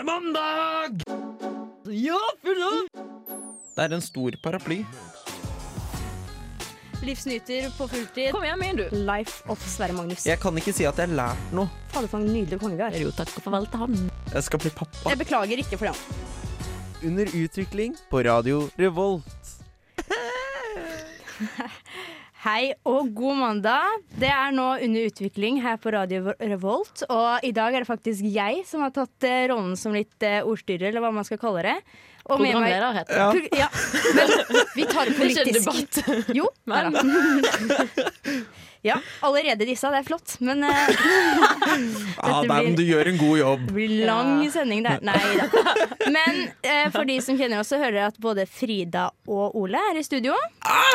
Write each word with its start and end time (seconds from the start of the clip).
Det 0.00 0.04
er 0.04 0.08
mandag! 0.08 1.02
Ja, 1.92 2.16
fylla! 2.40 2.68
Det 3.76 3.84
er 3.84 3.92
en 3.92 4.00
stor 4.00 4.32
paraply. 4.40 4.78
Livsnyter 7.04 7.66
på 7.76 7.84
fulltid. 7.90 8.30
Kom 8.32 8.46
igjen, 8.46 8.62
min, 8.62 8.80
du. 8.80 8.86
Life 8.96 9.44
of 9.52 9.60
Sverre 9.68 9.92
Magnus. 9.92 10.24
Jeg 10.24 10.40
kan 10.40 10.56
ikke 10.56 10.72
si 10.72 10.88
at 10.88 10.96
jeg 10.96 11.10
har 11.10 11.18
lært 11.18 11.52
noe. 11.52 11.68
Fader, 11.92 12.08
for 12.08 12.24
en 12.24 12.32
nydelig 12.32 12.56
konge 12.62 12.80
vi 12.80 12.86
har. 12.86 12.96
Jo, 12.96 13.12
takk 13.12 13.28
og 13.42 13.44
farvel 13.44 13.68
til 13.68 13.84
han. 13.84 14.00
Jeg 14.32 14.48
skal 14.48 14.64
bli 14.64 14.72
pappa. 14.80 15.04
Jeg 15.12 15.20
beklager 15.20 15.64
ikke 15.66 15.82
for 15.82 15.92
det. 15.92 17.04
Under 17.04 17.36
utvikling 17.42 18.00
på 18.08 18.24
Radio 18.24 18.70
Revolt. 18.80 19.52
Hei 22.40 22.70
og 22.88 23.10
god 23.12 23.36
mandag. 23.36 23.98
Det 24.16 24.28
er 24.32 24.54
nå 24.56 24.70
under 24.80 25.08
utvikling 25.10 25.58
her 25.60 25.76
på 25.76 25.90
Radio 25.92 26.32
Revolt. 26.40 27.02
Og 27.12 27.44
i 27.44 27.50
dag 27.52 27.74
er 27.76 27.84
det 27.84 27.88
faktisk 27.90 28.24
jeg 28.32 28.62
som 28.68 28.80
har 28.80 28.94
tatt 28.96 29.26
eh, 29.28 29.42
rollen 29.50 29.74
som 29.76 29.92
litt 29.92 30.24
eh, 30.24 30.38
ordstyrer, 30.48 30.88
eller 30.88 31.04
hva 31.04 31.10
man 31.12 31.26
skal 31.28 31.40
kalle 31.42 31.66
det. 31.66 31.74
Og 32.30 32.40
med 32.40 32.54
Programleder 32.54 32.96
heter 32.96 33.12
det. 33.34 33.42
Ja. 33.60 33.66
Ja, 33.66 33.68
men 34.16 34.32
vi 34.78 34.88
tar 34.88 35.10
det 35.10 35.18
Det 35.18 35.26
er 35.26 35.34
ikke 35.34 35.44
en 35.44 35.60
debatt. 35.60 36.34
Jo, 36.40 36.48
Men- 36.64 36.96
neida. 36.96 37.84
Ja, 38.82 38.96
allerede 39.26 39.66
disse. 39.68 39.90
Det 39.92 39.98
er 40.00 40.06
flott. 40.06 40.36
Men 40.40 40.62
uh, 40.68 40.70
Ja, 42.20 42.42
men 42.48 42.74
du 42.78 42.82
gjør 42.84 43.10
en 43.10 43.18
god 43.20 43.38
jobb. 43.38 43.66
det 43.66 43.74
blir 43.76 44.06
lang 44.06 44.30
Ja. 44.44 44.50
sending 44.54 44.82
der. 44.86 44.98
Nei 45.04 45.16
da. 45.36 45.64
Men 46.10 46.38
uh, 46.64 46.90
for 46.94 47.04
de 47.08 47.18
som 47.24 47.36
kjenner 47.38 47.60
oss, 47.60 47.68
så 47.72 47.78
hører 47.80 47.98
jeg 48.00 48.06
at 48.14 48.18
både 48.22 48.46
Frida 48.48 49.08
og 49.30 49.56
Ole 49.60 49.78
er 49.90 50.00
i 50.00 50.04
studio. 50.06 50.34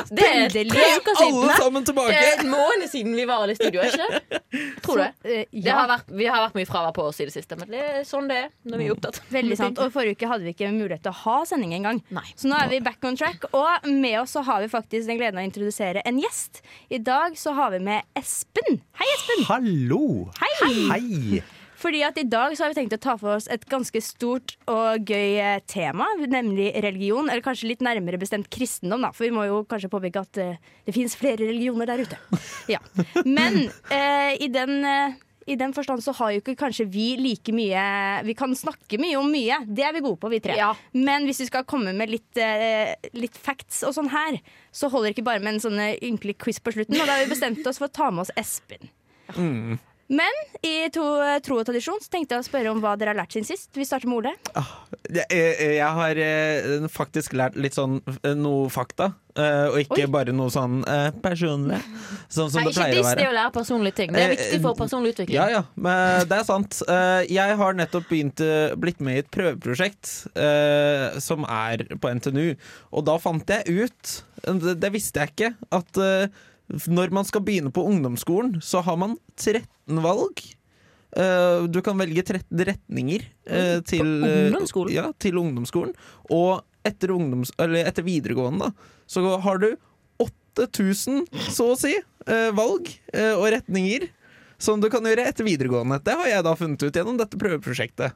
Det 0.10 0.26
er 0.26 0.50
tre 0.52 0.88
uker 0.98 1.20
siden. 1.20 1.38
Alle 1.44 1.58
sammen 1.60 1.86
tilbake! 1.88 2.14
Det 2.16 2.32
er 2.34 2.44
en 2.44 2.52
måned 2.52 2.90
siden 2.92 3.16
vi 3.18 3.26
var 3.30 3.46
i 3.52 3.56
studio, 3.58 3.86
ikke? 3.86 4.42
Tror 4.86 5.02
det. 5.04 5.08
Så, 5.22 5.30
eh, 5.30 5.46
Det 5.52 5.66
ja, 5.66 5.78
har 5.82 5.88
vært, 5.90 6.10
vi 6.16 6.26
har 6.30 6.42
vært 6.48 6.58
mye 6.60 6.70
fravær 6.70 6.94
på 6.96 7.06
oss 7.10 7.20
i 7.24 7.28
det 7.30 7.34
siste, 7.36 7.58
men 7.60 7.70
det 7.72 7.82
er 7.86 8.02
sånn 8.08 8.28
det 8.30 8.38
er 8.46 8.50
når 8.70 8.82
vi 8.82 8.88
er 8.90 8.96
opptatt. 8.96 9.22
veldig 9.34 9.58
sant. 9.60 9.80
Og 9.84 9.92
forrige 9.94 10.18
uke 10.18 10.30
hadde 10.32 10.46
vi 10.48 10.54
ikke 10.56 10.72
mulighet 10.74 11.04
til 11.06 11.14
å 11.14 11.20
ha 11.24 11.38
sending 11.50 11.74
engang. 11.78 12.02
Så 12.36 12.50
nå 12.52 12.58
er 12.60 12.70
vi 12.72 12.80
back 12.86 13.04
on 13.08 13.18
track, 13.20 13.48
og 13.54 13.88
med 13.90 14.20
oss 14.22 14.36
så 14.36 14.44
har 14.48 14.62
vi 14.66 14.70
faktisk 14.72 15.08
den 15.10 15.20
gleden 15.22 15.40
av 15.40 15.46
å 15.46 15.50
introdusere 15.50 16.04
en 16.06 16.20
gjest. 16.22 16.62
I 16.90 17.00
dag 17.00 17.38
så 17.40 17.54
har 17.58 17.72
vi 17.74 17.75
med 17.84 18.06
Espen. 18.18 18.82
Hei, 19.00 19.08
Espen! 19.18 19.46
Hallo! 19.50 20.02
Hei! 20.40 20.74
Hei! 20.92 21.44
Fordi 21.86 22.02
at 22.08 22.18
i 22.18 22.26
dag 22.26 22.56
så 22.56 22.66
har 22.66 22.72
vi 22.72 22.78
tenkt 22.80 22.96
å 22.96 23.02
ta 23.02 23.14
for 23.20 23.36
oss 23.36 23.50
et 23.52 23.66
ganske 23.70 24.00
stort 24.02 24.56
og 24.72 25.12
gøy 25.12 25.36
eh, 25.42 25.60
tema, 25.70 26.08
nemlig 26.24 26.72
religion. 26.86 27.28
Eller 27.30 27.44
kanskje 27.46 27.70
litt 27.70 27.84
nærmere 27.86 28.20
bestemt 28.22 28.50
kristendom, 28.54 29.06
da. 29.06 29.12
For 29.14 29.28
vi 29.28 29.34
må 29.36 29.46
jo 29.46 29.62
kanskje 29.70 29.92
påpeke 29.94 30.24
at 30.24 30.42
eh, 30.42 30.72
det 30.88 30.96
finnes 30.96 31.18
flere 31.20 31.44
religioner 31.44 31.92
der 31.92 32.06
ute. 32.08 32.20
Ja. 32.72 32.80
Men 33.28 33.68
eh, 33.94 34.34
i 34.42 34.50
den 34.50 34.80
eh, 34.88 35.20
i 35.46 35.56
den 35.60 35.74
forstand 35.78 36.02
så 36.02 36.14
har 36.18 36.34
jo 36.34 36.42
ikke 36.42 36.56
kanskje 36.58 36.88
vi 36.90 37.12
like 37.22 37.54
mye 37.54 37.86
Vi 38.26 38.34
kan 38.38 38.56
snakke 38.58 38.98
mye 39.02 39.18
om 39.20 39.28
mye. 39.30 39.60
Det 39.68 39.86
er 39.86 39.94
vi 39.94 40.02
gode 40.06 40.18
på, 40.22 40.32
vi 40.34 40.42
tre. 40.42 40.58
Ja. 40.58 40.72
Men 40.94 41.28
hvis 41.30 41.44
vi 41.44 41.50
skal 41.52 41.68
komme 41.70 41.94
med 41.94 42.10
litt, 42.10 42.32
eh, 42.42 42.96
litt 43.14 43.38
facts 43.38 43.84
og 43.86 43.94
sånn 43.98 44.10
her, 44.10 44.40
så 44.74 44.90
holder 44.90 45.12
det 45.12 45.18
ikke 45.18 45.30
bare 45.30 45.44
med 45.46 45.56
en 45.56 45.66
sånn 45.68 45.82
ynkelig 46.02 46.40
quiz 46.42 46.60
på 46.60 46.74
slutten. 46.74 46.98
Og 46.98 47.06
da 47.06 47.18
har 47.18 47.26
vi 47.26 47.34
bestemt 47.36 47.68
oss 47.70 47.78
for 47.82 47.90
å 47.90 47.94
ta 47.94 48.10
med 48.10 48.26
oss 48.26 48.34
Espen. 48.40 48.90
Men 50.08 50.30
i 50.62 50.86
to, 50.94 51.02
tro 51.42 51.56
og 51.58 51.66
tradisjon 51.66 51.98
så 52.04 52.12
tenkte 52.14 52.36
jeg 52.36 52.44
å 52.44 52.46
spørre 52.46 52.70
om 52.76 52.82
hva 52.84 52.92
dere 53.00 53.10
har 53.16 53.18
lært 53.24 53.34
siden 53.34 53.48
sist. 53.48 53.72
Vi 53.74 53.86
starter 53.88 54.06
med 54.12 54.20
Ole. 54.20 54.34
Jeg, 55.10 55.26
jeg, 55.34 55.72
jeg 55.80 55.90
har 55.98 56.20
eh, 56.22 56.86
faktisk 56.94 57.34
lært 57.38 57.58
litt 57.58 57.74
sånn 57.78 57.98
eh, 58.20 58.36
noe 58.38 58.68
fakta, 58.74 59.08
eh, 59.34 59.66
og 59.72 59.80
ikke 59.82 60.04
Oi. 60.04 60.12
bare 60.14 60.36
noe 60.38 60.54
sånn 60.54 60.84
eh, 60.86 61.10
personlig. 61.26 61.82
Sånn 62.30 62.54
som 62.54 62.62
Nei, 62.62 62.68
det 62.70 62.76
ikke 62.76 62.84
pleier 62.84 62.94
å 62.94 63.02
diss 63.02 63.18
det 63.18 63.28
å 63.32 63.36
lære 63.40 63.56
personlige 63.58 63.98
ting. 64.04 64.14
Det 64.14 64.22
er 64.22 64.30
Eh, 64.30 64.36
viktig 64.36 64.62
for 64.68 64.78
personlig 64.84 65.16
utvikling. 65.16 65.40
Ja, 65.40 65.48
ja, 65.56 65.64
men 65.74 66.30
det 66.30 66.38
er 66.42 66.48
sant. 66.54 66.82
Eh, 66.86 67.26
Jeg 67.34 67.58
har 67.64 67.78
nettopp 67.82 68.10
begynt, 68.14 68.46
eh, 68.46 68.78
blitt 68.78 69.02
med 69.02 69.18
i 69.18 69.26
et 69.26 69.32
prøveprosjekt 69.34 70.14
eh, 70.38 71.18
som 71.24 71.50
er 71.50 71.88
på 71.98 72.14
NTNU, 72.14 72.52
og 72.94 73.06
da 73.10 73.18
fant 73.22 73.56
jeg 73.58 73.86
ut, 73.90 74.18
det, 74.46 74.92
visste 74.94 75.24
jeg 75.26 75.34
ikke, 75.34 75.56
at 75.74 75.98
eh, 76.06 76.44
når 76.68 77.14
man 77.14 77.28
skal 77.28 77.44
begynne 77.46 77.72
på 77.74 77.84
ungdomsskolen, 77.86 78.60
så 78.64 78.82
har 78.86 78.98
man 78.98 79.18
13 79.38 80.02
valg. 80.04 80.42
Uh, 81.16 81.68
Du 81.72 81.82
kan 81.82 81.98
velge 81.98 82.24
13 82.26 82.66
retninger 82.68 83.24
uh, 83.48 83.80
til, 83.88 84.08
eh, 84.26 84.48
ungdomsskolen? 84.50 84.94
Ja, 84.96 85.12
til 85.20 85.38
ungdomsskolen. 85.40 85.94
Og 86.34 86.66
etter, 86.86 87.14
ungdoms, 87.16 87.54
eller 87.62 87.88
etter 87.88 88.06
videregående, 88.06 88.70
da, 88.70 88.98
så 89.08 89.38
har 89.42 89.62
du 89.62 89.72
8000, 90.22 91.24
så 91.54 91.72
å 91.74 91.80
si, 91.80 91.96
uh, 92.28 92.52
valg 92.56 92.92
og 93.36 93.48
retninger 93.54 94.10
som 94.62 94.82
du 94.82 94.90
kan 94.90 95.04
gjøre 95.06 95.26
etter 95.28 95.48
videregående. 95.48 96.00
Det 96.04 96.14
har 96.16 96.30
jeg 96.30 96.46
da 96.46 96.54
funnet 96.58 96.84
ut 96.84 96.96
gjennom 96.96 97.18
dette 97.20 97.40
prøveprosjektet. 97.40 98.16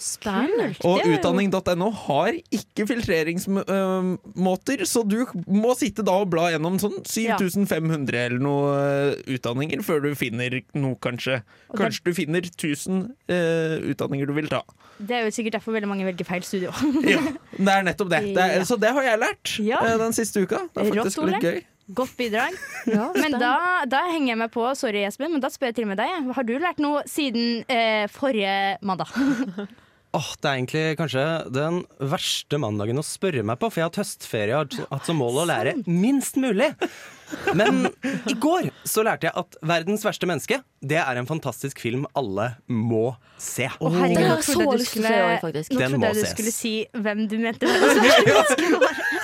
Spennende. 0.00 0.70
Og 0.88 1.02
utdanning.no 1.04 1.90
har 2.06 2.32
ikke 2.56 2.86
filtreringsmåter, 2.88 4.84
så 4.88 5.02
du 5.04 5.18
må 5.50 5.74
sitte 5.78 6.04
da 6.06 6.14
og 6.22 6.30
bla 6.32 6.46
gjennom 6.54 6.78
sånn 6.80 6.98
7500 7.04 8.16
eller 8.24 8.40
noe 8.42 8.70
eh, 8.80 9.34
utdanninger 9.36 9.82
før 9.84 10.06
du 10.06 10.10
finner 10.18 10.60
noe, 10.72 10.96
kanskje. 11.04 11.42
Kanskje 11.76 12.06
du 12.08 12.14
finner 12.16 12.46
1000 12.48 13.02
uh, 13.30 13.76
utdanninger 13.92 14.26
du 14.30 14.34
vil 14.36 14.48
ta. 14.50 14.62
Det 15.00 15.16
er 15.16 15.26
jo 15.28 15.34
sikkert 15.34 15.58
derfor 15.58 15.76
veldig 15.76 15.88
mange 15.90 16.06
velger 16.08 16.28
feil 16.28 16.44
studio. 16.44 16.72
Ja, 17.06 17.20
det 17.56 17.72
er 17.72 17.84
nettopp 17.86 18.10
det. 18.12 18.22
det 18.36 18.46
er, 18.56 18.64
så 18.68 18.76
det 18.80 18.90
har 18.96 19.06
jeg 19.06 19.20
lært 19.22 19.54
Ja. 19.64 19.82
eh, 19.84 19.98
den 20.00 20.16
siste 20.16 20.42
uka. 20.44 20.64
Det 20.74 20.82
er 20.82 20.90
Rått, 20.90 20.96
faktisk 21.04 21.22
Ole. 21.24 21.36
litt 21.36 21.46
gøy. 21.46 21.60
Godt 21.90 22.12
bidrag. 22.18 22.54
Men 23.22 23.34
da, 23.40 23.54
da 23.90 24.04
henger 24.12 24.34
jeg 24.34 24.40
meg 24.44 24.52
på, 24.54 24.62
sorry 24.78 25.02
Espen, 25.08 25.32
men 25.34 25.42
da 25.42 25.50
spør 25.50 25.72
jeg 25.72 25.80
til 25.80 25.88
og 25.88 25.90
med 25.90 25.98
deg. 25.98 26.28
Har 26.36 26.46
du 26.46 26.52
lært 26.62 26.78
noe 26.82 27.02
siden 27.10 27.64
eh, 27.66 28.04
forrige 28.14 28.78
mandag? 28.86 29.10
Åh, 30.10 30.28
det 30.42 30.48
er 30.50 30.56
egentlig 30.58 30.84
kanskje 30.98 31.24
den 31.54 31.76
verste 32.10 32.58
mandagen 32.58 32.98
å 32.98 33.04
spørre 33.06 33.44
meg 33.46 33.60
på, 33.62 33.68
for 33.70 33.78
jeg 33.78 33.84
har 33.86 33.92
hatt 33.92 34.00
høstferie 34.02 34.56
og 34.58 34.74
har 34.74 34.88
hatt 34.96 35.06
som 35.06 35.20
mål 35.22 35.38
å 35.44 35.46
lære 35.46 35.76
minst 35.86 36.34
mulig. 36.42 36.72
Men 37.54 37.84
i 38.26 38.34
går 38.42 38.72
så 38.90 39.04
lærte 39.06 39.28
jeg 39.28 39.36
at 39.38 39.54
'Verdens 39.62 40.02
verste 40.02 40.26
menneske' 40.26 40.58
Det 40.82 40.96
er 40.98 41.14
en 41.20 41.28
fantastisk 41.28 41.78
film 41.78 42.06
alle 42.16 42.56
må 42.66 43.14
se. 43.38 43.68
Å, 43.70 43.90
herregud, 43.92 44.16
Den 44.16 44.26
nå 44.26 44.30
har 44.32 44.36
jeg 44.40 44.44
trodde 44.48 44.64
så 44.64 44.70
du 44.72 44.78
lyst 44.80 44.92
til 44.92 45.04
å 45.04 45.04
skulle, 45.04 45.06
se 45.06 45.20
Den 45.20 45.38
faktisk. 45.44 45.70
nå 45.70 45.78
trodde 45.78 45.98
må 46.00 46.06
jeg 46.06 46.14
du 46.14 46.20
ses. 46.24 46.34
skulle 46.34 46.52
si 46.58 46.74
hvem 46.90 47.28
du 47.28 47.38
mente. 47.38 47.66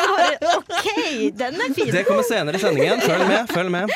Bare, 0.00 0.56
OK, 0.56 0.88
den 1.36 1.60
er 1.60 1.74
fin! 1.76 1.92
Det 1.94 2.04
kommer 2.08 2.26
senere 2.26 2.58
i 2.58 2.62
sendingen. 2.62 3.02
Følg 3.04 3.26
med. 3.28 3.52
følg 3.52 3.72
med 3.74 3.92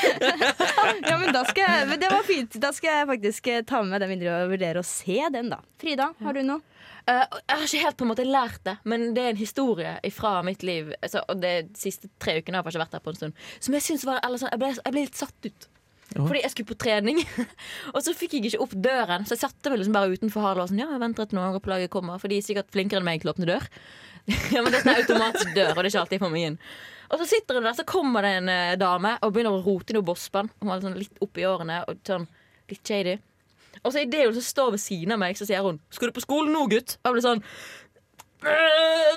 Ja, 1.08 1.16
men 1.18 1.32
da 1.34 1.44
skal 1.48 1.64
jeg, 1.64 1.88
men 1.90 2.00
det 2.02 2.12
var 2.12 2.28
fint. 2.28 2.58
Da 2.62 2.70
skal 2.76 2.98
jeg 2.98 3.10
faktisk 3.14 3.50
eh, 3.52 3.64
ta 3.66 3.82
med 3.82 3.94
meg 3.94 4.04
den 4.04 4.14
videre 4.14 4.44
og 4.44 4.54
vurdere 4.54 4.82
å 4.82 4.86
se 4.86 5.18
den, 5.34 5.50
da. 5.52 5.60
Frida, 5.80 6.12
har 6.24 6.36
du 6.36 6.44
noe? 6.46 6.62
Uh, 7.04 7.20
jeg 7.20 7.52
har 7.52 7.66
ikke 7.66 7.82
helt 7.82 7.96
på 8.00 8.04
en 8.06 8.10
måte 8.14 8.24
lært 8.24 8.62
det, 8.64 8.78
men 8.88 9.10
det 9.16 9.20
er 9.20 9.34
en 9.34 9.40
historie 9.40 9.92
fra 10.16 10.38
mitt 10.46 10.64
liv. 10.64 10.94
Altså, 11.04 11.20
og 11.28 11.42
de 11.42 11.52
siste 11.76 12.08
tre 12.22 12.38
ukene 12.40 12.56
har 12.56 12.64
jeg 12.64 12.74
ikke 12.74 12.84
vært 12.86 12.96
her 12.96 13.04
på 13.04 13.12
en 13.12 13.20
stund. 13.20 13.46
Som 13.60 13.76
jeg 13.76 13.84
syns 13.84 14.06
var 14.08 14.22
eller 14.24 14.40
sånn, 14.40 14.52
jeg, 14.54 14.62
ble, 14.62 14.70
jeg 14.78 14.94
ble 14.94 15.04
litt 15.04 15.20
satt 15.20 15.50
ut. 15.50 15.68
Fordi 16.14 16.42
jeg 16.44 16.52
skulle 16.52 16.70
på 16.70 16.78
trening, 16.78 17.20
og 17.94 18.00
så 18.04 18.14
fikk 18.16 18.36
jeg 18.36 18.48
ikke 18.48 18.62
opp 18.62 18.74
døren. 18.86 19.26
Så 19.26 19.34
jeg 19.34 19.44
satte 19.44 19.72
meg 19.72 19.80
liksom 19.80 19.96
bare 19.96 20.14
utenfor 20.14 20.46
Harald 20.46 20.66
og 20.66 20.72
sånn, 20.72 20.82
ja, 20.84 20.88
jeg 20.94 21.02
venter 21.02 21.28
til 21.28 21.38
noen 21.38 21.50
andre 21.50 21.62
på 21.64 21.72
laget 21.72 21.92
kommer. 21.92 22.20
For 22.22 22.30
de 22.30 22.38
er 22.38 22.46
sikkert 22.46 22.72
flinkere 22.74 23.02
enn 23.02 23.08
meg 23.08 23.22
til 23.22 23.32
å 23.32 23.34
åpne 23.34 23.48
dør. 23.50 23.68
ja, 24.54 24.62
men 24.62 24.72
det 24.72 24.78
er 24.80 24.84
sånn 24.86 24.96
automatisk 25.02 25.50
dør, 25.54 25.70
og 25.74 25.82
det 25.82 25.84
er 25.84 25.90
ikke 25.92 26.00
alltid 26.04 26.16
jeg 26.18 26.22
får 26.24 26.32
meg 26.34 26.46
inn. 26.48 26.58
Og 27.12 27.20
så 27.20 27.26
sitter 27.28 27.58
hun 27.58 27.66
der, 27.68 27.74
så 27.76 27.84
kommer 27.84 28.24
det 28.24 28.30
en 28.38 28.48
eh, 28.48 28.76
dame 28.80 29.18
og 29.22 29.32
begynner 29.34 29.52
å 29.58 29.62
rote 29.66 29.92
i 29.92 29.96
noe 29.98 30.06
bossband. 30.08 30.50
Hun 30.62 30.70
var 30.72 30.80
sånn 30.80 30.96
litt 30.98 31.20
oppi 31.22 31.44
årene 31.46 31.82
og 31.88 32.00
sånn 32.08 32.24
litt 32.72 32.80
shady. 32.88 33.18
Og 33.84 33.92
så 33.92 34.00
idet 34.06 34.24
hun 34.30 34.40
står 34.40 34.70
ved 34.72 34.80
siden 34.80 35.12
av 35.12 35.20
meg, 35.20 35.36
så 35.36 35.44
sier 35.46 35.60
hun 35.62 35.80
'Skal 35.90 36.08
du 36.08 36.12
på 36.16 36.24
skolen 36.24 36.52
nå, 36.54 36.64
gutt?' 36.70 36.96
Og 37.04 37.10
jeg 37.10 37.14
blir 37.18 37.26
sånn 37.28 37.42
«Øh, 38.44 39.16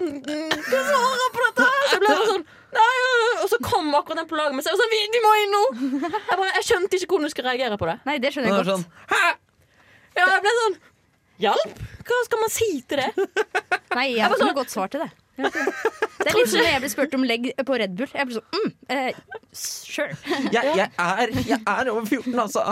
Hva 0.67 0.81
svarer 0.87 1.21
jeg 1.21 1.31
på 1.35 1.43
dette? 1.45 1.65
her?» 1.67 1.87
Så 1.87 1.95
jeg 1.95 2.01
ble 2.03 2.11
bare 2.13 2.27
sånn 2.31 2.45
Nei, 2.77 2.95
øh», 3.07 3.43
Og 3.43 3.49
så 3.51 3.57
kom 3.63 3.89
akkurat 3.95 4.19
den 4.21 4.27
på 4.29 4.37
laget 4.39 4.55
med 4.57 4.65
seg 4.65 4.73
Og 4.75 4.81
sånn 4.81 4.91
«Vi- 4.93 5.07
'Vi 5.13 5.21
må 5.23 5.31
inn 5.43 5.55
nå!' 5.55 5.65
Jeg, 6.03 6.37
bare, 6.37 6.51
jeg 6.59 6.67
skjønte 6.67 6.99
ikke 6.99 7.07
hvordan 7.13 7.27
hun 7.27 7.33
skulle 7.33 7.51
reagere 7.53 7.77
på 7.79 7.87
det. 7.91 7.97
Nei, 8.05 8.17
det 8.19 8.33
skjønner 8.33 8.49
jeg 8.51 8.59
er 8.59 8.63
godt. 8.63 8.73
sånn, 8.75 8.85
Ja, 10.17 10.25
jeg 10.33 10.41
ble 10.41 10.53
sånn 10.61 10.77
Hjelp! 11.41 11.79
Hva 12.07 12.19
skal 12.25 12.41
man 12.41 12.51
si 12.53 12.67
til 12.89 13.01
det? 13.03 13.11
Nei, 13.97 14.11
jeg 14.15 14.25
har 14.25 14.33
ikke 14.33 14.49
noe 14.49 14.57
godt 14.57 14.73
svar 14.73 14.91
til 14.93 15.03
det. 15.05 15.09
Det 15.37 16.31
er 16.31 16.33
litt 16.33 16.49
som 16.49 16.63
når 16.63 16.71
jeg 16.71 16.81
blir 16.81 16.91
spurt 16.91 17.13
om 17.13 17.25
legg 17.29 17.43
på 17.67 17.75
Red 17.77 17.93
Bull. 17.97 18.09
Jeg 18.09 18.27
blir 18.27 18.39
sånn 18.39 18.55
mm, 18.57 18.71
eh, 18.93 19.19
Sure. 19.57 20.15
Jeg, 20.53 20.71
jeg, 20.79 20.87
er, 20.97 21.33
jeg 21.45 21.59
er 21.61 21.91
over 21.91 22.07
14, 22.09 22.33
altså. 22.41 22.63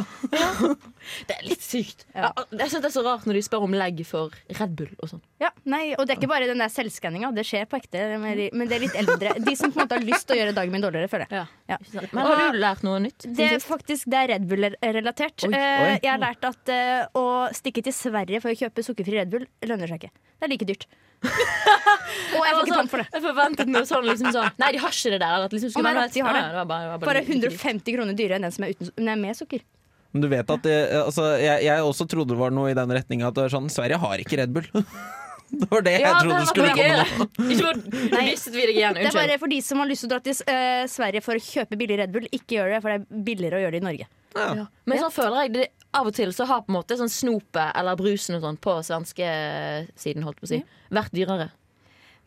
Det 1.29 1.37
er 1.37 1.45
litt 1.45 1.61
sykt. 1.63 2.07
Ja. 2.15 2.31
Jeg, 2.31 2.47
jeg 2.63 2.71
synes 2.71 2.81
det 2.81 2.89
er 2.89 2.95
så 2.97 3.05
rart 3.05 3.29
når 3.29 3.37
de 3.37 3.43
spør 3.45 3.67
om 3.67 3.77
legg 3.77 4.01
for 4.09 4.33
Red 4.57 4.73
Bull 4.79 4.91
og 4.97 5.13
sånn. 5.13 5.21
Ja, 5.35 5.49
nei, 5.67 5.89
Og 5.99 6.05
det 6.07 6.13
er 6.13 6.19
ikke 6.21 6.29
bare 6.31 6.47
den 6.47 6.61
der 6.63 6.71
selvskanninga. 6.71 7.27
Det 7.35 7.43
skjer 7.43 7.65
på 7.67 7.75
ekte. 7.81 8.03
Men 8.21 8.69
det 8.69 8.77
er 8.77 8.83
litt 8.85 8.95
eldre. 8.95 9.33
De 9.43 9.55
som 9.59 9.73
på 9.73 9.81
en 9.81 9.83
måte 9.83 9.97
har 9.97 10.05
lyst 10.07 10.29
til 10.29 10.37
å 10.37 10.39
gjøre 10.39 10.53
dagen 10.55 10.71
min 10.71 10.83
dårligere, 10.85 11.11
føler 11.11 11.27
jeg. 11.27 11.47
Ja. 11.67 11.79
Men 12.15 12.29
har 12.29 12.53
du 12.55 12.59
lært 12.61 12.85
noe 12.87 13.01
nytt? 13.03 13.27
Det 13.35 13.49
er 13.57 13.59
faktisk 13.63 14.07
det 14.11 14.21
er 14.21 14.31
Red 14.35 14.45
Bull-relatert. 14.47 15.47
Eh. 15.49 15.97
Jeg 15.97 16.07
har 16.07 16.21
lært 16.21 16.47
at 16.47 16.71
eh, 16.71 17.19
å 17.19 17.25
stikke 17.55 17.83
til 17.83 17.95
Sverige 17.95 18.39
for 18.43 18.53
å 18.53 18.59
kjøpe 18.61 18.85
sukkerfri 18.85 19.19
Red 19.19 19.33
Bull 19.33 19.43
lønner 19.67 19.91
seg 19.91 20.05
ikke. 20.05 20.23
Det 20.39 20.47
er 20.47 20.53
like 20.53 20.69
dyrt. 20.71 20.87
Og 21.25 22.41
jeg 22.45 22.55
får 22.55 22.61
ikke 22.61 22.79
tom 22.79 22.91
for 22.91 23.03
det. 23.03 23.07
Jeg 23.11 23.23
forventet 23.25 23.71
noe 23.71 23.83
sånn, 23.89 24.07
liksom 24.07 24.31
sånn 24.35 24.57
Nei, 24.61 24.71
de 24.75 24.81
har 24.83 24.95
ikke 24.95 25.13
det 25.15 25.19
der. 25.25 25.45
At 25.49 25.55
liksom, 25.57 25.73
oh, 25.75 25.87
nei, 25.87 26.07
de 26.15 26.23
har 26.23 26.37
det. 26.37 26.45
Ja, 26.45 26.51
det 26.61 26.65
bare, 26.71 26.95
det 26.95 27.09
Bare 27.11 27.25
150 27.25 27.97
kroner 27.97 28.15
dyrere 28.15 28.39
enn 28.39 28.47
den 28.47 28.55
som 28.55 28.67
er 28.67 28.75
uten, 28.75 28.93
nei, 29.03 29.17
med 29.19 29.35
sukker. 29.35 29.67
Men 30.15 30.23
du 30.23 30.29
vet 30.31 30.47
at 30.47 30.63
det, 30.63 30.79
altså, 31.01 31.27
jeg, 31.41 31.65
jeg 31.67 31.83
også 31.83 32.07
trodde 32.07 32.31
det 32.31 32.39
var 32.39 32.55
noe 32.55 32.71
i 32.71 32.77
den 32.77 32.95
retninga 32.95 33.33
at 33.33 33.45
sånn 33.51 33.67
Sverige 33.73 33.99
har 33.99 34.23
ikke 34.23 34.39
Red 34.39 34.55
Bull. 34.55 34.71
det 35.61 35.69
var 35.71 35.85
det 35.87 35.93
jeg 35.95 36.03
Ja, 36.05 36.13
trodde 36.21 36.39
det 36.41 36.49
skulle 36.51 36.67
var 36.67 36.75
komme 36.79 36.97
nå. 36.97 37.27
det. 37.39 37.51
Ikke 37.55 37.65
for, 37.65 37.79
mistet 38.29 38.53
vi 38.57 38.65
deg 38.69 38.75
igjen. 38.79 38.93
Det 38.97 39.01
er 39.01 39.09
Unnskyld. 39.09 39.21
bare 39.21 39.39
for 39.45 39.53
de 39.55 39.59
som 39.69 39.81
har 39.83 39.89
lyst 39.91 40.05
til 40.05 40.09
å 40.09 40.13
dra 40.15 40.19
til 40.25 40.41
eh, 40.55 40.83
Sverige 40.91 41.23
for 41.25 41.39
å 41.39 41.43
kjøpe 41.47 41.79
billig 41.79 41.97
Red 42.01 42.13
Bull. 42.15 42.27
Ikke 42.35 42.57
gjør 42.59 42.75
det, 42.75 42.79
for 42.85 42.93
det 42.93 42.99
er 43.01 43.25
billigere 43.31 43.59
å 43.59 43.63
gjøre 43.65 43.75
det 43.77 43.81
i 43.83 43.87
Norge. 43.89 44.07
Ja. 44.35 44.65
Men 44.85 44.99
sånn 44.99 45.13
føler 45.15 45.45
jeg 45.45 45.53
det, 45.55 45.67
Av 45.95 46.09
og 46.09 46.15
til 46.17 46.33
så 46.35 46.43
har 46.49 46.65
på 46.65 46.73
en 46.73 46.75
måte 46.75 46.97
sånn 46.99 47.07
snopet 47.11 47.69
eller 47.79 47.95
brusen 47.95 48.35
og 48.35 48.41
sånn 48.43 48.57
på 48.59 48.73
svenskesiden 48.83 50.25
holdt 50.27 50.41
på 50.41 50.49
å 50.49 50.51
si, 50.51 50.57
vært 50.91 51.13
dyrere. 51.15 51.45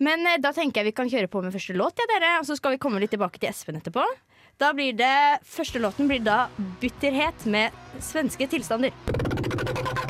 Men 0.01 0.23
eh, 0.31 0.39
da 0.41 0.55
tenker 0.57 0.81
jeg 0.81 0.89
vi 0.93 0.97
kan 1.03 1.11
kjøre 1.13 1.29
på 1.29 1.43
med 1.45 1.53
første 1.53 1.77
låt, 1.77 2.01
ja, 2.01 2.07
dere. 2.15 2.33
Og 2.41 2.49
så 2.49 2.57
skal 2.57 2.77
vi 2.77 2.81
komme 2.81 3.03
litt 3.03 3.13
tilbake 3.13 3.41
til 3.43 3.51
Espen 3.51 3.77
etterpå. 3.83 4.05
Da 4.59 4.73
blir 4.75 4.97
det, 4.99 5.13
Første 5.47 5.79
låten 5.79 6.09
blir 6.11 6.25
da 6.25 6.49
'Bitterhet' 6.81 7.45
med 7.47 7.71
svenske 8.03 8.49
tilstander. 8.51 10.08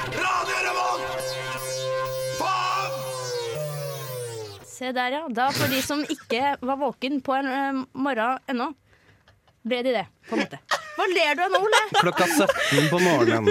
Se 4.78 4.92
der, 4.92 5.10
ja. 5.10 5.26
Da 5.28 5.50
for 5.52 5.66
de 5.68 5.82
som 5.82 6.04
ikke 6.06 6.56
var 6.60 6.76
våken 6.78 7.20
på 7.20 7.34
en 7.34 7.46
uh, 7.50 7.84
morgen 7.98 8.38
ennå, 8.46 8.68
ble 9.66 9.80
de 9.82 9.94
det, 9.96 10.04
på 10.28 10.36
en 10.36 10.44
måte. 10.44 10.60
Hva 10.94 11.06
ler 11.10 11.34
du 11.34 11.42
av 11.42 11.54
nå, 11.54 11.60
Ole? 11.66 11.80
Klokka 11.98 12.28
17 12.30 12.86
på 12.92 13.00
morgenen. 13.02 13.48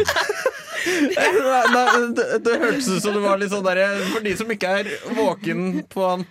Nei, 0.87 2.11
det, 2.15 2.25
det 2.45 2.53
hørtes 2.61 2.87
ut 2.87 3.03
som 3.03 3.17
det 3.17 3.23
var 3.25 3.39
litt 3.41 3.51
sånn 3.51 3.65
derre 3.65 3.87
For 4.07 4.23
de 4.23 4.31
som 4.39 4.51
ikke 4.53 4.69
er 4.79 4.89
våken 5.17 5.81
på 5.91 6.05
en 6.13 6.23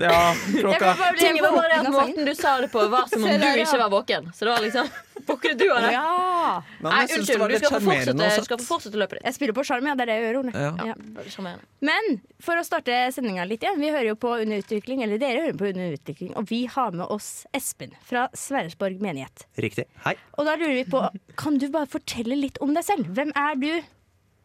Ja, 0.00 0.34
klokka 0.60 0.94
Tingen 1.18 1.44
var 1.44 1.52
bare 1.52 1.80
at. 1.80 1.88
Måten 1.92 2.24
du 2.24 2.34
sa 2.34 2.56
det 2.60 2.70
på, 2.72 2.84
var 2.88 3.08
som 3.12 3.24
om 3.24 3.40
du 3.42 3.48
ikke 3.60 3.78
var 3.78 3.90
våken. 3.92 4.30
Så 4.34 4.46
det 4.46 4.54
var 4.54 4.64
liksom 4.64 4.88
Våkner 5.26 5.54
du 5.54 5.72
av 5.72 5.82
det? 5.82 5.92
Ja. 5.92 6.62
Nei, 6.80 6.90
Nei, 6.90 7.00
jeg 7.02 7.08
det 7.08 7.18
unnskyld. 7.18 7.52
Du 7.52 7.58
skal 7.60 7.74
få 7.76 7.80
fortsette, 7.86 8.30
skal 8.46 8.58
få 8.58 8.66
fortsette 8.66 8.98
løpet 8.98 9.20
ditt. 9.20 9.26
Jeg 9.28 9.36
spiller 9.36 9.54
på 9.54 9.64
sjarm, 9.68 9.86
ja. 9.86 9.94
Det 9.94 10.02
er 10.02 10.10
det 10.10 10.16
jeg 10.16 10.24
gjør, 10.24 10.38
Ole. 10.40 10.54
Ja. 10.56 10.88
Ja. 10.90 11.52
Men 11.86 12.08
for 12.42 12.58
å 12.58 12.64
starte 12.66 12.96
sendinga 13.14 13.46
litt 13.46 13.62
igjen, 13.62 13.78
vi 13.78 13.92
hører 13.94 14.08
jo 14.12 14.16
på 14.18 14.34
Under 14.42 14.62
utvikling, 14.64 15.04
eller 15.06 15.22
dere 15.22 15.44
hører 15.46 15.58
på 15.60 15.70
Under 15.70 15.94
utvikling, 15.94 16.34
og 16.38 16.48
vi 16.50 16.64
har 16.66 16.90
med 16.96 17.06
oss 17.06 17.30
Espen 17.54 17.94
fra 18.08 18.26
Sverresborg 18.34 18.98
menighet. 19.04 19.46
Riktig. 19.62 19.86
Hei. 20.06 20.16
Og 20.34 20.48
da 20.48 20.56
lurer 20.58 20.74
vi 20.80 20.86
på, 20.90 21.04
kan 21.38 21.58
du 21.62 21.68
bare 21.70 21.90
fortelle 21.90 22.38
litt 22.38 22.58
om 22.64 22.74
deg 22.74 22.86
selv? 22.86 23.12
Hvem 23.14 23.30
er 23.38 23.62
du, 23.62 23.70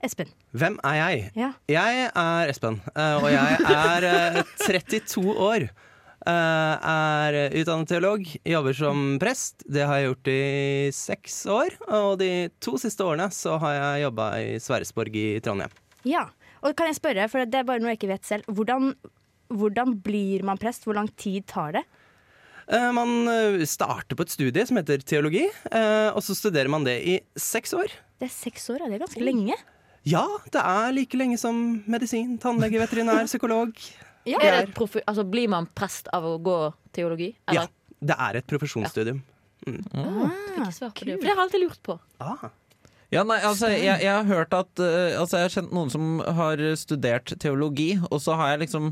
Espen? 0.03 0.29
Hvem 0.53 0.77
er 0.85 0.95
jeg? 0.99 1.21
Ja. 1.39 1.51
Jeg 1.71 2.07
er 2.13 2.51
Espen, 2.51 2.79
eh, 2.93 3.15
og 3.17 3.27
jeg 3.33 3.57
er 3.73 4.07
eh, 4.07 4.41
32 4.67 5.33
år. 5.33 5.67
Eh, 6.27 6.87
Er 6.91 7.37
utdannet 7.61 7.87
teolog, 7.89 8.25
jobber 8.45 8.75
som 8.77 9.17
prest. 9.21 9.63
Det 9.65 9.85
har 9.87 9.97
jeg 10.01 10.09
gjort 10.11 10.29
i 10.33 10.39
seks 10.93 11.37
år. 11.49 11.77
Og 11.97 12.17
de 12.21 12.31
to 12.63 12.75
siste 12.81 13.05
årene 13.05 13.29
så 13.33 13.55
har 13.63 13.77
jeg 13.77 14.03
jobba 14.07 14.29
i 14.43 14.57
Sverresborg 14.61 15.15
i 15.17 15.27
Trondheim. 15.45 15.73
Ja. 16.07 16.27
Og 16.65 16.75
kan 16.77 16.89
jeg 16.89 16.97
spørre, 16.99 17.27
for 17.31 17.45
det 17.45 17.59
er 17.61 17.67
bare 17.67 17.79
noe 17.81 17.93
jeg 17.93 17.99
ikke 18.01 18.11
vet 18.11 18.25
selv, 18.27 18.47
hvordan, 18.49 18.91
hvordan 19.53 19.95
blir 20.03 20.43
man 20.45 20.57
prest? 20.61 20.85
Hvor 20.87 20.97
lang 20.97 21.09
tid 21.21 21.45
tar 21.49 21.77
det? 21.77 21.83
Eh, 22.67 22.89
Man 22.91 23.29
eh, 23.31 23.61
starter 23.69 24.17
på 24.19 24.25
et 24.27 24.33
studie 24.33 24.65
som 24.67 24.77
heter 24.81 25.01
teologi, 25.07 25.45
eh, 25.71 26.09
og 26.11 26.19
så 26.25 26.35
studerer 26.35 26.67
man 26.73 26.83
det 26.83 26.97
i 27.07 27.17
seks 27.39 27.73
år. 27.77 27.93
Det 28.19 28.27
er 28.27 28.33
seks 28.33 28.67
år, 28.73 28.81
ja. 28.83 28.89
Det 28.91 28.97
er 28.99 29.05
ganske 29.05 29.23
lenge. 29.23 29.55
Ja, 30.07 30.25
det 30.53 30.61
er 30.63 30.93
like 30.95 31.19
lenge 31.19 31.39
som 31.41 31.57
medisin, 31.89 32.37
tannlege, 32.41 32.79
veterinær, 32.81 33.25
psykolog. 33.31 33.73
Ja. 34.27 34.39
Er 34.43 34.61
det 34.61 34.75
et 34.75 35.01
altså, 35.07 35.23
blir 35.27 35.49
man 35.51 35.69
prest 35.75 36.09
av 36.15 36.25
å 36.27 36.35
gå 36.43 36.59
teologi? 36.95 37.31
Ja, 37.53 37.65
det 37.99 38.15
er 38.27 38.39
et 38.41 38.47
profesjonsstudium. 38.47 39.21
Fikk 39.63 39.83
ikke 39.87 40.71
svar 40.75 40.93
på 40.95 41.07
det. 41.07 41.17
For 41.17 41.25
det 41.25 41.31
har 41.31 41.35
jeg 41.35 41.43
alltid 41.45 41.63
lurt 41.63 41.83
på. 41.83 41.97
Ah. 42.23 42.49
Ja, 43.13 43.23
nei, 43.23 43.37
altså, 43.39 43.69
jeg, 43.71 44.01
jeg 44.03 44.11
har 44.11 44.25
hørt 44.27 44.51
at 44.51 44.81
uh, 44.83 45.15
Altså, 45.15 45.37
jeg 45.39 45.47
har 45.47 45.53
kjent 45.53 45.75
noen 45.75 45.91
som 45.93 46.17
har 46.19 46.59
studert 46.79 47.31
teologi, 47.39 47.93
og 48.09 48.19
så 48.23 48.35
har 48.39 48.55
jeg 48.55 48.65
liksom 48.65 48.91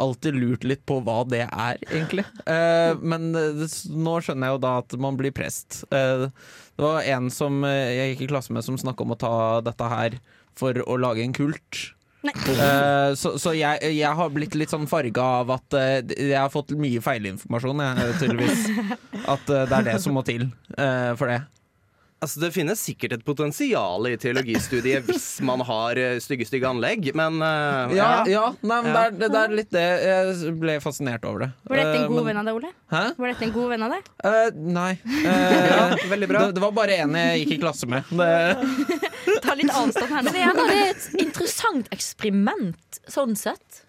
alltid 0.00 0.36
lurt 0.36 0.64
litt 0.66 0.82
på 0.88 0.98
hva 1.04 1.20
det 1.28 1.44
er, 1.46 1.80
egentlig. 1.86 2.24
Eh, 2.50 2.92
men 3.00 3.30
eh, 3.38 3.50
det, 3.60 3.68
nå 3.94 4.16
skjønner 4.24 4.50
jeg 4.50 4.56
jo 4.56 4.62
da 4.64 4.72
at 4.82 4.96
man 5.00 5.18
blir 5.20 5.34
prest. 5.34 5.82
Eh, 5.94 6.26
det 6.74 6.82
var 6.86 7.06
en 7.16 7.30
som 7.30 7.60
eh, 7.68 7.92
jeg 7.98 8.14
gikk 8.14 8.24
i 8.26 8.30
klasse 8.34 8.54
med 8.54 8.66
som 8.66 8.78
snakka 8.80 9.06
om 9.06 9.14
å 9.14 9.20
ta 9.20 9.34
dette 9.64 9.90
her 9.90 10.18
for 10.58 10.78
å 10.86 10.98
lage 11.00 11.24
en 11.24 11.34
kult. 11.36 11.80
Eh, 12.24 13.10
så 13.20 13.34
så 13.38 13.52
jeg, 13.52 13.82
jeg 13.98 14.12
har 14.16 14.30
blitt 14.32 14.54
litt 14.56 14.72
sånn 14.72 14.88
farga 14.88 15.26
av 15.42 15.50
at 15.58 15.76
eh, 15.76 15.98
jeg 16.30 16.38
har 16.38 16.52
fått 16.52 16.72
mye 16.80 17.02
feilinformasjon, 17.04 17.82
jeg, 17.84 18.14
tydeligvis. 18.22 18.64
At 19.34 19.44
det 19.50 19.68
er 19.68 19.90
det 19.92 19.98
som 20.02 20.16
må 20.16 20.24
til 20.26 20.48
for 20.74 21.30
det. 21.30 21.42
Altså, 22.24 22.40
det 22.40 22.48
finnes 22.54 22.80
sikkert 22.80 23.12
et 23.18 23.24
potensial 23.26 24.06
i 24.08 24.14
teologistudiet 24.20 25.04
hvis 25.10 25.26
man 25.44 25.60
har 25.68 25.98
eh, 26.00 26.14
stygge, 26.24 26.46
stygge 26.48 26.68
anlegg, 26.70 27.10
men 27.18 27.36
uh, 27.44 27.92
Ja, 27.92 28.08
ja 28.30 28.44
nei, 28.64 28.78
men 28.86 28.88
Ja. 28.94 29.02
Det, 29.12 29.26
er, 29.26 29.32
det 29.34 29.40
er 29.42 29.54
litt 29.58 29.70
det. 29.74 29.82
Jeg 30.08 30.54
ble 30.62 30.76
fascinert 30.80 31.26
over 31.28 31.44
det. 31.44 31.50
Var 31.68 31.82
dette 31.82 31.90
en 31.98 32.04
Eh, 32.04 32.08
god 32.08 32.16
men- 32.16 32.28
venn 32.30 32.40
av 32.40 32.48
deg, 32.48 32.58
Ole? 32.60 32.70
Hæ? 32.94 33.02
Var 33.18 33.32
dette 33.34 33.44
en 33.48 33.52
god 33.58 33.68
venn 33.74 33.84
av 33.86 33.92
deg? 33.94 34.08
Uh, 34.24 34.60
nei. 34.78 34.92
Uh, 35.04 35.66
Ja, 35.74 35.84
veldig 36.14 36.28
bra. 36.30 36.44
Det, 36.46 36.56
det 36.56 36.62
var 36.64 36.72
bare 36.80 36.96
en 37.04 37.18
jeg 37.20 37.42
gikk 37.44 37.52
i 37.56 37.60
klasse 37.66 37.88
med. 37.90 38.08
Det, 38.08 38.30
Ta 39.44 39.54
litt 39.60 39.74
avstand 39.74 40.08
her. 40.14 40.24
Men 40.24 40.32
det 40.32 40.46
er, 40.46 40.62
er 40.64 40.94
et 40.94 41.06
interessant 41.26 41.92
eksperiment, 41.94 43.00
sånn 43.12 43.36
sett. 43.36 43.82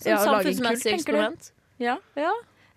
Som 0.00 0.14
Ja, 0.14 0.22
samfunnsmessig 0.24 0.96
eksperiment. 0.96 1.52
Ja. 1.82 1.98
Ja. 2.16 2.32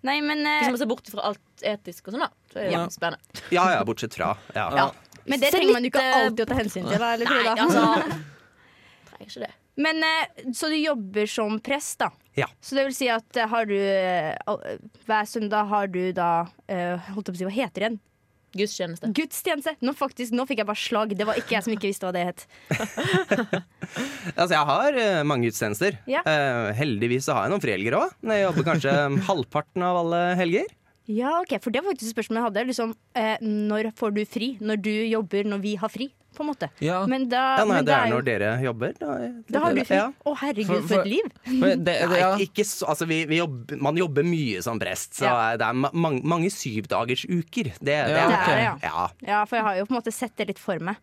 Nei, 0.06 0.20
men, 0.22 0.44
Hvis 0.44 0.68
man 0.70 0.78
ser 0.78 0.90
bort 0.90 1.08
fra 1.10 1.24
alt 1.32 1.64
etisk 1.66 2.10
og 2.10 2.14
sånn, 2.14 2.26
da. 2.26 2.30
Så 2.52 2.60
er 2.60 2.68
det 2.68 2.74
Ja. 2.76 2.82
spennende. 2.92 3.42
ja, 3.50 3.64
ja, 3.72 3.80
bortsett 3.88 4.14
fra. 4.14 4.34
Ja. 4.54 4.66
Ja. 4.76 4.84
Men 5.26 5.42
det 5.42 5.52
trenger 5.54 5.76
man 5.76 5.86
jo 5.86 5.92
ikke 5.92 6.02
eh, 6.02 6.16
alltid 6.22 6.42
å 6.44 6.48
ta 6.50 6.58
hensyn 6.58 6.88
til. 6.88 6.98
Da, 7.02 7.12
eller, 7.16 7.30
Nei, 7.30 7.54
altså 7.54 7.84
Trenger 9.10 9.30
ikke 9.30 9.44
det. 9.46 9.52
Men 9.76 10.02
eh, 10.06 10.50
Så 10.56 10.70
du 10.72 10.76
jobber 10.78 11.28
som 11.30 11.60
prest, 11.60 11.98
da. 12.00 12.10
Ja. 12.36 12.48
Så 12.60 12.76
det 12.76 12.86
vil 12.88 12.96
si 12.96 13.08
at 13.12 13.36
eh, 13.36 13.48
har 13.48 13.68
du 13.68 13.76
Hver 15.06 15.28
søndag 15.28 15.70
har 15.72 15.88
du 15.88 16.02
da 16.16 16.46
eh, 16.68 17.08
Holdt 17.14 17.30
jeg 17.30 17.34
på 17.34 17.38
å 17.38 17.40
si, 17.40 17.48
hva 17.48 17.56
heter 17.60 17.80
det 17.80 17.86
igjen? 17.86 18.02
Gudstjeneste. 18.56 19.10
Gudstjeneste! 19.12 19.74
Nå, 19.84 19.92
faktisk, 19.96 20.32
nå 20.32 20.46
fikk 20.48 20.62
jeg 20.62 20.68
bare 20.68 20.80
slag. 20.80 21.10
Det 21.18 21.26
var 21.28 21.36
ikke 21.36 21.56
jeg 21.56 21.66
som 21.66 21.74
ikke 21.74 21.90
visste 21.90 22.08
hva 22.08 22.14
det 22.16 22.26
het. 22.30 22.46
Altså, 24.36 24.56
jeg 24.56 24.66
har 24.68 24.96
uh, 24.96 25.26
mange 25.28 25.46
gudstjenester. 25.46 25.98
Ja. 26.10 26.20
Uh, 26.26 26.72
heldigvis 26.76 27.28
så 27.28 27.36
har 27.36 27.46
jeg 27.46 27.52
noen 27.52 27.62
frihelger 27.62 27.94
òg. 27.96 28.16
Jeg 28.26 28.42
jobber 28.42 28.66
kanskje 28.66 28.94
halvparten 29.28 29.84
av 29.86 30.00
alle 30.00 30.22
helger. 30.40 30.72
Ja, 31.06 31.40
ok, 31.40 31.60
For 31.62 31.70
det 31.70 31.82
var 31.84 31.92
faktisk 31.94 32.14
spørsmålet 32.16 32.40
jeg 32.40 32.46
hadde. 32.50 32.66
Liksom, 32.70 32.94
eh, 33.14 33.36
når 33.42 33.92
får 33.94 34.14
du 34.14 34.24
fri? 34.26 34.56
Når 34.60 34.80
du 34.82 34.90
jobber, 34.90 35.44
når 35.46 35.60
vi 35.62 35.74
har 35.76 35.88
fri? 35.88 36.08
På 36.36 36.42
en 36.44 36.50
måte. 36.50 36.68
ja. 36.84 36.98
Men 37.08 37.28
da, 37.30 37.56
Ja, 37.56 37.64
nei, 37.64 37.74
men 37.76 37.84
det 37.84 37.86
da 37.86 37.96
er 38.02 38.08
jo- 38.10 38.14
når 38.16 38.24
dere 38.26 38.48
jobber. 38.62 38.92
Da, 38.98 39.06
Da 39.48 39.60
har 39.60 39.72
du 39.72 39.84
fri. 39.84 39.96
Ja. 39.96 40.12
Å, 40.26 40.36
herregud, 40.36 40.66
For- 40.66 40.80
for, 40.82 40.88
for- 40.88 41.00
et 41.00 41.06
liv! 41.06 41.30
For 41.44 41.66
det, 41.68 41.84
det, 41.86 42.08
Nei, 42.10 42.44
ikke 42.44 42.64
altså 42.90 43.06
vi, 43.08 43.24
vi 43.24 43.38
jobber, 43.38 43.76
man 43.80 43.96
jobber 43.96 44.22
mye 44.22 44.62
som 44.62 44.78
prest, 44.78 45.14
så 45.14 45.22
Ja. 45.24 45.56
det 45.56 45.64
er 45.64 45.72
ma 45.72 45.88
mange, 45.94 46.20
mange 46.22 46.50
syvdagersuker. 46.52 47.72
Det, 47.78 47.80
det, 47.80 47.96
Ja, 47.96 48.04
er 48.04 48.28
Det 48.28 48.36
er 48.36 48.46
det, 48.46 48.62
ja. 48.64 48.76
ja. 48.82 49.08
Ja, 49.26 49.44
for 49.46 49.56
jeg 49.56 49.64
har 49.64 49.74
jo 49.76 49.84
på 49.86 49.94
en 49.96 50.02
måte 50.02 50.12
sett 50.12 50.36
det 50.36 50.48
litt 50.48 50.58
for 50.58 50.78
meg. 50.78 50.96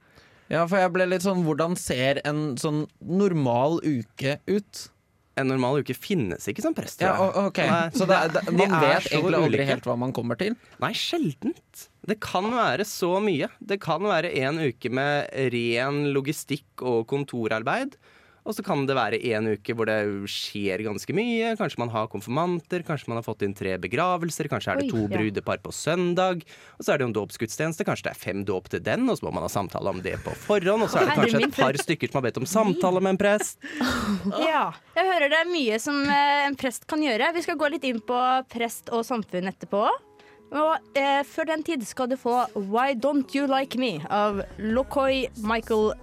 ja, 0.50 0.67
for 0.67 0.77
jeg 0.77 0.93
ble 0.93 1.05
litt 1.07 1.22
sånn 1.24 1.43
Hvordan 1.43 1.75
ser 1.77 2.22
en 2.25 2.55
sånn 2.55 2.86
normal 3.01 3.79
uke 3.81 4.38
ut? 4.48 4.89
En 5.35 5.47
normal 5.49 5.79
uke 5.81 5.95
finnes 5.97 6.45
ikke 6.47 6.61
som 6.61 6.75
prest. 6.77 7.01
Ja, 7.01 7.13
jeg. 7.15 7.21
o- 7.25 7.47
ok 7.47 7.57
Nei, 7.57 7.89
Så 7.97 8.05
det, 8.05 8.17
det, 8.35 8.43
man 8.53 8.57
de 8.69 8.81
vet 8.85 9.07
egentlig 9.09 9.37
aldri 9.39 9.49
ulike. 9.57 9.65
helt 9.71 9.83
hva 9.89 9.95
man 9.97 10.13
kommer 10.13 10.37
til? 10.37 10.55
Nei, 10.79 10.91
sjeldent. 10.93 11.87
Det 12.05 12.19
kan 12.21 12.51
være 12.53 12.85
så 12.85 13.15
mye. 13.23 13.47
Det 13.63 13.79
kan 13.81 14.01
være 14.05 14.29
en 14.43 14.59
uke 14.59 14.91
med 14.93 15.29
ren 15.55 16.03
logistikk 16.13 16.83
og 16.85 17.07
kontorarbeid. 17.07 17.95
Og 18.43 18.55
så 18.57 18.63
kan 18.65 18.83
det 18.88 18.95
være 18.97 19.19
en 19.31 19.53
uke 19.55 19.75
hvor 19.77 19.88
det 19.88 19.97
skjer 20.31 20.83
ganske 20.83 21.15
mye. 21.15 21.53
Kanskje 21.59 21.79
man 21.79 21.91
har 21.93 22.09
konfirmanter, 22.12 22.83
kanskje 22.88 23.12
man 23.12 23.19
har 23.21 23.25
fått 23.25 23.45
inn 23.45 23.55
tre 23.55 23.77
begravelser, 23.81 24.50
kanskje 24.51 24.73
er 24.73 24.81
det 24.81 24.89
Oi, 24.89 24.91
to 24.91 25.03
ja. 25.05 25.12
brudepar 25.15 25.62
på 25.63 25.71
søndag. 25.75 26.43
Og 26.77 26.83
så 26.83 26.93
er 26.93 27.00
det 27.00 27.07
jo 27.07 27.12
en 27.13 27.17
dåpsgudstjeneste, 27.19 27.88
kanskje 27.88 28.09
det 28.09 28.13
er 28.15 28.19
fem 28.19 28.43
dåp 28.47 28.67
til 28.73 28.83
den, 28.83 29.07
og 29.07 29.19
så 29.19 29.27
må 29.27 29.35
man 29.38 29.47
ha 29.47 29.51
samtale 29.51 29.93
om 29.93 30.03
det 30.03 30.17
på 30.25 30.35
forhånd. 30.45 30.85
Og 30.85 30.91
så 30.91 31.01
er 31.01 31.09
det 31.09 31.17
kanskje 31.21 31.43
et 31.47 31.55
par 31.55 31.79
stykker 31.79 32.12
som 32.12 32.19
har 32.19 32.27
bedt 32.27 32.41
om 32.43 32.50
samtale 32.50 33.03
med 33.03 33.15
en 33.15 33.21
prest. 33.23 33.59
Ja, 34.43 34.73
jeg 34.95 35.07
hører 35.07 35.31
det 35.31 35.38
er 35.39 35.50
mye 35.50 35.77
som 35.81 35.97
eh, 36.09 36.45
en 36.47 36.55
prest 36.59 36.85
kan 36.89 37.01
gjøre. 37.03 37.31
Vi 37.35 37.43
skal 37.45 37.57
gå 37.59 37.69
litt 37.71 37.85
inn 37.88 38.01
på 38.03 38.17
prest 38.51 38.91
og 38.93 39.05
samfunn 39.07 39.50
etterpå. 39.51 39.85
Og 40.53 40.97
eh, 41.00 41.21
før 41.25 41.50
den 41.50 41.63
tid 41.65 41.85
skal 41.88 42.12
du 42.12 42.17
få 42.19 42.43
Why 42.55 42.93
Don't 42.93 43.33
You 43.38 43.47
Like 43.50 43.79
Me 43.81 43.95
av 44.09 44.43
Lokoi 44.59 45.27
Michael 45.41 45.93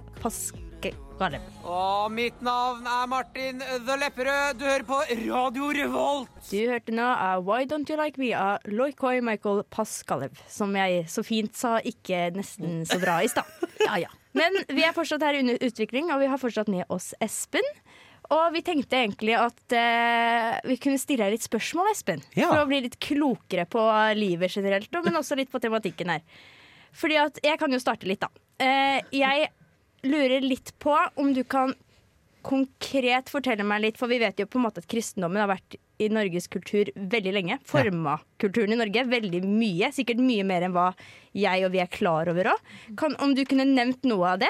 Pascale. 1.21 1.41
Og 1.69 2.09
mitt 2.15 2.39
navn 2.45 2.87
er 2.89 3.09
Martin 3.11 3.61
The 3.61 3.97
Lepperød. 4.01 4.57
Du 4.61 4.65
hører 4.65 4.85
på 4.89 5.01
Radio 5.21 5.67
Revolt. 5.77 6.31
Du 6.49 6.57
hørte 6.71 6.95
nå 6.97 7.05
av 7.05 7.45
Why 7.45 7.67
Don't 7.69 7.91
You 7.93 7.99
Like 8.01 8.21
Me 8.21 8.31
av 8.37 8.65
Loikoi 8.71 9.21
Michael 9.25 9.61
Pascalev. 9.73 10.39
Som 10.49 10.73
jeg 10.79 11.05
så 11.13 11.25
fint 11.27 11.53
sa 11.59 11.77
ikke 11.85 12.31
nesten 12.39 12.87
så 12.89 12.97
bra 13.03 13.19
i 13.25 13.29
stad. 13.33 13.45
Ja, 13.81 13.97
ja. 13.97 14.11
Men 14.37 14.55
vi 14.69 14.83
er 14.85 14.93
fortsatt 14.95 15.23
her 15.25 15.39
under 15.41 15.57
utvikling, 15.65 16.11
og 16.13 16.21
vi 16.23 16.29
har 16.31 16.39
fortsatt 16.39 16.69
med 16.71 16.85
oss 16.93 17.11
Espen. 17.25 17.65
Og 18.31 18.53
vi 18.55 18.61
tenkte 18.63 19.01
egentlig 19.01 19.35
at 19.41 19.75
eh, 19.75 20.59
vi 20.69 20.77
kunne 20.81 21.01
stille 21.01 21.25
deg 21.27 21.35
litt 21.39 21.47
spørsmål, 21.49 21.89
Espen. 21.95 22.21
Ja. 22.37 22.49
For 22.53 22.63
å 22.63 22.69
bli 22.71 22.83
litt 22.85 22.99
klokere 23.03 23.65
på 23.73 23.83
livet 24.17 24.53
generelt, 24.55 24.93
men 25.05 25.17
også 25.21 25.37
litt 25.41 25.51
på 25.53 25.61
tematikken 25.65 26.13
her. 26.15 26.25
Fordi 26.97 27.17
at 27.23 27.41
Jeg 27.45 27.59
kan 27.61 27.73
jo 27.73 27.81
starte 27.83 28.07
litt, 28.09 28.23
da. 28.23 28.31
eh, 28.63 29.01
jeg 29.15 29.49
lurer 30.07 30.41
litt 30.45 30.73
på 30.83 30.95
om 31.21 31.33
du 31.37 31.43
kan 31.45 31.75
konkret 32.47 33.29
fortelle 33.29 33.65
meg 33.69 33.83
litt, 33.85 33.99
for 34.01 34.09
vi 34.09 34.19
vet 34.23 34.39
jo 34.41 34.47
på 34.49 34.57
en 34.61 34.65
måte 34.65 34.81
at 34.81 34.89
kristendommen 34.89 35.43
har 35.43 35.51
vært 35.51 35.77
i 36.01 36.07
Norges 36.09 36.47
kultur 36.49 36.89
veldig 36.97 37.33
lenge. 37.37 37.59
Forma 37.69 38.15
kulturen 38.41 38.73
i 38.73 38.79
Norge 38.81 39.03
veldig 39.11 39.43
mye. 39.45 39.91
Sikkert 39.93 40.23
mye 40.25 40.47
mer 40.49 40.65
enn 40.65 40.73
hva 40.73 40.87
jeg 41.37 41.67
og 41.67 41.75
vi 41.75 41.83
er 41.83 41.91
klar 41.93 42.31
over 42.33 42.55
òg. 42.55 42.71
Om 43.21 43.35
du 43.37 43.43
kunne 43.45 43.67
nevnt 43.69 44.09
noe 44.09 44.31
av 44.33 44.41
det? 44.41 44.49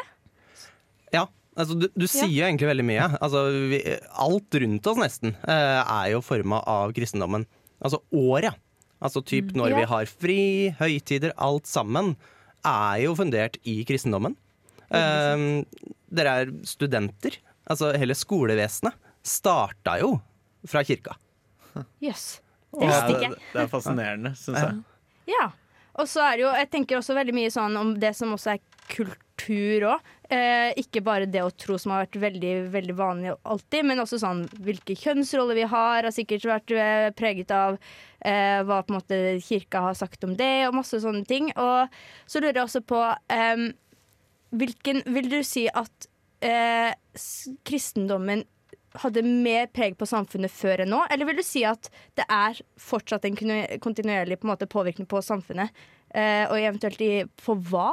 Ja, 1.10 1.24
altså 1.58 1.74
du, 1.80 1.88
du 1.98 2.06
sier 2.06 2.30
jo 2.30 2.46
egentlig 2.46 2.70
veldig 2.70 2.86
mye. 2.86 3.08
Altså, 3.18 3.42
vi, 3.72 3.80
alt 4.22 4.60
rundt 4.62 4.86
oss 4.92 5.00
nesten 5.02 5.34
eh, 5.42 5.80
er 5.82 6.12
jo 6.14 6.22
forma 6.22 6.62
av 6.70 6.94
kristendommen. 6.94 7.48
Altså 7.82 7.98
året. 8.14 8.54
Altså 9.02 9.24
typ 9.26 9.50
når 9.56 9.72
Ja. 9.72 9.80
vi 9.80 9.90
har 9.96 10.10
fri, 10.12 10.40
høytider, 10.78 11.34
alt 11.40 11.66
sammen 11.66 12.14
er 12.62 13.00
jo 13.08 13.16
fundert 13.18 13.58
i 13.66 13.80
kristendommen. 13.88 14.38
Eh, 14.90 15.86
dere 16.10 16.36
er 16.42 16.52
studenter. 16.66 17.38
Altså 17.70 17.92
hele 17.94 18.16
skolevesenet 18.18 18.96
starta 19.22 19.98
jo 20.00 20.16
fra 20.68 20.82
kirka. 20.86 21.16
Jøss. 22.02 22.40
Det 22.70 22.86
visste 22.86 23.14
ikke 23.14 23.26
jeg. 23.28 23.38
det 23.52 23.62
er 23.64 23.70
fascinerende, 23.70 24.34
syns 24.38 24.60
jeg. 24.62 24.80
Ja. 25.30 25.50
Og 25.98 26.08
så 26.08 26.22
er 26.24 26.38
det 26.38 26.44
jo, 26.44 26.50
jeg 26.54 26.70
tenker 26.72 27.00
også 27.00 27.16
veldig 27.16 27.34
mye 27.36 27.50
sånn 27.52 27.76
om 27.78 27.92
det 28.00 28.12
som 28.16 28.32
også 28.34 28.54
er 28.54 28.60
kultur 28.90 29.86
òg. 29.90 30.10
Eh, 30.30 30.70
ikke 30.78 31.02
bare 31.02 31.26
det 31.26 31.42
å 31.42 31.50
tro 31.50 31.74
som 31.80 31.90
har 31.90 32.04
vært 32.04 32.20
veldig 32.22 32.52
veldig 32.70 32.94
vanlig 32.94 33.32
alltid, 33.42 33.86
men 33.88 34.02
også 34.02 34.20
sånn 34.22 34.44
hvilke 34.62 34.94
kjønnsroller 34.94 35.58
vi 35.58 35.66
har, 35.72 36.06
har 36.06 36.14
sikkert 36.14 36.46
vært 36.46 36.74
eh, 36.76 37.08
preget 37.18 37.50
av 37.54 37.74
eh, 37.74 38.60
hva 38.62 38.78
på 38.86 38.94
en 38.94 38.98
måte 39.00 39.20
kirka 39.42 39.82
har 39.88 39.98
sagt 39.98 40.26
om 40.26 40.36
det, 40.38 40.68
og 40.68 40.78
masse 40.78 41.02
sånne 41.02 41.26
ting. 41.26 41.50
Og 41.58 41.90
så 42.30 42.42
lurer 42.42 42.60
jeg 42.60 42.68
også 42.68 42.84
på 42.86 43.02
em, 43.34 43.72
hvilken 44.50 45.04
Vil 45.14 45.28
du 45.30 45.40
si 45.46 45.66
at 45.68 46.08
eh, 46.44 46.92
kristendommen 47.66 48.44
hadde 49.00 49.22
mer 49.22 49.68
preg 49.70 49.94
på 49.98 50.08
samfunnet 50.08 50.50
før 50.50 50.82
enn 50.82 50.90
nå? 50.90 51.04
Eller 51.12 51.28
vil 51.28 51.38
du 51.38 51.44
si 51.46 51.62
at 51.68 51.90
det 52.18 52.26
er 52.26 52.58
fortsatt 52.80 53.26
en 53.28 53.38
kontinuerlig 53.82 54.40
på 54.40 54.48
en 54.48 54.52
måte, 54.54 54.70
påvirkning 54.70 55.06
på 55.10 55.22
samfunnet? 55.22 55.70
Eh, 56.10 56.46
og 56.50 56.58
eventuelt 56.58 57.02
i, 57.06 57.12
på 57.38 57.54
hva? 57.70 57.92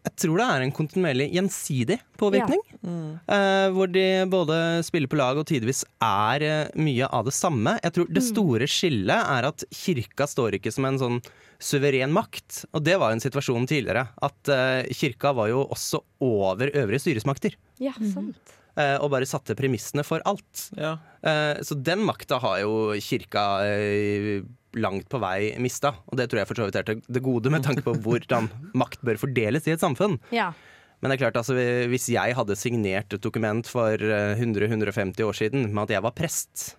Jeg 0.00 0.16
tror 0.22 0.40
det 0.40 0.46
er 0.48 0.62
en 0.64 0.72
kontinuerlig 0.72 1.26
gjensidig 1.34 1.98
påvirkning. 2.20 2.62
Eh, 2.80 3.66
hvor 3.74 3.90
de 3.92 4.04
både 4.32 4.56
spiller 4.86 5.10
på 5.12 5.18
lag 5.20 5.36
og 5.40 5.44
tidvis 5.50 5.82
er 6.00 6.44
uh, 6.46 6.78
mye 6.80 7.08
av 7.08 7.26
det 7.28 7.34
samme. 7.36 7.76
Jeg 7.84 7.96
tror 7.96 8.14
Det 8.16 8.22
store 8.24 8.68
skillet 8.70 9.20
er 9.20 9.48
at 9.50 9.66
kirka 9.76 10.28
står 10.30 10.56
ikke 10.56 10.72
som 10.72 10.88
en 10.88 11.00
sånn 11.02 11.18
suveren 11.60 12.14
makt. 12.16 12.62
Og 12.72 12.84
det 12.86 12.96
var 12.96 13.12
jo 13.12 13.18
en 13.18 13.26
situasjon 13.26 13.68
tidligere. 13.68 14.06
At 14.24 14.52
uh, 14.52 14.88
kirka 14.96 15.34
var 15.36 15.52
jo 15.52 15.66
også 15.68 16.00
over 16.24 16.72
øvrige 16.72 17.04
styresmakter. 17.04 17.58
Ja, 17.80 17.92
sant. 18.00 18.56
Eh, 18.76 18.96
og 19.00 19.10
bare 19.14 19.28
satte 19.28 19.56
premissene 19.58 20.04
for 20.06 20.22
alt. 20.28 20.68
Ja. 20.78 20.96
Eh, 21.22 21.60
så 21.66 21.76
den 21.78 22.04
makta 22.06 22.40
har 22.42 22.60
jo 22.62 22.96
kirka 23.02 23.44
eh, 23.66 24.40
langt 24.78 25.08
på 25.10 25.20
vei 25.22 25.54
mista. 25.62 25.94
Og 26.10 26.18
det 26.20 26.28
tror 26.30 26.42
jeg 26.42 26.50
for 26.50 26.60
så 26.60 26.68
vidt 26.68 26.80
er 26.80 26.88
til 26.88 27.04
det 27.06 27.24
gode, 27.24 27.52
med 27.52 27.66
tanke 27.66 27.84
på 27.86 27.96
hvordan 28.04 28.50
makt 28.78 29.02
bør 29.06 29.20
fordeles 29.20 29.66
i 29.68 29.74
et 29.74 29.82
samfunn. 29.82 30.18
Ja. 30.34 30.52
Men 31.00 31.10
det 31.10 31.16
er 31.16 31.22
klart, 31.24 31.38
altså, 31.40 31.56
hvis 31.88 32.10
jeg 32.12 32.36
hadde 32.36 32.58
signert 32.60 33.14
et 33.16 33.24
dokument 33.24 33.66
for 33.68 33.96
eh, 33.96 34.36
100-150 34.36 35.24
år 35.24 35.38
siden 35.38 35.70
med 35.72 35.86
at 35.88 35.96
jeg 35.96 36.06
var 36.06 36.16
prest 36.16 36.74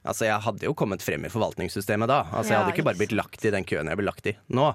Altså, 0.00 0.24
Jeg 0.24 0.40
hadde 0.40 0.64
jo 0.64 0.72
kommet 0.72 1.02
frem 1.04 1.26
i 1.28 1.28
forvaltningssystemet 1.28 2.08
da. 2.08 2.22
Altså, 2.32 2.54
Jeg 2.54 2.62
hadde 2.62 2.72
ikke 2.72 2.86
bare 2.88 2.96
blitt 2.96 3.12
lagt 3.12 3.44
i 3.44 3.52
den 3.52 3.66
køen 3.68 3.90
jeg 3.90 3.98
ble 4.00 4.06
lagt 4.08 4.30
i 4.30 4.32
nå. 4.48 4.70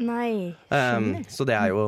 Nei. 0.00 0.56
Um, 0.72 1.10
så 1.28 1.44
det 1.44 1.52
er 1.58 1.68
jo 1.74 1.82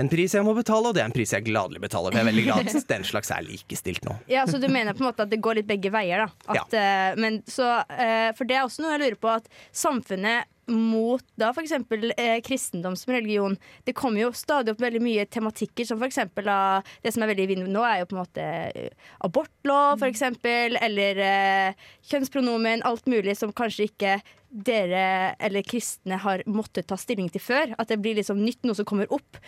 en 0.00 0.10
pris 0.10 0.34
jeg 0.34 0.46
må 0.46 0.54
betale, 0.56 0.90
og 0.90 0.96
det 0.96 1.04
er 1.04 1.10
en 1.10 1.14
pris 1.14 1.34
jeg 1.34 1.46
gladelig 1.46 1.82
betaler. 1.84 2.10
For 2.10 2.18
jeg 2.18 2.26
er 2.26 2.30
veldig 2.32 2.46
glad 2.48 2.70
at 2.72 2.88
den 2.94 3.06
slags 3.06 3.30
er 3.34 3.44
likestilt 3.46 4.06
nå. 4.08 4.16
Ja, 4.30 4.46
Så 4.50 4.58
du 4.62 4.66
mener 4.68 4.96
på 4.96 5.04
en 5.04 5.10
måte 5.10 5.26
at 5.26 5.30
det 5.30 5.42
går 5.44 5.60
litt 5.60 5.70
begge 5.70 5.92
veier, 5.94 6.24
da? 6.24 6.56
At, 6.56 6.74
ja. 6.74 6.88
men, 7.20 7.42
så, 7.50 7.76
eh, 7.92 8.32
for 8.38 8.48
det 8.48 8.58
er 8.58 8.66
også 8.66 8.84
noe 8.84 8.96
jeg 8.96 9.04
lurer 9.04 9.20
på, 9.20 9.36
at 9.38 9.48
samfunnet 9.74 10.50
mot 10.70 11.24
da 11.36 11.50
f.eks. 11.52 11.72
Eh, 12.16 12.38
kristendom 12.44 12.96
som 12.96 13.12
religion 13.12 13.56
Det 13.84 13.92
kommer 13.92 14.22
jo 14.22 14.30
stadig 14.32 14.72
opp 14.72 14.80
veldig 14.80 15.02
mye 15.04 15.26
tematikker 15.26 15.84
som 15.88 16.00
f.eks. 16.02 16.22
Det 16.34 17.12
som 17.12 17.24
er 17.24 17.32
veldig 17.32 17.44
i 17.44 17.50
vinden 17.50 17.74
nå, 17.74 17.82
er 17.84 18.00
jo 18.02 18.08
på 18.10 18.16
en 18.16 18.22
måte 18.22 18.46
eh, 18.70 19.10
abortlov, 19.24 20.00
f.eks., 20.00 20.24
eller 20.80 21.20
eh, 21.20 21.84
kjønnspronomen, 22.10 22.84
alt 22.88 23.06
mulig 23.10 23.36
som 23.38 23.52
kanskje 23.52 23.90
ikke 23.90 24.16
dere 24.54 25.34
eller 25.42 25.66
kristne 25.66 26.16
har 26.22 26.44
måttet 26.46 26.86
ta 26.86 26.96
stilling 27.00 27.28
til 27.32 27.42
før. 27.42 27.74
At 27.78 27.90
det 27.90 27.98
blir 28.02 28.16
liksom 28.20 28.40
nytt, 28.44 28.62
noe 28.64 28.78
som 28.78 28.86
kommer 28.88 29.10
opp. 29.12 29.40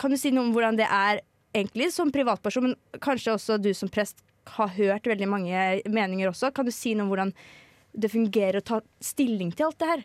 Kan 0.00 0.14
du 0.14 0.18
si 0.20 0.32
noe 0.34 0.46
om 0.46 0.54
hvordan 0.54 0.78
det 0.80 0.88
er 0.88 1.22
egentlig 1.54 1.90
som 1.94 2.10
privatperson, 2.14 2.70
men 2.70 3.02
kanskje 3.04 3.36
også 3.36 3.58
du 3.62 3.70
som 3.76 3.90
prest 3.92 4.24
har 4.56 4.72
hørt 4.76 5.06
veldig 5.08 5.28
mange 5.30 5.60
meninger 5.88 6.30
også. 6.30 6.52
Kan 6.54 6.68
du 6.68 6.74
si 6.74 6.94
noe 6.94 7.06
om 7.06 7.12
hvordan 7.12 7.34
det 7.94 8.10
fungerer 8.10 8.58
å 8.58 8.66
ta 8.66 8.80
stilling 9.02 9.52
til 9.54 9.68
alt 9.68 9.78
det 9.80 9.90
her? 9.92 10.04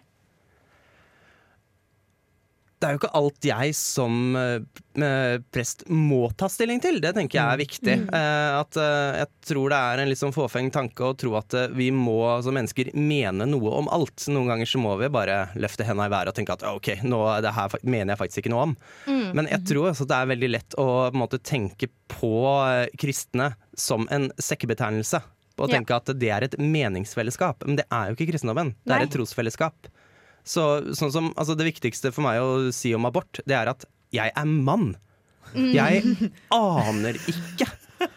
Det 2.79 2.87
er 2.87 2.93
jo 2.95 2.99
ikke 3.01 3.09
alt 3.19 3.43
jeg 3.43 3.73
som 3.75 4.35
eh, 4.39 5.39
prest 5.51 5.81
må 5.91 6.29
ta 6.39 6.47
stilling 6.47 6.79
til. 6.79 7.01
Det 7.03 7.11
tenker 7.17 7.35
jeg 7.35 7.43
er 7.55 7.59
viktig. 7.59 7.95
Eh, 8.15 8.51
at 8.55 8.77
eh, 8.79 9.17
Jeg 9.19 9.27
tror 9.49 9.73
det 9.73 9.79
er 9.89 10.01
en 10.03 10.07
litt 10.11 10.21
sånn 10.21 10.31
fåfeng 10.35 10.69
tanke 10.71 11.03
å 11.09 11.15
tro 11.19 11.33
at 11.39 11.55
eh, 11.59 11.67
vi 11.75 11.89
må 11.91 12.15
som 12.45 12.55
mennesker 12.55 12.93
mene 12.95 13.47
noe 13.51 13.73
om 13.81 13.91
alt. 13.91 14.23
Noen 14.31 14.47
ganger 14.53 14.69
så 14.71 14.79
må 14.79 14.93
vi 15.01 15.11
bare 15.11 15.49
løfte 15.59 15.83
henda 15.87 16.07
i 16.07 16.13
været 16.13 16.31
og 16.31 16.37
tenke 16.39 16.55
at 16.55 16.63
OK, 16.71 16.91
nå, 17.03 17.19
det 17.43 17.51
her 17.57 17.75
mener 17.83 18.13
jeg 18.13 18.21
faktisk 18.23 18.43
ikke 18.45 18.53
noe 18.55 18.69
om. 18.69 18.77
Men 19.35 19.51
jeg 19.51 19.65
tror 19.73 19.91
også 19.91 20.07
det 20.07 20.15
er 20.21 20.31
veldig 20.31 20.51
lett 20.55 20.79
å 20.79 20.87
på 21.11 21.19
måte, 21.19 21.41
tenke 21.43 21.91
på 22.15 22.31
eh, 22.63 22.85
kristne 22.99 23.51
som 23.75 24.07
en 24.07 24.31
sekkebetegnelse. 24.39 25.19
Og 25.59 25.67
Ja. 25.67 25.75
tenke 25.75 25.91
at 25.99 26.07
det 26.15 26.29
er 26.31 26.45
et 26.47 26.55
meningsfellesskap. 26.55 27.65
Men 27.67 27.75
det 27.81 27.83
er 27.91 28.07
jo 28.07 28.15
ikke 28.15 28.29
kristendommen. 28.31 28.71
Det 28.87 28.95
er 28.95 29.03
et 29.03 29.11
trosfellesskap. 29.11 29.89
Så, 30.49 30.63
sånn 30.97 31.13
som, 31.13 31.29
altså 31.37 31.53
det 31.57 31.67
viktigste 31.67 32.11
for 32.15 32.25
meg 32.25 32.41
å 32.41 32.73
si 32.73 32.95
om 32.97 33.05
abort, 33.05 33.41
det 33.45 33.57
er 33.57 33.69
at 33.69 33.85
jeg 34.15 34.33
er 34.33 34.49
mann. 34.49 34.95
Jeg 35.53 36.01
aner 36.53 37.17
ikke 37.29 37.67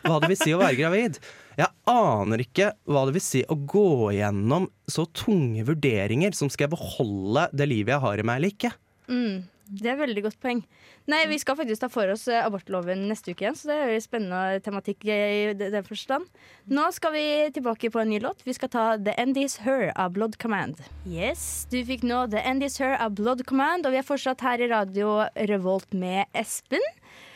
hva 0.04 0.18
det 0.22 0.32
vil 0.32 0.40
si 0.40 0.52
å 0.54 0.60
være 0.60 0.78
gravid. 0.78 1.18
Jeg 1.58 1.68
aner 1.90 2.42
ikke 2.44 2.70
hva 2.88 3.04
det 3.08 3.16
vil 3.18 3.24
si 3.24 3.42
å 3.44 3.56
gå 3.56 4.12
gjennom 4.16 4.68
så 4.88 5.04
tunge 5.16 5.64
vurderinger 5.68 6.32
som 6.36 6.48
skal 6.52 6.70
beholde 6.72 7.48
det 7.52 7.68
livet 7.68 7.94
jeg 7.96 8.04
har 8.06 8.20
i 8.22 8.26
meg 8.26 8.40
eller 8.40 8.54
ikke. 8.54 8.72
Mm, 9.12 9.42
det 9.78 9.90
er 9.92 9.98
veldig 10.00 10.22
godt 10.26 10.38
poeng. 10.42 10.62
Nei, 11.10 11.24
Vi 11.30 11.38
skal 11.42 11.56
faktisk 11.58 11.82
ta 11.82 11.88
for 11.90 12.10
oss 12.12 12.26
eh, 12.30 12.40
abortloven 12.44 13.04
neste 13.10 13.32
uke 13.34 13.44
igjen, 13.46 13.56
så 13.58 13.70
det 13.70 13.76
er 13.78 13.92
jo 13.94 14.00
spennende 14.04 14.60
tematikk 14.64 15.04
i 15.10 15.52
den 15.58 15.86
forstand. 15.86 16.28
Nå 16.70 16.88
skal 16.94 17.14
vi 17.16 17.24
tilbake 17.56 17.90
på 17.92 18.02
en 18.02 18.12
ny 18.12 18.20
låt. 18.22 18.44
Vi 18.46 18.54
skal 18.56 18.70
ta 18.72 18.84
The 18.98 19.14
End 19.20 19.38
Is 19.40 19.58
Her 19.66 19.90
av 19.96 20.14
Blood 20.16 20.38
Command. 20.42 20.80
Yes, 21.08 21.66
du 21.72 21.80
fikk 21.88 22.06
nå 22.06 22.24
The 22.32 22.42
End 22.46 22.64
Is 22.66 22.78
Her 22.82 22.96
av 23.02 23.16
Blood 23.18 23.44
Command, 23.50 23.86
og 23.86 23.94
vi 23.96 24.00
er 24.02 24.06
fortsatt 24.06 24.44
her 24.46 24.62
i 24.62 24.70
Radio 24.72 25.22
Revolt 25.50 25.90
med 25.92 26.26
Espen. 26.38 26.84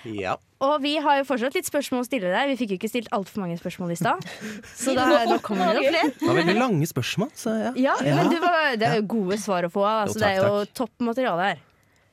Ja. 0.07 0.37
Og 0.63 0.79
vi 0.81 0.95
har 1.03 1.19
jo 1.19 1.27
fortsatt 1.29 1.57
litt 1.59 1.67
spørsmål 1.69 2.05
å 2.05 2.07
stille 2.07 2.31
deg. 2.33 2.53
Vi 2.53 2.57
fikk 2.61 2.71
jo 2.73 2.79
ikke 2.79 2.89
stilt 2.89 3.11
altfor 3.17 3.43
mange 3.43 3.59
spørsmål 3.61 3.93
i 3.93 3.99
stad. 3.99 4.23
Så 4.85 4.95
da, 4.97 5.09
da 5.29 5.37
kommer 5.45 5.75
det 5.77 5.89
flere. 5.91 6.13
Det 6.21 6.29
var 6.31 6.39
veldig 6.39 6.57
lange 6.57 6.89
spørsmål, 6.89 7.33
så 7.37 7.57
ja. 7.59 7.73
Ja, 7.77 7.97
men 8.07 8.31
du 8.33 8.39
var, 8.41 8.77
det 8.79 8.87
er 8.89 9.01
jo 9.03 9.09
gode 9.19 9.41
svar 9.43 9.67
å 9.67 9.73
få. 9.73 9.83
Altså, 9.85 10.17
Jo, 10.17 10.23
det 10.23 10.31
er 10.31 10.47
jo 10.47 10.63
topp 10.79 10.95
materiale 11.11 11.51
her. 11.51 11.66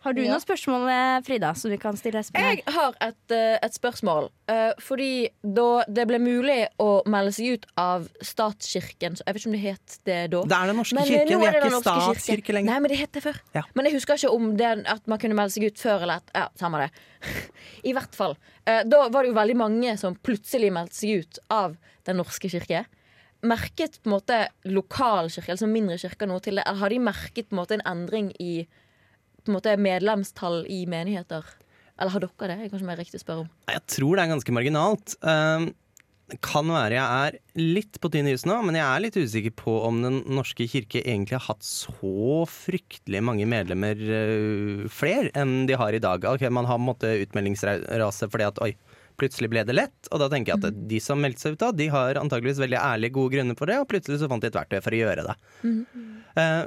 Har 0.04 0.14
du 0.14 0.22
Ja. 0.24 0.34
noen 0.34 0.42
spørsmål, 0.44 0.90
eh, 0.92 1.22
Frida, 1.24 1.54
som 1.56 1.72
vi 1.72 1.78
kan 1.78 1.96
stille 1.96 2.20
Espen? 2.20 2.42
her? 2.42 2.56
Jeg 2.58 2.64
har 2.74 2.94
et, 3.00 3.32
eh, 3.32 3.58
et 3.64 3.72
spørsmål. 3.72 4.30
Eh, 4.50 4.74
fordi 4.80 5.30
da 5.44 5.86
det 5.88 6.06
ble 6.10 6.20
mulig 6.20 6.68
å 6.78 7.06
melde 7.08 7.32
seg 7.34 7.54
ut 7.54 7.66
av 7.78 8.10
statskirken 8.22 9.16
så 9.16 9.22
Jeg 9.26 9.34
vet 9.34 9.42
ikke 9.44 9.48
om 9.48 9.52
det 9.54 9.62
het 9.62 10.00
det 10.04 10.32
da. 10.32 10.42
Det 10.44 10.52
er 10.52 10.68
Den 10.68 10.76
norske 10.76 10.94
Men, 10.96 11.06
kirken. 11.06 11.40
Vi 11.40 11.46
er 11.48 11.54
ikke 11.62 11.82
statskirke 11.82 12.54
lenger. 12.54 12.66
Nei, 12.74 12.80
men 12.80 12.90
det 12.92 13.00
het 13.00 13.12
det 13.14 13.24
før. 13.24 13.40
Ja. 13.56 13.62
Men 13.76 13.86
jeg 13.86 13.94
husker 13.94 14.14
ikke 14.16 14.34
om 14.36 14.58
det, 14.58 14.86
at 14.88 15.08
man 15.08 15.20
kunne 15.20 15.34
melde 15.36 15.52
seg 15.52 15.64
ut 15.68 15.76
før 15.76 16.02
eller 16.02 16.16
et, 16.18 16.32
Ja, 16.36 16.48
samme 16.60 16.80
det. 16.84 16.92
I 17.86 17.94
hvert 17.94 18.14
fall. 18.14 18.36
Eh, 18.68 18.84
da 18.84 19.08
var 19.08 19.24
det 19.24 19.32
jo 19.34 19.40
veldig 19.40 19.56
mange 19.56 19.98
som 19.98 20.16
plutselig 20.16 20.70
meldte 20.72 20.96
seg 20.96 21.20
ut 21.24 21.40
av 21.50 21.78
Den 22.06 22.18
norske 22.18 22.50
kirke. 22.52 22.86
Merket 23.42 24.00
på 24.04 24.08
en 24.12 24.20
måte 24.20 24.48
lokalkirke, 24.66 25.52
altså 25.52 25.68
mindre 25.68 25.98
kirker 25.98 26.28
noe 26.28 26.42
til 26.42 26.56
det? 26.56 26.64
Eller 26.68 26.80
har 26.80 26.90
de 26.90 27.00
merket 27.00 27.48
på 27.50 27.54
en 27.54 27.60
måte 27.66 27.72
en 27.72 27.82
endring 27.86 28.34
i 28.40 28.68
på 29.44 29.52
en 29.52 29.60
måte 29.60 29.76
medlemstall 29.80 30.64
i 30.72 30.84
menigheter? 30.90 31.46
Eller 32.00 32.14
har 32.16 32.26
dere 32.26 32.58
det? 32.58 32.72
Kanskje 32.72 32.90
mer 32.90 33.00
riktig 33.00 33.22
spørre 33.22 33.46
om. 33.46 33.54
Jeg 33.70 33.86
tror 33.96 34.18
det 34.18 34.24
er 34.24 34.34
ganske 34.34 34.56
marginalt. 34.56 35.16
Um, 35.22 35.70
det 36.32 36.40
kan 36.46 36.70
være 36.72 36.96
jeg 36.96 37.28
er 37.28 37.36
litt 37.60 38.00
på 38.02 38.10
tynn 38.10 38.30
is 38.32 38.46
nå, 38.48 38.56
men 38.66 38.78
jeg 38.80 38.86
er 38.88 39.04
litt 39.04 39.18
usikker 39.20 39.54
på 39.60 39.74
om 39.86 40.00
Den 40.06 40.22
norske 40.34 40.66
kirke 40.72 41.02
egentlig 41.04 41.36
har 41.36 41.46
hatt 41.52 41.68
så 41.68 42.46
fryktelig 42.50 43.22
mange 43.28 43.46
medlemmer 43.50 44.00
uh, 44.00 44.88
flere 44.90 45.34
enn 45.38 45.68
de 45.70 45.78
har 45.78 45.94
i 45.94 46.02
dag. 46.04 46.26
Ok, 46.32 46.48
Man 46.50 46.70
har 46.70 46.80
på 46.80 46.86
en 46.86 46.90
måte 46.90 47.16
utmeldingsrase 47.28 48.32
fordi 48.32 48.50
at 48.50 48.62
oi, 48.66 48.74
plutselig 49.20 49.52
ble 49.54 49.66
det 49.68 49.78
lett. 49.78 50.10
Og 50.12 50.24
da 50.24 50.30
tenker 50.32 50.56
jeg 50.56 50.64
at 50.64 50.86
de 50.90 51.02
som 51.04 51.22
meldte 51.22 51.46
seg 51.46 51.58
ut 51.58 51.66
da, 51.66 51.74
de 51.76 51.90
har 51.94 52.20
antageligvis 52.22 52.62
veldig 52.64 52.80
ærlige, 52.82 53.18
gode 53.20 53.36
grunner 53.36 53.60
for 53.60 53.70
det, 53.70 53.82
og 53.84 53.90
plutselig 53.92 54.24
så 54.24 54.32
fant 54.32 54.44
de 54.44 54.50
et 54.50 54.58
verktøy 54.58 54.80
for 54.82 54.96
å 54.96 55.04
gjøre 55.04 55.28
det. 55.28 55.36
Uh, 56.34 56.64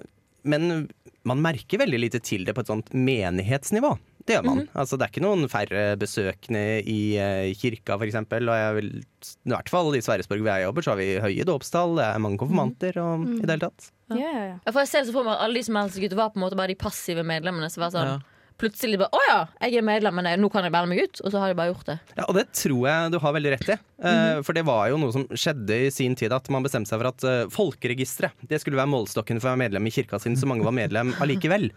men 0.48 0.86
man 1.26 1.42
merker 1.42 1.82
veldig 1.82 1.98
lite 2.00 2.20
til 2.22 2.46
det 2.46 2.54
på 2.54 2.62
et 2.62 2.70
sånt 2.70 2.92
menighetsnivå. 2.94 3.96
det 4.26 4.34
gjør 4.34 4.46
man. 4.46 4.58
Mhm. 4.58 4.70
Altså, 4.74 4.96
det 4.98 5.06
er 5.06 5.12
ikke 5.12 5.22
noen 5.22 5.50
færre 5.50 5.82
besøkende 6.00 6.62
i 6.82 7.14
eh, 7.14 7.52
kirka, 7.54 7.94
f.eks. 7.94 8.16
Og 8.18 8.78
vil, 8.78 8.88
i 8.98 9.52
hvert 9.52 9.70
fall 9.70 9.94
i 9.94 10.00
Sverresborg 10.02 10.42
hvor 10.42 10.50
jeg 10.50 10.66
jobber, 10.66 10.82
så 10.82 10.94
har 10.94 10.98
vi 10.98 11.10
høye 11.22 11.46
dåpstall, 11.46 11.94
det 12.00 12.08
er 12.08 12.24
mange 12.24 12.40
konfirmanter 12.42 12.98
og 13.02 13.22
mm. 13.22 13.36
i 13.36 13.44
det 13.44 13.54
hele 13.54 13.68
tatt. 13.68 13.92
Ja, 14.10 14.18
ja, 14.18 14.32
ja. 14.32 14.56
Ja, 14.58 14.72
For 14.72 14.82
jeg 14.82 14.90
ser 14.90 15.06
så 15.06 15.14
for 15.14 15.26
meg 15.26 15.36
at 15.36 15.44
alle 15.46 15.60
de 15.60 15.66
som 15.66 15.78
helst 15.78 16.00
gutter 16.02 16.18
var 16.18 16.32
på 16.34 16.40
en 16.40 16.46
måte 16.46 16.58
bare 16.58 16.74
de 16.74 16.78
passive 16.78 17.22
medlemmene 17.26 17.70
som 17.70 17.86
var 17.86 17.94
sånn 17.94 18.16
Ja. 18.16 18.18
Plutselig 18.56 18.96
bare 18.98 19.12
'Å 19.12 19.20
ja, 19.28 19.38
jeg 19.66 19.76
er 19.76 19.84
medlem, 19.84 20.14
men 20.16 20.40
nå 20.40 20.48
kan 20.52 20.64
jeg 20.64 20.72
melde 20.72 20.88
meg 20.88 21.02
ut.' 21.04 21.20
Og 21.24 21.32
så 21.32 21.38
har 21.42 21.48
de 21.52 21.56
bare 21.58 21.72
gjort 21.74 21.86
det. 21.90 21.98
Ja, 22.16 22.24
og 22.28 22.34
det 22.38 22.46
tror 22.56 22.86
jeg 22.88 23.12
du 23.12 23.18
har 23.20 23.32
veldig 23.36 23.50
rett 23.52 23.68
i. 23.68 23.76
Eh, 24.06 24.40
For 24.42 24.52
det 24.56 24.64
var 24.64 24.88
jo 24.88 24.96
noe 25.00 25.12
som 25.12 25.26
skjedde 25.28 25.76
i 25.86 25.90
sin 25.92 26.14
tid, 26.16 26.32
at 26.32 26.48
man 26.48 26.62
bestemte 26.64 26.88
seg 26.88 27.00
for 27.00 27.08
at 27.08 27.24
uh, 27.24 27.48
folkeregisteret 27.52 28.32
det 28.48 28.60
skulle 28.62 28.76
være 28.80 28.88
målestokken 28.92 29.40
for 29.40 29.48
å 29.48 29.52
være 29.54 29.68
medlem 29.68 29.86
i 29.86 29.92
kirka, 29.92 30.18
sin, 30.20 30.36
så 30.36 30.48
mange 30.48 30.64
var 30.64 30.72
medlem 30.72 31.12
allikevel. 31.22 31.70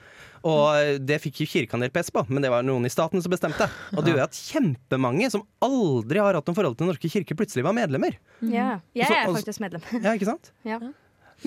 Og 0.48 0.76
eh, 0.80 0.98
det 1.04 1.20
fikk 1.20 1.42
jo 1.44 1.50
kirka 1.52 1.76
en 1.76 1.84
del 1.84 1.92
pes 1.92 2.12
på, 2.16 2.24
men 2.30 2.42
det 2.42 2.52
var 2.54 2.64
noen 2.64 2.86
i 2.88 2.90
staten 2.94 3.20
som 3.22 3.32
bestemte. 3.32 3.68
Og 3.96 4.04
det 4.06 4.16
gjør 4.16 4.24
at 4.30 4.40
kjempemange 4.40 5.30
som 5.32 5.44
aldri 5.62 6.20
har 6.24 6.34
hatt 6.40 6.48
noe 6.48 6.56
forhold 6.56 6.78
til 6.78 6.86
Den 6.88 6.94
norske 6.94 7.12
kirke, 7.12 7.36
plutselig 7.36 7.64
var 7.68 7.76
medlemmer. 7.76 8.16
ja. 8.42 8.80
Jeg 8.96 9.12
er 9.12 9.28
faktisk 9.28 9.60
medlem. 9.60 9.84
Ja, 10.00 10.16
ikke 10.16 10.32
sant? 10.32 10.52
Ja. 10.64 10.80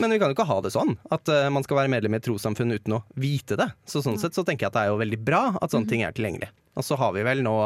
Men 0.00 0.14
vi 0.14 0.18
kan 0.20 0.30
jo 0.30 0.36
ikke 0.36 0.48
ha 0.48 0.58
det 0.64 0.72
sånn 0.74 0.96
at 1.12 1.28
uh, 1.28 1.46
man 1.52 1.64
skal 1.66 1.82
være 1.82 1.92
medlem 1.92 2.16
i 2.16 2.20
et 2.20 2.26
trossamfunn 2.26 2.74
uten 2.74 2.98
å 2.98 3.02
vite 3.20 3.58
det. 3.60 3.68
Så 3.88 4.02
sånn 4.04 4.18
sett 4.20 4.36
så 4.36 4.44
tenker 4.46 4.66
jeg 4.66 4.72
at 4.72 4.78
det 4.78 4.84
er 4.86 4.92
jo 4.92 5.00
veldig 5.02 5.20
bra 5.24 5.42
at 5.60 5.74
sånne 5.74 5.90
ting 5.90 6.04
er 6.06 6.16
tilgjengelig. 6.16 6.50
Og 6.78 6.86
så 6.86 6.98
har 7.00 7.14
vi 7.16 7.24
vel 7.26 7.44
nå 7.44 7.56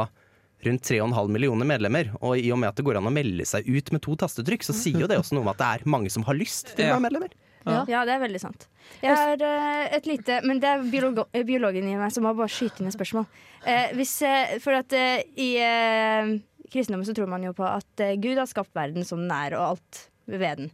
rundt 0.67 0.89
3,5 0.89 1.31
millioner 1.31 1.69
medlemmer, 1.69 2.15
og 2.25 2.41
i 2.41 2.49
og 2.51 2.59
med 2.59 2.73
at 2.73 2.79
det 2.79 2.87
går 2.87 2.99
an 2.99 3.11
å 3.11 3.13
melde 3.13 3.45
seg 3.47 3.67
ut 3.69 3.93
med 3.95 4.03
to 4.03 4.17
tastetrykk, 4.19 4.65
så 4.67 4.75
sier 4.75 5.03
jo 5.05 5.11
det 5.11 5.19
også 5.21 5.37
noe 5.37 5.45
om 5.45 5.51
at 5.53 5.61
det 5.61 5.69
er 5.69 5.91
mange 5.93 6.11
som 6.11 6.25
har 6.27 6.39
lyst 6.39 6.73
til 6.75 6.89
å 6.89 6.97
være 6.97 7.05
medlemmer. 7.05 7.37
Ja, 7.67 8.05
det 8.07 8.15
er 8.15 8.23
veldig 8.23 8.41
sant. 8.41 8.69
Jeg 9.03 9.11
har 9.19 9.41
uh, 9.43 9.87
et 9.91 10.05
lite 10.07 10.37
Men 10.47 10.61
det 10.63 10.69
er 10.71 10.85
biologo 10.87 11.25
eh, 11.35 11.43
biologen 11.43 11.89
i 11.91 11.97
meg 11.99 12.13
som 12.15 12.23
må 12.23 12.31
bare 12.39 12.53
skyte 12.53 12.79
inn 12.79 12.91
et 12.91 12.95
spørsmål. 12.95 13.27
Uh, 13.67 13.89
hvis, 13.99 14.13
uh, 14.23 14.55
for 14.63 14.79
at 14.79 14.95
eh, 14.95 15.25
i 15.43 15.49
eh, 15.59 16.37
kristendommen 16.73 17.07
så 17.07 17.15
tror 17.15 17.31
man 17.31 17.45
jo 17.47 17.55
på 17.57 17.67
at 17.67 18.03
eh, 18.03 18.17
Gud 18.23 18.39
har 18.39 18.49
skapt 18.51 18.75
verden 18.77 19.07
som 19.07 19.23
den 19.25 19.35
er, 19.35 19.57
og 19.59 19.75
alt 19.75 20.03
ved 20.27 20.63
den. 20.63 20.71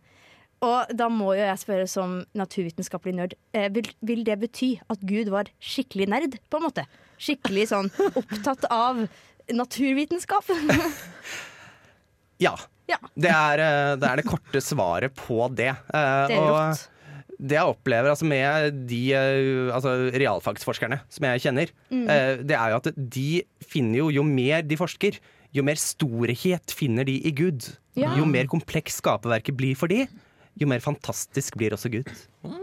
Og 0.62 0.92
da 0.94 1.08
må 1.10 1.32
jo 1.34 1.42
jeg 1.42 1.58
spørre 1.58 1.88
som 1.90 2.20
naturvitenskapelig 2.38 3.14
nerd, 3.18 3.32
eh, 3.54 3.68
vil, 3.74 3.88
vil 4.06 4.22
det 4.24 4.36
bety 4.44 4.76
at 4.92 5.00
Gud 5.02 5.28
var 5.34 5.50
skikkelig 5.58 6.06
nerd, 6.12 6.36
på 6.50 6.60
en 6.60 6.66
måte? 6.68 6.84
Skikkelig 7.22 7.64
sånn 7.72 7.90
opptatt 8.14 8.68
av 8.70 9.04
naturvitenskap? 9.52 10.46
Ja. 12.42 12.56
Ja. 12.90 12.96
Det, 13.14 13.30
er, 13.30 13.60
eh, 13.62 13.92
det 14.00 14.08
er 14.08 14.18
det 14.18 14.24
korte 14.26 14.58
svaret 14.64 15.14
på 15.14 15.44
det. 15.54 15.68
Eh, 15.70 16.24
Det 16.26 16.34
er 16.34 16.48
rått. 16.50 16.80
det 17.38 17.54
jeg 17.56 17.70
opplever 17.70 18.10
altså 18.10 18.26
med 18.26 18.80
de 18.90 18.98
altså 19.70 19.92
realfagsforskerne 20.10 20.98
som 21.08 21.26
jeg 21.28 21.42
kjenner, 21.44 21.70
Mm. 21.92 22.08
eh, 22.10 22.42
det 22.42 22.56
er 22.58 22.70
jo 22.72 22.76
at 22.80 22.88
de 22.96 23.42
finner 23.62 23.98
jo 24.02 24.08
Jo 24.10 24.22
mer 24.26 24.62
de 24.62 24.76
forsker, 24.76 25.18
jo 25.54 25.62
mer 25.62 25.74
storhet 25.78 26.70
finner 26.74 27.04
de 27.06 27.20
i 27.22 27.30
Gud. 27.30 27.70
Ja. 27.94 28.16
Jo 28.18 28.24
mer 28.26 28.46
kompleks 28.50 28.98
skaperverket 29.00 29.54
blir 29.56 29.76
for 29.76 29.86
de, 29.86 30.08
jo 30.60 30.66
mer 30.68 30.80
fantastisk 30.84 31.56
blir 31.56 31.72
også 31.74 31.88
Gud. 31.92 32.08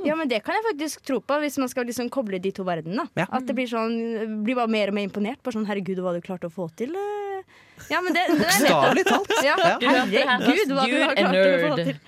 Ja, 0.05 0.15
men 0.19 0.27
det 0.29 0.41
kan 0.45 0.55
jeg 0.57 0.65
faktisk 0.67 1.01
tro 1.07 1.19
på, 1.23 1.37
hvis 1.41 1.57
man 1.57 1.69
skal 1.71 1.87
liksom 1.89 2.09
koble 2.13 2.39
de 2.43 2.51
to 2.53 2.65
verdenene. 2.67 3.07
Ja. 3.17 3.25
At 3.31 3.47
det 3.47 3.55
blir 3.57 3.69
sånn 3.71 4.43
Blir 4.45 4.57
bare 4.59 4.69
mer 4.71 4.91
og 4.91 4.97
mer 4.99 5.07
imponert. 5.07 5.41
Bare 5.43 5.55
sånn 5.57 5.67
herregud, 5.69 6.01
hva 6.03 6.13
du 6.13 6.21
klarte 6.25 6.49
å 6.49 6.53
få 6.53 6.67
til. 6.77 6.93
eh. 6.95 7.55
Ja, 7.89 8.01
men 8.03 8.13
det, 8.13 8.25
det 8.27 8.43
er 8.43 8.59
Bokstavelig 8.59 9.05
talt. 9.07 9.31
ja. 9.47 9.55
Herregud, 9.81 10.73
hva 10.75 10.85
du 10.85 10.97
har 11.01 11.15
klart 11.15 11.37
å 11.39 11.61
få 11.63 11.75
til. 11.79 12.01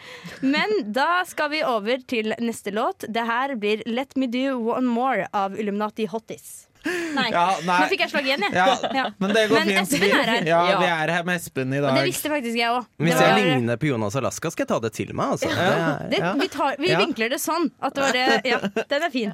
Men 0.43 0.73
da 0.93 1.23
skal 1.25 1.49
vi 1.53 1.61
over 1.65 2.03
til 2.11 2.33
neste 2.43 2.73
låt. 2.75 3.07
Det 3.07 3.23
her 3.25 3.55
blir 3.55 3.81
Let 3.87 4.17
Me 4.19 4.27
Do 4.27 4.59
One 4.75 4.85
More 4.91 5.29
av 5.33 5.55
Illuminati 5.57 6.05
Hottis. 6.11 6.67
Nei, 6.85 7.27
Ja, 7.29 7.43
nei. 7.65 7.75
nå 7.83 7.87
fikk 7.91 7.99
jeg 8.05 8.09
slag 8.09 8.25
igjen, 8.25 8.41
jeg. 8.47 8.53
Ja, 8.57 8.75
Ja. 8.95 9.03
men 9.19 9.33
det 9.35 9.43
går 9.49 9.59
Men 9.59 9.67
fint. 9.67 9.81
Espen 9.81 10.13
er 10.17 10.29
her. 10.31 10.45
Ja, 10.49 10.61
vi 10.79 10.85
er 10.89 11.11
her 11.13 11.23
med 11.27 11.35
Espen 11.41 11.73
i 11.73 11.79
Og 11.81 11.89
det 11.95 12.05
visste 12.07 12.29
faktisk 12.31 12.57
jeg 12.57 12.69
òg. 12.73 12.87
Hvis 12.97 13.19
jeg 13.21 13.35
ligner 13.45 13.77
på 13.77 13.87
Jonas 13.91 14.15
Alaska, 14.15 14.49
skal 14.51 14.65
jeg 14.65 14.71
ta 14.71 14.79
det 14.79 14.93
til 14.97 15.13
meg. 15.13 15.35
Altså. 15.35 15.49
Det 15.51 16.19
Det, 16.21 16.31
vi 16.41 16.47
tar, 16.47 16.75
vi 16.79 16.89
Ja. 16.89 16.99
vinkler 17.03 17.29
det 17.29 17.39
sånn. 17.41 17.69
At 17.81 17.93
det 17.93 18.01
var 18.01 18.41
ja, 18.45 18.59
den 18.89 19.03
er 19.03 19.09
fin. 19.13 19.33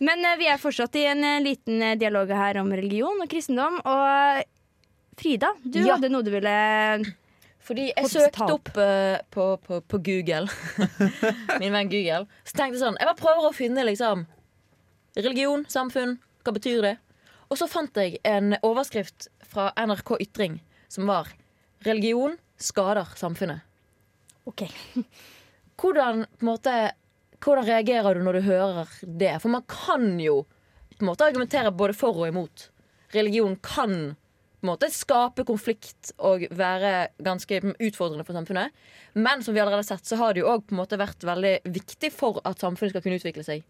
Men 0.00 0.24
eh, 0.24 0.36
vi 0.38 0.46
er 0.46 0.58
fortsatt 0.62 0.94
i 0.94 1.06
en 1.10 1.24
eh, 1.24 1.40
liten 1.42 1.82
eh, 1.82 1.96
dialog 1.98 2.28
her 2.30 2.58
om 2.60 2.70
religion 2.70 3.18
og 3.20 3.28
kristendom. 3.28 3.80
Og 3.84 4.44
Frida, 5.18 5.48
du 5.68 5.80
Ja. 5.80 5.96
hadde 5.96 6.10
noe 6.12 6.22
du 6.22 6.30
ville 6.30 7.14
Fordi 7.60 7.92
jeg 7.96 8.06
søkte 8.06 8.46
opp 8.54 8.68
uh, 8.78 9.18
på, 9.34 9.58
på, 9.60 9.80
på 9.82 9.98
Google, 10.00 10.46
min 11.60 11.72
venn 11.74 11.90
Google, 11.90 12.26
så 12.46 12.54
tenkte 12.54 12.78
jeg 12.78 12.84
sånn 12.84 12.96
Jeg 12.96 13.08
bare 13.10 13.18
prøver 13.18 13.48
å 13.50 13.52
finne 13.52 13.84
liksom 13.84 14.22
religion, 15.18 15.66
samfunn, 15.68 16.14
hva 16.48 16.56
betyr 16.56 16.84
det? 16.84 16.96
Og 17.48 17.60
så 17.60 17.68
fant 17.68 17.96
jeg 17.96 18.18
en 18.28 18.56
overskrift 18.64 19.28
fra 19.48 19.70
NRK 19.76 20.16
Ytring 20.24 20.58
som 20.88 21.08
var 21.08 21.28
'Religion 21.84 22.36
skader 22.56 23.14
samfunnet'. 23.16 23.60
OK. 24.48 24.64
Hvordan, 25.78 26.24
på 26.40 26.46
måte, 26.48 26.72
hvordan 27.38 27.66
reagerer 27.68 28.16
du 28.16 28.24
når 28.24 28.38
du 28.38 28.46
hører 28.48 28.88
det? 29.02 29.36
For 29.38 29.52
man 29.52 29.62
kan 29.70 30.16
jo 30.18 30.42
på 30.96 31.04
en 31.04 31.10
måte 31.12 31.28
argumentere 31.28 31.70
både 31.70 31.94
for 31.94 32.16
og 32.18 32.26
imot. 32.32 32.70
Religion 33.14 33.54
kan 33.62 34.16
på 34.58 34.66
en 34.66 34.72
måte 34.72 34.88
skape 34.90 35.44
konflikt 35.46 36.10
og 36.18 36.48
være 36.50 37.12
ganske 37.22 37.60
utfordrende 37.78 38.26
for 38.26 38.34
samfunnet. 38.34 38.74
Men 39.14 39.44
som 39.46 39.54
vi 39.54 39.60
allerede 39.62 39.84
har 39.84 39.90
sett, 39.92 40.06
så 40.08 40.18
har 40.18 40.34
det 40.34 40.42
jo 40.42 40.50
òg 40.50 40.74
vært 40.74 41.22
veldig 41.22 41.60
viktig 41.70 42.10
for 42.10 42.40
at 42.42 42.58
samfunnet 42.58 42.90
skal 42.90 43.04
kunne 43.04 43.20
utvikle 43.20 43.46
seg. 43.46 43.62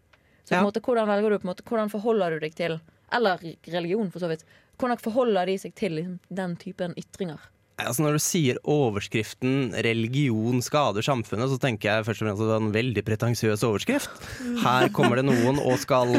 Så 0.49 0.55
på 0.55 0.59
Ja. 0.59 0.65
måte, 0.65 0.81
hvordan 0.81 1.07
velger 1.07 1.29
du 1.29 1.37
på 1.37 1.45
en 1.45 1.53
måte, 1.53 1.63
hvordan 1.69 1.91
forholder 1.93 2.31
du 2.35 2.39
deg 2.47 2.55
til 2.57 2.79
Eller 3.11 3.39
religion, 3.65 4.11
for 4.13 4.21
så 4.21 4.27
vidt. 4.29 4.43
Hvordan 4.77 4.99
forholder 5.01 5.45
de 5.49 5.55
seg 5.57 5.73
til 5.73 5.95
liksom, 5.97 6.19
den 6.29 6.55
typen 6.61 6.93
ytringer? 6.97 7.39
Altså 7.79 8.03
Når 8.03 8.17
du 8.17 8.19
sier 8.19 8.57
overskriften 8.67 9.71
'religion 9.73 10.61
skader 10.61 11.01
samfunnet', 11.01 11.49
så 11.49 11.57
tenker 11.57 11.89
jeg 11.89 12.05
først 12.05 12.21
og 12.21 12.27
fremst 12.27 12.41
at 12.43 12.49
det 12.49 12.55
er 12.55 12.65
en 12.65 12.73
veldig 12.75 13.03
pretensiøs 13.07 13.63
overskrift. 13.63 14.09
Her 14.61 14.89
kommer 14.89 15.15
det 15.15 15.25
noen 15.25 15.59
og 15.63 15.79
skal 15.79 16.11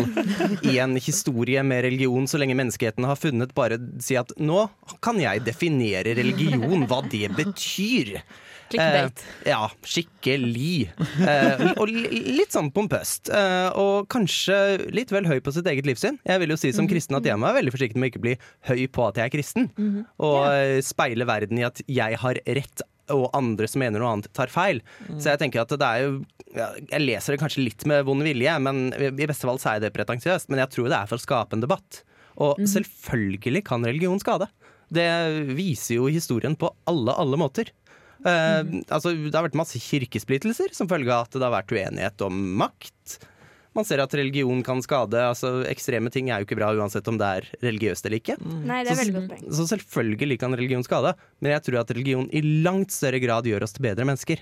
i 0.65 0.79
en 0.81 0.97
historie 0.97 1.63
med 1.63 1.85
religion 1.85 2.27
så 2.27 2.41
lenge 2.41 2.57
menneskeheten 2.57 3.05
har 3.05 3.17
funnet, 3.21 3.55
bare 3.55 3.79
si 4.01 4.17
at 4.17 4.33
nå 4.39 4.69
kan 5.05 5.21
jeg 5.21 5.45
definere 5.45 6.17
religion, 6.17 6.87
hva 6.89 7.03
det 7.09 7.29
betyr. 7.37 8.23
Clickbait. 8.71 9.25
Eh, 9.43 9.51
ja, 9.51 9.65
skikkelig. 9.87 10.91
Eh, 11.21 11.65
og 11.81 11.91
litt 11.91 12.55
sånn 12.55 12.71
pompøst. 12.75 13.31
Eh, 13.35 13.69
og 13.79 14.09
kanskje 14.13 14.57
litt 14.95 15.13
vel 15.15 15.29
høy 15.29 15.39
på 15.45 15.55
sitt 15.55 15.69
eget 15.71 15.89
livssyn. 15.89 16.21
Jeg 16.27 16.43
vil 16.43 16.55
jo 16.55 16.61
si 16.61 16.73
som 16.77 16.89
kristen 16.91 17.19
at 17.19 17.27
jeg 17.27 17.39
må 17.39 17.49
være 17.49 17.61
veldig 17.61 17.75
forsiktig 17.75 18.01
med 18.01 18.11
å 18.11 18.13
ikke 18.15 18.25
bli 18.27 18.37
høy 18.71 18.87
på 18.95 19.09
at 19.09 19.21
jeg 19.21 19.27
er 19.27 19.35
kristen. 19.35 19.69
Og 20.23 20.39
yeah. 20.47 20.79
speile 20.87 21.27
verden 21.29 21.61
i 21.61 21.67
at 21.67 21.83
jeg 21.91 22.19
har 22.23 22.41
rett 22.61 22.85
og 23.11 23.27
andre 23.35 23.67
som 23.67 23.83
mener 23.83 23.99
noe 23.99 24.13
annet, 24.15 24.31
tar 24.37 24.53
feil. 24.53 24.79
Så 25.19 25.33
jeg 25.33 25.41
tenker 25.43 25.65
at 25.65 25.73
det 25.75 25.87
er 25.89 26.05
jo 26.05 26.13
Jeg 26.55 27.03
leser 27.03 27.35
det 27.35 27.41
kanskje 27.43 27.65
litt 27.65 27.85
med 27.91 28.05
vond 28.07 28.23
vilje, 28.27 28.55
men 28.63 28.89
i 28.95 29.27
beste 29.27 29.47
fall 29.47 29.59
sier 29.63 29.79
jeg 29.79 29.87
det 29.89 29.93
pretensiøst. 29.95 30.51
Men 30.51 30.65
jeg 30.65 30.75
tror 30.77 30.91
det 30.91 30.99
er 30.99 31.11
for 31.11 31.19
å 31.19 31.25
skape 31.27 31.59
en 31.59 31.65
debatt. 31.65 32.03
Og 32.41 32.59
selvfølgelig 32.71 33.65
kan 33.67 33.85
religion 33.87 34.23
skade. 34.23 34.49
Det 34.91 35.07
viser 35.55 36.01
jo 36.01 36.09
historien 36.11 36.57
på 36.59 36.73
alle, 36.91 37.15
alle 37.15 37.39
måter. 37.39 37.71
Eh, 38.27 38.63
altså, 38.93 39.13
det 39.17 39.35
har 39.35 39.47
vært 39.49 39.59
masse 39.59 39.81
kirkesplittelser 39.81 40.75
som 40.77 40.89
følge 40.91 41.13
av 41.15 41.27
at 41.29 41.37
det 41.39 41.47
har 41.47 41.55
vært 41.55 41.73
uenighet 41.73 42.25
om 42.27 42.41
makt. 42.61 43.19
Man 43.77 43.87
ser 43.87 44.03
at 44.03 44.13
religion 44.19 44.65
kan 44.67 44.81
skade. 44.83 45.15
altså 45.15 45.65
Ekstreme 45.71 46.11
ting 46.11 46.29
er 46.31 46.41
jo 46.43 46.49
ikke 46.49 46.59
bra 46.59 46.73
uansett 46.75 47.07
om 47.09 47.17
det 47.21 47.29
er 47.39 47.47
religiøst 47.63 48.05
eller 48.07 48.19
ikke. 48.19 48.37
Nei, 48.67 48.83
det 48.83 48.93
er 48.93 48.97
Så- 48.97 49.05
veldig 49.05 49.29
godt. 49.29 49.45
Så 49.55 49.67
selvfølgelig 49.71 50.39
kan 50.41 50.57
religion 50.59 50.83
skade, 50.83 51.15
men 51.41 51.53
jeg 51.53 51.63
tror 51.63 51.81
at 51.81 51.91
religion 51.95 52.29
i 52.33 52.43
langt 52.65 52.91
større 52.91 53.21
grad 53.23 53.45
gjør 53.45 53.63
oss 53.63 53.73
til 53.73 53.83
bedre 53.87 54.05
mennesker. 54.05 54.39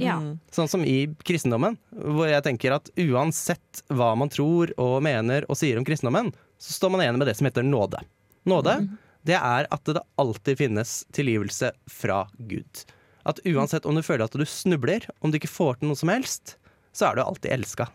Ja. 0.00 0.16
Sånn 0.50 0.68
som 0.68 0.82
i 0.84 1.06
kristendommen, 1.22 1.76
hvor 1.94 2.26
jeg 2.26 2.42
tenker 2.42 2.74
at 2.74 2.90
uansett 2.96 3.82
hva 3.92 4.16
man 4.16 4.28
tror 4.32 4.72
og 4.80 5.02
mener 5.04 5.44
og 5.48 5.56
sier 5.56 5.76
om 5.78 5.84
kristendommen, 5.84 6.32
så 6.58 6.72
står 6.72 6.90
man 6.90 7.00
igjen 7.04 7.18
med 7.18 7.28
det 7.28 7.36
som 7.36 7.46
heter 7.46 7.62
nåde. 7.62 8.00
Nåde, 8.46 8.88
det 9.24 9.36
er 9.36 9.66
at 9.70 9.84
det 9.84 10.02
alltid 10.18 10.56
finnes 10.58 11.04
tilgivelse 11.12 11.70
fra 11.88 12.26
Gud. 12.48 12.84
At 13.26 13.40
uansett 13.48 13.86
om 13.88 13.96
du 13.98 14.04
føler 14.06 14.26
at 14.28 14.36
du 14.38 14.46
snubler, 14.46 15.08
om 15.20 15.32
du 15.32 15.40
ikke 15.40 15.50
får 15.50 15.80
til 15.80 15.90
noe 15.90 15.98
som 15.98 16.12
helst, 16.12 16.56
så 16.96 17.10
er 17.10 17.18
du 17.18 17.24
alltid 17.24 17.52
elska. 17.58 17.88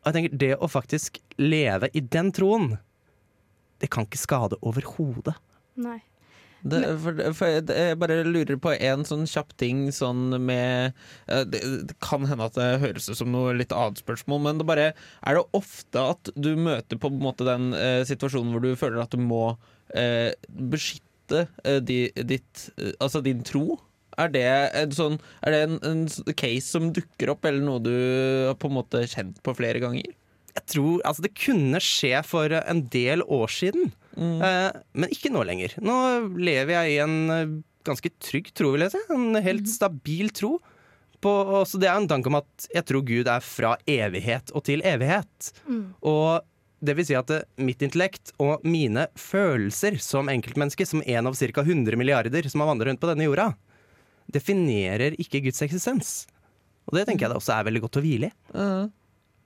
Og 0.00 0.08
jeg 0.08 0.16
tenker 0.16 0.38
det 0.40 0.52
å 0.56 0.68
faktisk 0.70 1.18
leve 1.40 1.90
i 1.92 2.00
den 2.00 2.30
troen, 2.32 2.78
det 3.80 3.90
kan 3.92 4.06
ikke 4.06 4.20
skade 4.20 4.58
overhodet. 4.64 5.34
Nei. 5.80 5.98
Det, 6.60 6.80
for, 7.00 7.16
for 7.32 7.48
jeg, 7.48 7.64
jeg 7.72 7.96
bare 7.96 8.18
lurer 8.26 8.58
på 8.60 8.74
en 8.74 9.04
sånn 9.08 9.22
kjapp 9.28 9.54
ting 9.60 9.86
sånn 9.96 10.34
med 10.44 10.90
eh, 11.24 11.44
det, 11.48 11.62
det 11.88 11.96
kan 12.04 12.26
hende 12.28 12.50
at 12.50 12.58
det 12.58 12.82
høres 12.82 13.08
ut 13.08 13.16
som 13.16 13.30
noe 13.32 13.54
litt 13.56 13.72
annet 13.72 14.02
spørsmål, 14.02 14.42
men 14.44 14.60
det 14.60 14.66
bare 14.68 14.90
Er 14.92 15.38
det 15.38 15.46
ofte 15.56 16.02
at 16.12 16.32
du 16.36 16.50
møter 16.60 17.00
på 17.00 17.08
en 17.08 17.22
måte 17.22 17.48
den 17.48 17.72
eh, 17.72 18.02
situasjonen 18.04 18.52
hvor 18.52 18.64
du 18.64 18.74
føler 18.76 19.00
at 19.00 19.16
du 19.16 19.24
må 19.24 19.54
eh, 19.96 20.36
beskytte 20.52 21.46
eh, 21.64 21.80
di, 21.80 22.02
ditt 22.28 22.68
eh, 22.76 22.92
Altså 23.00 23.24
din 23.24 23.40
tro? 23.40 23.80
Er 24.20 24.32
det, 24.32 24.46
en 24.76 24.94
sånn, 24.94 25.20
er 25.46 25.54
det 25.54 25.60
en, 25.66 25.76
en 25.86 26.34
case 26.36 26.68
som 26.68 26.90
dukker 26.94 27.32
opp, 27.32 27.46
eller 27.48 27.64
noe 27.64 27.82
du 27.84 27.94
har 28.50 28.58
på 28.60 28.70
en 28.70 28.78
måte 28.80 29.04
kjent 29.08 29.40
på 29.46 29.56
flere 29.58 29.82
ganger? 29.82 30.16
jeg 30.56 30.66
tror 30.74 31.00
Altså, 31.06 31.24
det 31.24 31.36
kunne 31.38 31.80
skje 31.82 32.20
for 32.26 32.52
en 32.60 32.84
del 32.92 33.24
år 33.24 33.52
siden, 33.54 33.92
eh, 34.18 34.68
men 34.92 35.14
ikke 35.14 35.32
nå 35.32 35.44
lenger. 35.46 35.76
Nå 35.82 35.96
lever 36.40 36.74
jeg 36.76 36.92
i 36.94 37.00
en 37.04 37.16
eh, 37.34 37.56
ganske 37.86 38.12
trygg 38.22 38.52
tro, 38.56 38.74
vil 38.74 38.86
jeg 38.86 38.94
si. 38.96 39.02
En 39.14 39.40
helt 39.40 39.70
stabil 39.70 40.32
tro. 40.34 40.58
På, 41.20 41.32
så 41.68 41.76
det 41.76 41.90
er 41.90 41.98
en 42.00 42.08
tanke 42.08 42.30
om 42.30 42.38
at 42.38 42.68
jeg 42.72 42.86
tror 42.88 43.02
Gud 43.04 43.28
er 43.28 43.42
fra 43.44 43.74
evighet 43.84 44.54
og 44.56 44.64
til 44.64 44.80
evighet. 44.88 45.50
Og 46.00 46.40
det 46.80 46.94
vil 46.96 47.04
si 47.10 47.16
at 47.18 47.32
eh, 47.34 47.44
mitt 47.60 47.82
intellekt 47.84 48.32
og 48.40 48.64
mine 48.64 49.06
følelser 49.20 49.98
som 50.00 50.32
enkeltmenneske, 50.32 50.86
som 50.88 51.04
en 51.04 51.28
av 51.28 51.36
ca. 51.36 51.64
100 51.66 52.00
milliarder 52.00 52.48
som 52.48 52.64
har 52.64 52.72
vandret 52.72 52.92
rundt 52.92 53.02
på 53.02 53.10
denne 53.12 53.28
jorda, 53.28 53.52
definerer 54.34 55.16
ikke 55.20 55.42
Guds 55.46 55.62
eksistens. 55.66 56.14
Og 56.88 56.96
det 56.98 57.06
tenker 57.08 57.26
jeg 57.26 57.34
det 57.34 57.40
også 57.40 57.54
er 57.56 57.68
veldig 57.68 57.84
godt 57.86 58.00
å 58.00 58.04
hvile 58.04 58.30
i. 58.30 58.90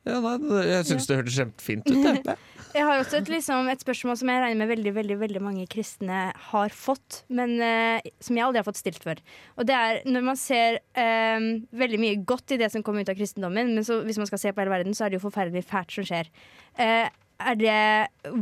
Ja, 0.04 0.18
nei, 0.20 0.36
jeg 0.68 0.84
syns 0.84 1.06
det 1.08 1.16
hørtes 1.16 1.36
kjempefint 1.38 1.86
ut. 1.88 1.96
Jeg. 1.96 2.36
Jeg 2.74 2.82
har 2.88 2.98
også 2.98 3.20
et, 3.20 3.28
liksom, 3.30 3.68
et 3.70 3.80
spørsmål 3.84 4.16
som 4.18 4.30
jeg 4.32 4.40
regner 4.42 4.58
med 4.58 4.68
veldig 4.72 4.92
veldig, 4.96 5.16
veldig 5.20 5.42
mange 5.44 5.64
kristne 5.70 6.24
har 6.50 6.74
fått, 6.74 7.22
men 7.32 7.54
uh, 7.62 8.02
som 8.18 8.36
jeg 8.36 8.44
aldri 8.44 8.60
har 8.60 8.66
fått 8.66 8.80
stilt 8.80 9.04
før. 9.04 9.20
Og 9.56 9.68
det 9.68 9.76
er 9.78 10.00
når 10.08 10.26
man 10.26 10.40
ser 10.40 10.80
um, 10.98 11.46
veldig 11.70 12.00
mye 12.02 12.20
godt 12.26 12.56
i 12.56 12.58
det 12.60 12.72
som 12.74 12.82
kommer 12.84 13.06
ut 13.06 13.12
av 13.12 13.16
kristendommen, 13.16 13.72
men 13.76 13.86
så, 13.86 14.00
hvis 14.04 14.18
man 14.20 14.28
skal 14.28 14.42
se 14.42 14.52
på 14.52 14.64
hele 14.64 14.74
verden, 14.74 14.96
så 14.96 15.06
er 15.06 15.12
det 15.12 15.20
jo 15.20 15.24
forferdelig 15.28 15.64
fælt 15.70 15.94
som 15.94 16.08
skjer. 16.10 16.32
Uh, 16.74 17.06
er 17.44 17.60
det 17.62 17.78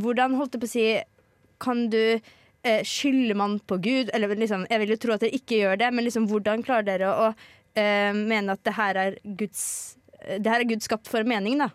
Hvordan, 0.01 0.35
holdt 0.39 0.57
jeg 0.57 0.65
på 0.65 0.71
å 0.71 0.73
si, 0.73 0.87
kan 1.63 1.85
du 1.93 2.01
Skylder 2.87 3.35
man 3.35 3.57
på 3.67 3.77
Gud? 3.83 4.09
Eller 4.13 4.31
liksom, 4.39 4.63
jeg 4.69 4.79
vil 4.83 4.93
jo 4.95 4.99
tro 5.03 5.13
at 5.17 5.25
dere 5.25 5.35
ikke 5.35 5.59
gjør 5.59 5.79
det, 5.81 5.91
men 5.93 6.05
liksom, 6.07 6.29
hvordan 6.31 6.63
klarer 6.63 6.87
dere 6.87 7.11
å 7.11 7.29
eh, 7.75 8.13
mene 8.15 8.55
at 8.55 8.63
det 8.63 8.75
her 8.79 8.99
er 9.07 9.17
Guds 9.23 9.65
det 10.23 10.47
her 10.47 10.61
er 10.63 10.69
Gud 10.69 10.79
skapt 10.85 11.09
for 11.11 11.25
mening, 11.27 11.57
da. 11.59 11.65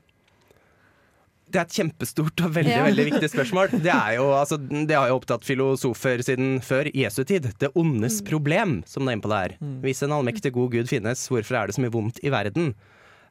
Det 1.49 1.59
er 1.61 1.65
et 1.67 1.77
kjempestort 1.79 2.43
og 2.45 2.55
veldig 2.55 2.73
Ja. 2.75 2.85
veldig 2.85 3.05
viktig 3.11 3.29
spørsmål. 3.33 3.71
Det, 3.85 3.93
er 3.93 4.15
jo, 4.19 4.27
altså, 4.37 4.59
det 4.61 4.97
har 4.97 5.09
jo 5.09 5.17
opptatt 5.17 5.45
filosofer 5.45 6.21
siden 6.25 6.59
før 6.65 6.91
Jesu 6.93 7.23
tid. 7.25 7.49
Det 7.61 7.71
ondes 7.77 8.21
problem, 8.25 8.83
som 8.89 9.05
det 9.05 9.13
er 9.13 9.17
inne 9.19 9.25
på 9.25 9.33
det 9.33 9.39
her. 9.43 9.55
Hvis 9.85 10.03
en 10.05 10.13
allmektig 10.17 10.53
god 10.57 10.73
Gud 10.77 10.89
finnes, 10.89 11.25
hvorfor 11.29 11.57
er 11.61 11.67
det 11.71 11.77
så 11.77 11.85
mye 11.85 11.93
vondt 11.95 12.21
i 12.25 12.33
verden? 12.33 12.75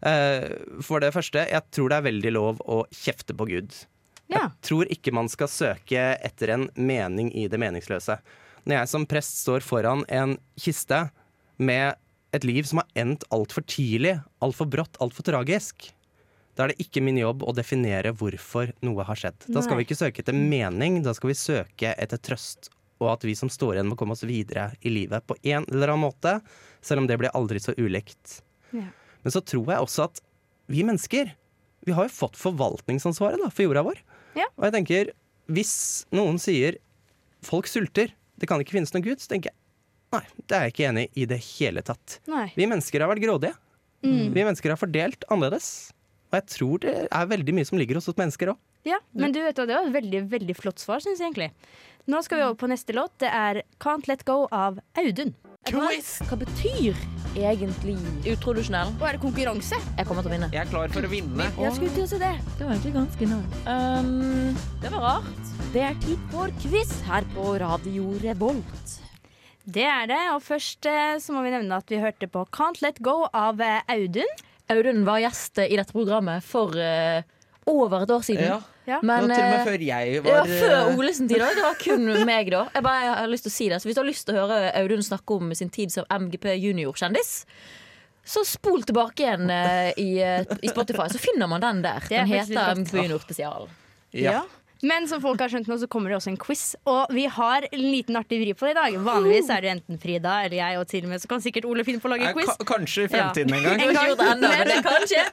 Eh, 0.05 0.47
for 0.85 1.01
det 1.01 1.13
første, 1.13 1.45
jeg 1.49 1.61
tror 1.73 1.89
det 1.89 1.97
er 1.97 2.07
veldig 2.09 2.33
lov 2.33 2.61
å 2.65 2.83
kjefte 2.93 3.37
på 3.37 3.49
Gud. 3.49 3.73
Jeg 4.27 4.49
tror 4.65 4.89
ikke 4.91 5.13
man 5.15 5.29
skal 5.31 5.49
søke 5.51 6.03
etter 6.25 6.51
en 6.55 6.67
mening 6.75 7.31
i 7.35 7.47
det 7.51 7.59
meningsløse. 7.61 8.17
Når 8.67 8.81
jeg 8.81 8.91
som 8.91 9.05
prest 9.07 9.39
står 9.43 9.63
foran 9.63 10.03
en 10.11 10.35
kiste 10.59 11.05
med 11.57 11.95
et 12.35 12.43
liv 12.43 12.67
som 12.67 12.81
har 12.81 12.89
endt 12.99 13.23
altfor 13.33 13.63
tidlig, 13.63 14.17
altfor 14.43 14.67
brått, 14.69 14.99
altfor 15.03 15.25
tragisk, 15.29 15.87
da 16.57 16.65
er 16.65 16.73
det 16.73 16.87
ikke 16.87 17.03
min 17.05 17.19
jobb 17.21 17.45
å 17.45 17.53
definere 17.55 18.11
hvorfor 18.17 18.73
noe 18.85 19.05
har 19.07 19.19
skjedd. 19.19 19.45
Da 19.53 19.61
skal 19.63 19.77
vi 19.77 19.85
ikke 19.85 19.99
søke 19.99 20.23
etter 20.23 20.35
mening, 20.35 20.99
da 21.05 21.13
skal 21.15 21.31
vi 21.31 21.37
søke 21.37 21.93
etter 21.93 22.19
trøst. 22.19 22.71
Og 22.97 23.11
at 23.11 23.25
vi 23.29 23.35
som 23.37 23.49
står 23.53 23.77
igjen 23.77 23.91
må 23.91 23.97
komme 23.99 24.17
oss 24.17 24.25
videre 24.25 24.71
i 24.81 24.89
livet 24.89 25.25
på 25.29 25.37
en 25.43 25.67
eller 25.69 25.93
annen 25.93 26.07
måte, 26.07 26.39
selv 26.81 27.03
om 27.03 27.09
det 27.09 27.19
blir 27.21 27.33
aldri 27.37 27.61
så 27.61 27.75
ulikt. 27.77 28.39
Ja. 28.73 28.89
Men 29.21 29.35
så 29.35 29.43
tror 29.45 29.69
jeg 29.69 29.85
også 29.85 30.07
at 30.09 30.21
vi 30.67 30.81
mennesker, 30.83 31.29
vi 31.85 31.93
har 31.95 32.09
jo 32.09 32.15
fått 32.17 32.39
forvaltningsansvaret 32.41 33.39
da, 33.39 33.51
for 33.53 33.67
jorda 33.67 33.85
vår. 33.85 34.01
Ja. 34.37 34.47
Og 34.57 34.67
jeg 34.67 34.75
tenker, 34.79 35.13
hvis 35.51 35.75
noen 36.15 36.39
sier 36.41 36.79
folk 37.45 37.69
sulter, 37.69 38.13
det 38.37 38.49
kan 38.49 38.61
ikke 38.61 38.77
finnes 38.77 38.93
noen 38.93 39.05
gud, 39.05 39.21
så 39.21 39.31
tenker 39.31 39.51
jeg 39.51 39.57
nei, 40.15 40.23
det 40.47 40.55
er 40.55 40.67
jeg 40.67 40.73
ikke 40.73 40.87
enig 40.87 41.05
i 41.09 41.23
i 41.23 41.29
det 41.29 41.39
hele 41.43 41.83
tatt. 41.85 42.19
Nei. 42.31 42.47
Vi 42.55 42.67
mennesker 42.69 43.03
har 43.03 43.11
vært 43.11 43.23
grådige. 43.25 43.57
Mm. 44.05 44.29
Vi 44.31 44.43
mennesker 44.45 44.71
har 44.71 44.79
fordelt 44.79 45.25
annerledes. 45.33 45.91
Og 46.29 46.37
jeg 46.39 46.47
tror 46.53 46.81
det 46.83 46.93
er 47.07 47.29
veldig 47.31 47.55
mye 47.55 47.67
som 47.67 47.79
ligger 47.79 47.99
hos 47.99 48.09
oss 48.11 48.17
mennesker 48.19 48.53
òg. 48.53 48.59
Ja, 48.85 48.99
men 49.17 49.33
du 49.33 49.41
vet 49.41 49.57
hva, 49.57 49.65
det 49.67 49.75
var 49.75 49.87
et 49.89 49.95
veldig, 49.97 50.23
veldig 50.31 50.55
flott 50.55 50.79
svar, 50.79 51.01
syns 51.03 51.19
jeg 51.19 51.31
egentlig. 51.31 51.51
Nå 52.07 52.21
skal 52.23 52.39
vi 52.39 52.45
over 52.45 52.55
på 52.61 52.69
neste 52.71 52.93
låt. 52.95 53.17
Det 53.19 53.27
er 53.33 53.63
Can't 53.83 54.07
Let 54.07 54.23
Go 54.27 54.45
av 54.53 54.77
Audun. 54.99 55.33
Hva 55.67 56.37
betyr 56.39 56.95
egentlig 57.35 57.97
utrodusjonell? 58.31 58.93
Og 58.95 59.03
er 59.09 59.17
det 59.17 59.23
konkurranse? 59.25 59.79
Jeg 59.97 60.07
kommer 60.07 60.23
til 60.23 60.31
å 60.31 60.35
vinne. 60.37 60.47
Jeg 60.53 60.61
er 60.61 60.69
klar 60.71 60.93
for 60.93 61.03
å 61.03 61.09
vinne. 61.11 61.49
Jeg 61.59 61.73
skulle 61.75 61.91
til 61.97 62.05
å 62.05 62.11
si 62.13 62.19
det. 62.21 62.31
Det 62.55 62.63
var 62.63 62.77
egentlig 62.77 62.93
ganske 62.95 63.27
nice. 63.33 63.59
Um, 63.67 64.61
det 64.85 64.93
var 64.93 65.03
rart. 65.03 65.51
Det 65.73 65.83
er 65.83 65.99
tid 66.05 66.23
for 66.31 66.55
quiz 66.63 66.93
her 67.09 67.27
på 67.35 67.49
Radio 67.59 68.13
Revolt. 68.23 68.95
Det 69.67 69.83
er 69.83 70.07
det. 70.07 70.21
Og 70.37 70.39
først 70.45 70.87
eh, 70.87 71.17
så 71.19 71.35
må 71.35 71.43
vi 71.43 71.51
nevne 71.51 71.81
at 71.81 71.91
vi 71.91 71.99
hørte 71.99 72.31
på 72.31 72.45
Can't 72.55 72.79
Let 72.85 73.01
Go 73.03 73.25
av 73.35 73.59
eh, 73.59 73.83
Audun. 73.91 74.31
Audun 74.71 75.03
var 75.07 75.19
gjest 75.25 75.59
i 75.67 75.75
dette 75.75 75.95
programmet 75.95 76.47
for 76.47 76.71
eh, 76.79 77.27
over 77.67 78.03
et 78.05 78.11
år 78.15 78.25
siden. 78.25 78.43
Ja. 78.47 78.57
Ja. 78.87 78.99
Men, 79.03 79.25
til 79.27 79.35
og 79.35 79.49
med 79.51 79.57
eh, 79.59 79.65
før 79.67 79.81
jeg 79.83 80.19
var 80.23 80.37
Ja, 80.37 80.43
før 80.47 80.73
eh, 80.77 80.97
Olesen 80.97 81.27
tid 81.27 81.41
òg. 81.43 81.57
Det 81.57 81.63
var 81.65 81.79
kun 81.81 82.05
meg 82.29 82.51
da. 82.53 82.61
Jeg, 82.73 82.83
bare, 82.85 83.01
jeg 83.03 83.15
har 83.19 83.27
lyst 83.33 83.43
til 83.47 83.51
å 83.51 83.55
si 83.57 83.65
det 83.73 83.79
Så 83.83 83.89
Hvis 83.89 83.97
du 83.97 83.99
har 83.99 84.07
lyst 84.07 84.27
til 84.29 84.37
å 84.37 84.45
høre 84.45 84.59
Audun 84.79 85.03
snakke 85.03 85.35
om 85.35 85.51
sin 85.59 85.71
tid 85.75 85.91
som 85.91 86.07
MGP 86.07 86.53
junior-kjendis, 86.55 87.33
så 88.27 88.43
spol 88.47 88.83
tilbake 88.87 89.23
igjen 89.25 89.51
eh, 89.51 89.91
i, 89.99 90.07
i 90.23 90.71
Spotify, 90.71 91.09
så 91.11 91.19
finner 91.19 91.47
man 91.51 91.63
den 91.63 91.83
der. 91.83 91.99
Er 92.07 92.15
Den 92.23 92.31
heter. 92.31 92.73
MGP 92.79 92.97
Junior 93.03 93.21
Spesial. 93.23 93.67
ja. 94.15 94.41
Men 94.85 95.07
som 95.09 95.21
folk 95.23 95.39
har 95.41 95.49
skjønt 95.49 95.67
nå, 95.71 95.77
så 95.81 95.87
kommer 95.89 96.11
det 96.13 96.17
også 96.19 96.29
en 96.33 96.37
quiz. 96.41 96.63
Og 96.85 97.13
vi 97.15 97.25
har 97.31 97.65
en 97.71 97.81
liten 97.81 98.17
artig 98.19 98.39
vri 98.43 98.53
på 98.57 98.67
det 98.67 98.75
i 98.75 98.77
dag. 98.77 98.97
Vanligvis 99.07 99.49
er 99.53 99.61
det 99.65 99.71
enten 99.77 99.99
Frida 100.01 100.35
eller 100.45 100.57
jeg, 100.59 100.79
og 100.81 100.87
til 100.91 101.07
og 101.07 101.13
med 101.13 101.23
så 101.23 101.31
kan 101.31 101.41
sikkert 101.43 101.65
Ole 101.69 101.85
finne 101.87 102.03
på 102.03 102.09
å 102.09 102.13
lage 102.13 102.29
en 102.29 102.37
quiz. 102.37 102.51
K 102.61 102.67
Kanskje 102.73 103.07
i 103.07 103.11
fremtiden 103.15 103.53
en 103.57 103.63
gang. 103.65 103.81
En 103.81 103.93
ikke 103.95 104.07
gjort 104.11 104.21
det 104.23 104.31
ennå, 104.35 104.51
men 104.71 104.83
kanskje. 104.85 105.23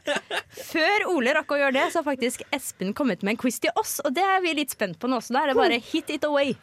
Før 0.74 1.08
Ole 1.16 1.34
rakk 1.36 1.52
å 1.56 1.60
gjøre 1.60 1.76
det, 1.76 1.88
så 1.92 2.00
har 2.00 2.08
faktisk 2.08 2.46
Espen 2.54 2.94
kommet 2.96 3.24
med 3.26 3.36
en 3.36 3.42
quiz 3.44 3.60
til 3.60 3.74
oss. 3.80 3.98
Og 4.04 4.14
det 4.16 4.24
er 4.24 4.40
vi 4.44 4.54
litt 4.62 4.72
spent 4.76 4.96
på 5.02 5.10
nå, 5.10 5.20
så 5.24 5.36
da 5.36 5.44
er 5.44 5.52
det 5.52 5.58
bare 5.60 5.80
hit 5.92 6.14
it 6.14 6.24
away. 6.28 6.54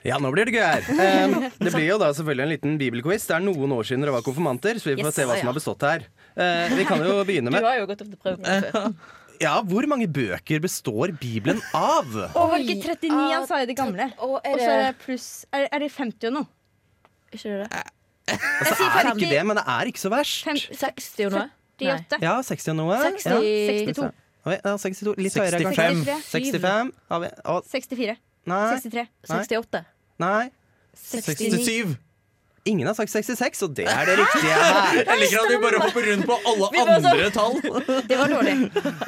Ja, 0.00 0.16
nå 0.16 0.30
blir 0.32 0.48
det 0.48 0.54
gøy 0.56 0.64
her. 0.64 0.86
Um, 1.28 1.34
det 1.60 1.72
blir 1.74 1.84
jo 1.90 1.98
da 2.00 2.06
selvfølgelig 2.16 2.44
en 2.46 2.52
liten 2.54 2.76
bibelquiz. 2.80 3.26
Det 3.28 3.34
er 3.36 3.42
noen 3.44 3.74
år 3.76 3.84
siden 3.84 4.00
dere 4.06 4.14
var 4.16 4.24
konfirmanter, 4.24 4.78
så 4.80 4.88
vi 4.88 4.94
får 4.96 5.10
Yes. 5.10 5.18
se 5.18 5.26
hva 5.28 5.36
som 5.36 5.50
har 5.50 5.56
bestått 5.58 5.84
her. 5.84 6.06
Uh, 6.32 6.72
vi 6.78 6.86
kan 6.88 7.02
jo 7.04 7.18
begynne 7.28 7.52
med 7.52 7.60
Du 7.60 7.68
har 7.68 7.82
jo 7.82 7.88
gått 7.90 8.00
opp 8.06 8.08
til 8.14 8.20
prøve 8.22 8.40
før. 8.40 8.94
Ja, 9.40 9.54
hvor 9.64 9.86
mange 9.88 10.04
bøker 10.12 10.60
består 10.60 11.14
Bibelen 11.16 11.62
av? 11.72 12.10
Og 12.36 12.50
var 12.52 12.60
ikke 12.60 12.76
39 12.82 13.30
han 13.32 13.46
sa 13.48 13.62
i 13.62 13.68
det 13.70 13.76
gamle? 13.78 14.10
Og 14.20 14.36
er 14.44 14.58
så 14.60 14.68
er 14.74 14.82
det 14.90 14.98
pluss 15.00 15.28
Er, 15.52 15.64
er 15.72 15.78
det 15.80 15.88
50 15.94 16.28
og 16.28 16.34
noe? 16.36 16.46
ikke 17.32 17.54
det? 17.62 17.70
det? 17.70 17.80
Altså, 18.30 18.74
sier 18.74 18.90
det 18.90 19.00
er 19.00 19.08
ikke 19.14 19.30
det, 19.30 19.46
men 19.46 19.56
det 19.56 19.64
er 19.66 19.88
ikke 19.90 20.02
så 20.02 20.10
verst. 20.12 20.44
60 20.44 21.24
og 21.28 21.32
noe? 21.38 21.46
48? 21.80 22.18
Ja, 22.22 22.34
60 22.44 22.68
og 22.74 22.76
noe. 22.82 22.98
60, 23.06 23.24
Ja. 23.30 23.38
62. 23.40 24.10
Oi, 24.40 24.56
Ja, 24.64 24.76
62. 24.76 25.14
Litt 25.20 25.34
høyere, 25.36 25.62
kanskje. 25.64 26.14
65. 26.20 26.20
65. 26.32 26.92
Har 27.10 27.20
vi 27.24 27.32
Å, 27.44 27.56
64. 27.72 28.16
Nei. 28.50 28.60
63. 28.80 29.06
68. 29.28 29.82
Nei. 30.20 30.50
69. 30.96 31.50
67. 31.56 31.96
Ingen 32.68 32.86
har 32.90 32.94
sagt 32.98 33.08
66, 33.12 33.62
og 33.64 33.74
det 33.78 33.86
er 33.88 34.04
det 34.10 34.16
riktige 34.20 34.52
her. 34.52 34.98
Jeg 35.00 35.20
liker 35.22 35.38
at 35.40 35.48
vi 35.52 35.58
bare 35.62 35.78
hopper 35.80 36.06
rundt 36.10 36.26
på 36.28 36.36
alle 36.50 36.66
Vi 36.74 36.80
andre 36.84 37.30
tall. 37.32 37.54
Det 38.10 38.18
var 38.20 38.28
dårlig. 38.32 38.54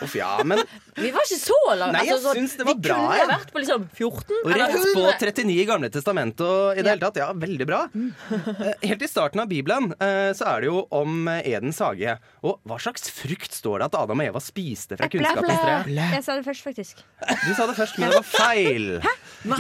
Uff, 0.02 0.14
ja, 0.16 0.30
men 0.46 0.62
Vi 0.96 1.10
var 1.12 1.26
ikke 1.26 1.38
så 1.42 1.58
langt. 1.76 1.92
Nei, 1.96 2.04
jeg 2.08 2.14
altså, 2.16 2.32
syns 2.38 2.54
det 2.56 2.66
var 2.68 2.78
vi 2.78 2.86
bra, 2.86 2.96
kunne 3.02 3.18
jeg. 3.18 3.28
vært 3.32 3.52
på 3.52 3.62
liksom 3.62 3.84
14 3.92 4.38
Og 4.40 4.54
rett 4.56 4.86
på 4.94 5.04
39 5.26 5.52
i 5.52 5.66
Gamle 5.68 5.90
testamentet 5.92 6.44
og 6.46 6.78
i 6.78 6.84
det 6.84 6.92
hele 6.94 7.02
tatt. 7.04 7.20
Ja, 7.20 7.28
veldig 7.42 7.66
bra. 7.68 7.80
Eh, 7.92 8.72
Helt 8.88 9.04
i 9.04 9.10
starten 9.10 9.42
av 9.44 9.50
Bibelen 9.52 9.90
eh, 9.98 10.30
så 10.38 10.48
er 10.54 10.64
det 10.64 10.70
jo 10.70 10.82
om 11.02 11.28
eh, 11.32 11.42
Edens 11.52 11.80
hage. 11.84 12.16
Og 12.46 12.56
hva 12.68 12.78
slags 12.82 13.10
frukt 13.12 13.52
står 13.56 13.82
det 13.84 13.90
at 13.90 13.98
Adam 14.00 14.22
og 14.24 14.30
Eva 14.32 14.42
spiste 14.44 14.96
fra 15.00 15.10
kunnskapens 15.12 15.60
tre? 15.60 15.76
Jeg 16.16 16.24
sa 16.24 16.38
det 16.38 16.46
først, 16.48 16.64
faktisk. 16.70 17.04
Du 17.44 17.52
sa 17.58 17.68
det 17.68 17.76
først, 17.76 18.00
men 18.00 18.12
det 18.14 18.20
var 18.22 18.28
feil. 18.32 18.88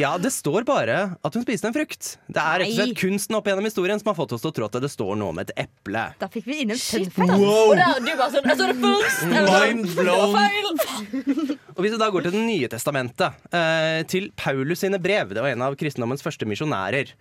Ja, 0.00 0.14
det 0.22 0.32
står 0.32 0.64
bare 0.68 0.98
at 1.20 1.36
hun 1.36 1.44
spiste 1.44 1.68
en 1.68 1.76
frukt. 1.76 2.14
Det 2.32 2.40
er 2.40 2.62
rett 2.64 2.72
og 2.72 2.78
slett 2.80 2.98
kunsten 3.02 3.36
opp 3.38 3.48
gjennom 3.50 3.66
historien 3.66 3.81
som 3.90 4.10
har 4.12 4.16
fått 4.18 4.32
oss 4.36 4.42
til 4.44 4.50
å 4.52 4.54
tro 4.56 4.66
at 4.68 4.76
det 4.82 4.90
står 4.92 5.16
noe 5.18 5.32
om 5.34 5.40
et 5.42 5.50
eple. 5.58 6.04
Da 6.20 6.28
fikk 6.32 6.46
vi 6.50 6.60
inn 6.64 6.74
en 6.74 6.80
fun 6.80 7.08
fact. 7.10 7.32
Og 7.38 7.72
der, 7.78 7.98
du 8.02 8.10
bare 8.18 8.30
sånn 8.34 8.48
Jeg 8.50 8.60
så 8.60 8.68
det 8.70 8.76
først! 8.82 9.24
Mind 9.32 9.90
blown. 9.96 11.56
Og 11.72 11.80
hvis 11.82 11.94
vi 11.94 12.00
da 12.00 12.10
går 12.12 12.26
til 12.26 12.36
Det 12.36 12.44
nye 12.44 12.70
testamentet, 12.72 13.42
eh, 13.54 14.02
til 14.12 14.30
Paulus 14.38 14.82
sine 14.84 15.00
brev, 15.02 15.34
det 15.34 15.42
var 15.44 15.54
en 15.54 15.66
av 15.66 15.76
kristendommens 15.80 16.24
første 16.24 16.46
misjonærer. 16.48 17.12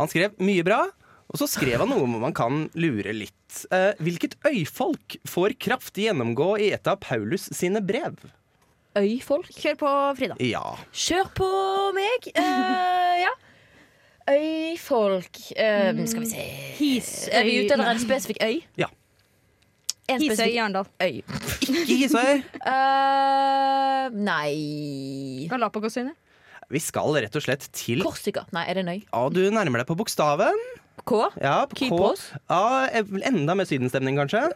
Han 0.00 0.10
skrev 0.10 0.34
mye 0.42 0.64
bra, 0.66 0.82
og 1.32 1.40
så 1.40 1.48
skrev 1.48 1.80
han 1.80 1.92
noe 1.92 2.04
om 2.04 2.18
man 2.26 2.34
kan 2.36 2.66
lure 2.74 3.14
litt. 3.16 3.64
Eh, 3.72 3.92
hvilket 4.02 4.36
øyfolk 4.48 5.16
får 5.28 5.56
kraftig 5.62 6.08
gjennomgå 6.08 6.54
i 6.60 6.72
et 6.76 6.88
av 6.90 7.00
Paulus 7.04 7.48
sine 7.56 7.80
brev? 7.84 8.18
Øyfolk. 8.98 9.48
Kjør 9.56 9.78
på, 9.80 9.90
Frida. 10.18 10.36
Ja. 10.44 10.74
Kjør 10.92 11.30
på 11.38 11.48
meg. 11.96 12.28
Eh, 12.36 13.22
ja. 13.24 13.32
Øyfolk 14.30 15.38
eh, 15.56 16.06
Skal 16.06 16.20
vi 16.22 16.28
se 16.30 16.42
Hisøy. 16.78 17.30
Er 17.34 17.46
vi 17.46 17.54
ute 17.64 17.74
etter 17.74 17.90
en 17.90 18.02
spesifikk 18.02 18.42
øy? 18.44 18.60
Ja. 18.78 18.86
En 20.10 20.20
Hisøy 20.22 20.58
Arendal. 20.58 20.86
øy. 21.02 21.22
Ikke 21.62 21.96
Hisøy. 22.04 22.42
uh, 22.62 24.10
nei 24.14 25.46
Galapagosøyene. 25.50 26.14
Vi 26.72 26.80
skal 26.80 27.18
rett 27.18 27.34
og 27.36 27.44
slett 27.44 27.66
til 27.76 28.00
Korsika. 28.04 28.46
Nei, 28.54 28.64
er 28.68 28.78
det 28.78 28.84
en 28.86 28.92
øy? 28.94 29.00
Ja, 29.04 29.22
du 29.28 29.42
nærmer 29.52 29.82
deg 29.82 29.90
på 29.90 29.96
bokstaven. 29.98 30.56
K? 31.04 31.18
Ja, 31.42 31.64
på 31.68 31.76
K. 31.76 31.88
Kypros? 31.88 32.28
Ja, 32.48 32.86
enda 33.28 33.56
mer 33.58 33.68
sydenstemning, 33.68 34.16
kanskje. 34.22 34.46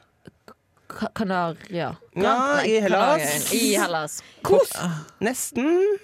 K 0.88 1.10
Kanaria. 1.18 1.90
Ja, 2.14 2.22
Nei, 2.22 2.62
i 2.70 2.80
Hellas. 2.80 3.20
Kanarien. 3.20 3.46
I 3.58 3.74
Hellas. 3.82 4.20
Kos! 4.46 4.72
Nesten. 5.20 5.98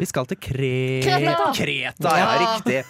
Vi 0.00 0.06
skal 0.10 0.26
til 0.32 0.38
Kre... 0.42 0.74
Kreta. 1.04 1.48
Kreta, 1.56 2.14
ja, 2.18 2.30
riktig. 2.42 2.82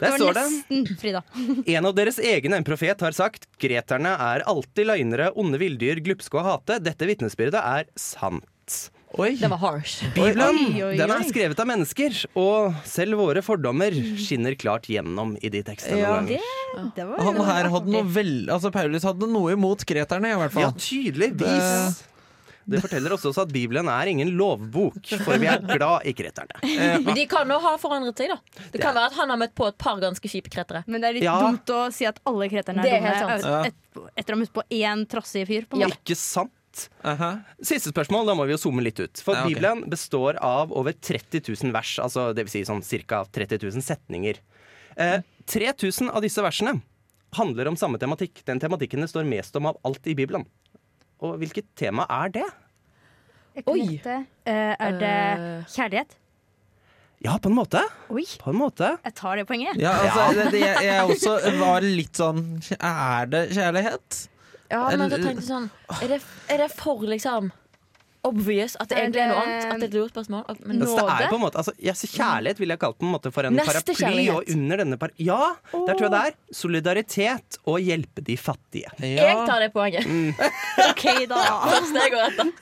Det 0.00 0.08
Der 0.08 0.14
står 0.16 0.32
det 0.32 0.44
nesten, 0.48 0.86
Frida. 1.00 1.20
En 1.76 1.84
av 1.90 1.92
deres 1.98 2.16
egne, 2.24 2.56
en 2.56 2.64
profet, 2.64 3.02
har 3.04 3.12
sagt 3.12 3.44
Greterne 3.60 4.14
er 4.16 4.44
alltid 4.48 4.88
løgnere, 4.88 5.26
onde 5.36 5.60
villdyr, 5.60 6.00
glupske 6.06 6.38
og 6.40 6.46
hate. 6.46 6.78
Dette 6.80 7.04
vitnesbyrdet 7.10 7.60
er 7.60 7.84
sant. 8.00 8.46
Oi. 9.18 9.32
Det 9.36 9.48
var 9.50 9.58
harsh. 9.58 10.04
Bibelen 10.14 10.40
Oi, 10.56 10.66
oi, 10.70 10.82
oi. 10.92 10.96
den 10.96 11.10
er 11.10 11.24
skrevet 11.26 11.58
av 11.60 11.66
mennesker, 11.66 12.14
og 12.38 12.76
selv 12.86 13.18
våre 13.18 13.42
fordommer 13.42 13.90
skinner 14.22 14.54
klart 14.56 14.86
gjennom 14.88 15.32
i 15.42 15.50
de 15.50 15.64
tekstene. 15.66 15.98
Ja. 15.98 16.12
Det, 16.24 16.38
det 16.96 17.06
var 17.08 17.18
Han 17.26 17.40
her 17.50 17.68
hadde 17.74 17.90
noe 17.90 18.06
vel, 18.14 18.30
altså 18.54 18.70
Paulus 18.72 19.02
hadde 19.04 19.26
noe 19.28 19.56
imot 19.58 19.82
greterne, 19.90 20.30
i 20.30 20.38
hvert 20.38 20.54
Ja, 20.54 20.70
fall. 20.70 20.78
tydeligvis. 20.78 21.42
Det 21.42 22.06
forteller 22.68 23.14
også 23.16 23.32
at 23.42 23.50
Bibelen 23.52 23.88
er 23.88 24.06
ingen 24.12 24.30
lovbok, 24.38 25.00
for 25.24 25.38
vi 25.40 25.46
er 25.50 25.58
glad 25.64 26.06
i 26.06 26.12
kreterne. 26.14 26.60
Men 27.04 27.14
de 27.16 27.24
kan 27.30 27.48
jo 27.50 27.58
ha 27.64 27.76
forandret 27.80 28.20
seg, 28.20 28.28
da. 28.34 28.38
Det 28.70 28.80
kan 28.82 28.94
være 28.94 29.06
at 29.10 29.16
han 29.18 29.30
har 29.32 29.40
møtt 29.40 29.54
på 29.58 29.66
et 29.70 29.78
par 29.80 29.98
ganske 30.02 30.28
kjipe 30.30 30.50
kretere. 30.52 30.84
Men 30.86 31.00
det 31.00 31.08
er 31.08 31.12
litt 31.18 31.24
Ja. 31.26 31.38
dumt 31.40 31.66
å 31.74 31.92
si 31.92 32.06
at 32.06 32.20
alle 32.26 32.48
kreterne 32.52 32.84
er 32.84 33.00
er 33.00 33.00
dumme 33.00 33.40
sant. 33.42 33.66
et- 33.66 34.10
etter 34.16 34.34
å 34.34 34.36
ha 34.36 34.40
møtt 34.44 34.52
på 34.52 34.62
én 34.70 35.06
trassig 35.08 35.46
fyr. 35.48 35.66
På 35.66 35.80
ja. 35.80 35.86
Ikke 35.88 36.16
sant? 36.16 36.52
Aha. 37.04 37.40
Siste 37.60 37.90
spørsmål, 37.90 38.26
da 38.26 38.34
må 38.38 38.44
vi 38.46 38.52
jo 38.54 38.58
zoome 38.62 38.80
litt 38.84 39.00
ut. 39.00 39.18
For 39.18 39.34
Ja, 39.34 39.42
okay. 39.42 39.54
Bibelen 39.54 39.88
består 39.90 40.36
av 40.40 40.70
over 40.72 40.92
30 40.92 41.40
000 41.64 41.72
vers, 41.72 41.98
altså 41.98 42.28
det 42.32 42.44
vil 42.46 42.50
si 42.52 42.62
sånn 42.62 42.84
ca. 43.08 43.24
30 43.24 43.58
000 43.72 43.82
setninger. 43.82 44.36
Eh, 44.96 45.20
3000 45.46 46.10
av 46.14 46.22
disse 46.22 46.38
versene 46.40 46.80
handler 47.34 47.68
om 47.68 47.76
samme 47.76 47.98
tematikk. 47.98 48.44
Den 48.44 48.60
tematikken 48.60 49.00
det 49.02 49.10
står 49.10 49.26
mest 49.26 49.54
om 49.56 49.66
av 49.66 49.78
alt 49.84 50.06
i 50.06 50.14
Bibelen. 50.14 50.46
Og 51.20 51.36
hvilket 51.40 51.66
tema 51.76 52.06
er 52.08 52.32
det? 52.32 52.46
Oi. 53.68 54.00
Eh, 54.06 54.24
er 54.46 54.92
det 55.00 55.10
Eh. 55.12 55.64
kjærlighet? 55.74 56.16
Ja, 57.20 57.34
på 57.36 57.50
en 57.50 57.54
måte. 57.58 57.82
Oi, 58.08 58.24
På 58.40 58.50
en 58.50 58.56
måte. 58.56 58.94
jeg 59.04 59.14
tar 59.14 59.36
det 59.36 59.46
poenget. 59.46 59.76
Ja, 59.76 59.90
altså, 59.92 60.32
det, 60.38 60.52
det, 60.54 60.60
jeg, 60.60 60.84
jeg 60.84 61.02
også 61.04 61.34
var 61.60 61.80
litt 61.84 62.16
sånn 62.16 62.62
Er 62.80 63.26
det 63.28 63.42
kjærlighet? 63.52 64.28
Ja, 64.70 64.86
men 64.96 65.10
jeg 65.10 65.20
tenkte 65.26 65.44
sånn 65.44 65.66
Er 66.00 66.08
det, 66.14 66.20
er 66.48 66.56
det 66.64 66.70
for 66.72 67.02
liksom 67.04 67.50
obvious 68.26 68.76
at 68.80 68.90
det 68.90 68.96
Er 68.98 69.04
egentlig 69.06 69.22
er 69.22 69.28
noe 69.30 69.42
annet? 69.42 69.64
At 69.64 69.80
det 69.80 69.86
er 69.86 69.90
et 69.90 69.94
lurt 69.96 70.12
spørsmål. 70.12 70.42
Men, 70.66 70.82
Altså, 70.84 71.04
det 71.06 71.24
er 71.24 71.30
på 71.32 71.38
en 71.38 71.42
måte, 71.44 71.58
altså, 71.62 71.72
ja, 71.80 71.94
så 71.96 72.08
kjærlighet 72.10 72.60
ville 72.60 72.74
jeg 72.76 72.82
kalt 72.82 72.98
på 73.00 73.06
en 73.06 73.12
måte 73.14 73.32
for 73.32 73.48
en 73.48 73.56
paraply. 73.60 73.94
Kjærlighet. 74.00 74.34
Og 74.36 74.54
under 74.56 74.82
denne 74.82 74.98
par 75.00 75.14
Ja, 75.20 75.38
der 75.72 75.94
tror 75.94 76.06
jeg 76.06 76.12
det 76.14 76.22
er. 76.30 76.36
Solidaritet 76.60 77.58
og 77.64 77.78
hjelpe 77.80 78.24
de 78.26 78.36
fattige. 78.40 78.90
jeg 79.00 79.36
tar 79.48 79.60
det 79.64 79.70
poenget. 79.74 80.06
OK, 80.90 81.04
da. 81.30 81.42
Første 81.70 82.04
jeg 82.04 82.14
går 82.16 82.26
etter. 82.28 82.52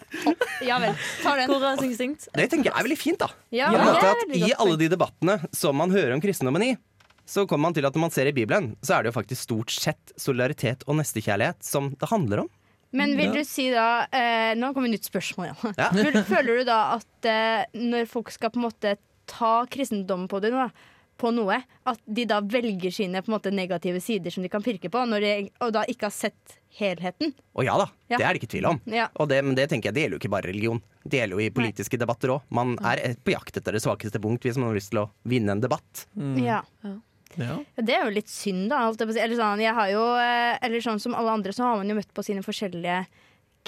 Ja 0.68 0.78
vel. 0.82 0.94
Tar 1.22 1.40
den. 1.42 1.48
Konkurranseinstinkt. 1.52 2.28
Det 2.34 2.48
tenker 2.52 2.70
jeg 2.70 2.76
er 2.78 2.86
veldig 2.88 2.98
fint, 3.00 3.18
da. 3.22 3.30
Ja, 3.54 3.72
I, 3.72 3.80
måte 3.82 4.12
at 4.14 4.36
I 4.36 4.52
alle 4.58 4.76
de 4.80 4.90
debattene 4.92 5.38
som 5.54 5.76
man 5.78 5.90
hører 5.94 6.14
om 6.16 6.22
kristendommen 6.22 6.64
i, 6.70 6.76
så 7.28 7.44
kommer 7.46 7.68
man 7.68 7.74
til 7.76 7.84
at 7.84 7.92
når 7.96 8.06
man 8.06 8.12
ser 8.14 8.30
i 8.30 8.32
Bibelen, 8.32 8.70
så 8.80 8.96
er 8.96 9.04
det 9.04 9.10
jo 9.12 9.18
faktisk 9.18 9.42
stort 9.44 9.72
sett 9.74 10.14
solidaritet 10.16 10.86
og 10.88 10.96
nestekjærlighet 11.00 11.60
som 11.66 11.90
det 12.00 12.08
handler 12.08 12.46
om. 12.46 12.48
Men 12.96 13.16
vil 13.18 13.32
du 13.36 13.42
si 13.44 13.66
da 13.74 14.06
eh, 14.08 14.54
Nå 14.56 14.70
kommer 14.72 14.88
nytt 14.88 15.04
spørsmål 15.10 15.50
igjen. 15.50 15.74
Ja. 15.76 15.88
Føl- 16.04 16.22
Føler 16.28 16.60
du 16.62 16.68
da 16.70 16.78
at 16.96 17.28
eh, 17.28 17.64
når 17.76 18.06
folk 18.08 18.30
skal 18.32 18.50
på 18.54 18.60
en 18.62 18.68
måte 18.70 18.94
ta 19.28 19.66
kristendommen 19.68 20.28
på 20.30 20.40
det 20.40 20.54
nå, 20.54 20.70
på 21.18 21.32
noe, 21.34 21.56
at 21.90 21.98
de 22.06 22.24
da 22.30 22.38
velger 22.46 22.92
sine 22.94 23.20
på 23.20 23.28
en 23.28 23.34
måte 23.34 23.50
negative 23.52 23.98
sider 24.00 24.30
som 24.30 24.44
de 24.44 24.48
kan 24.52 24.62
pirke 24.62 24.86
på, 24.88 25.00
når 25.10 25.24
de, 25.24 25.32
og 25.66 25.72
da 25.74 25.82
ikke 25.90 26.06
har 26.06 26.14
sett 26.14 26.54
helheten? 26.78 27.32
Å 27.58 27.64
ja 27.66 27.74
da, 27.80 27.88
Ja. 28.08 28.16
det 28.20 28.24
er 28.24 28.32
det 28.36 28.40
ikke 28.40 28.52
tvil 28.54 28.68
om. 28.70 28.78
Ja. 28.86 29.08
Og 29.18 29.26
det, 29.28 29.40
men 29.44 29.56
det 29.58 29.66
tenker 29.72 29.90
jeg, 29.90 29.96
det 29.98 30.04
gjelder 30.04 30.16
jo 30.16 30.22
ikke 30.22 30.30
bare 30.36 30.46
religion. 30.48 30.80
Det 31.02 31.18
gjelder 31.18 31.34
jo 31.40 31.42
i 31.44 31.50
politiske 31.58 31.98
debatter 31.98 32.32
òg. 32.36 32.46
Man 32.54 32.76
er 32.86 33.02
eh, 33.02 33.16
på 33.18 33.34
jakt 33.34 33.58
etter 33.58 33.74
det 33.74 33.82
svakeste 33.82 34.22
punkt 34.22 34.46
hvis 34.46 34.56
man 34.62 34.70
har 34.70 34.78
lyst 34.78 34.94
til 34.94 35.02
å 35.02 35.08
vinne 35.28 35.56
en 35.58 35.64
debatt. 35.66 36.06
Ja. 36.38 36.62
Ja. 36.86 36.94
Ja, 37.36 37.58
Det 37.76 37.94
er 37.94 38.06
jo 38.06 38.14
litt 38.14 38.30
synd, 38.32 38.70
da. 38.72 38.86
Eller, 38.88 39.36
sånn, 39.36 39.62
jo, 39.92 40.04
eh, 40.22 40.58
eller 40.64 40.84
sånn 40.84 41.00
som 41.02 41.16
alle 41.18 41.34
andre, 41.38 41.52
så 41.52 41.66
har 41.66 41.80
man 41.80 41.90
jo 41.90 41.98
møtt 41.98 42.14
på 42.16 42.24
sine 42.24 42.44
forskjellige 42.46 43.02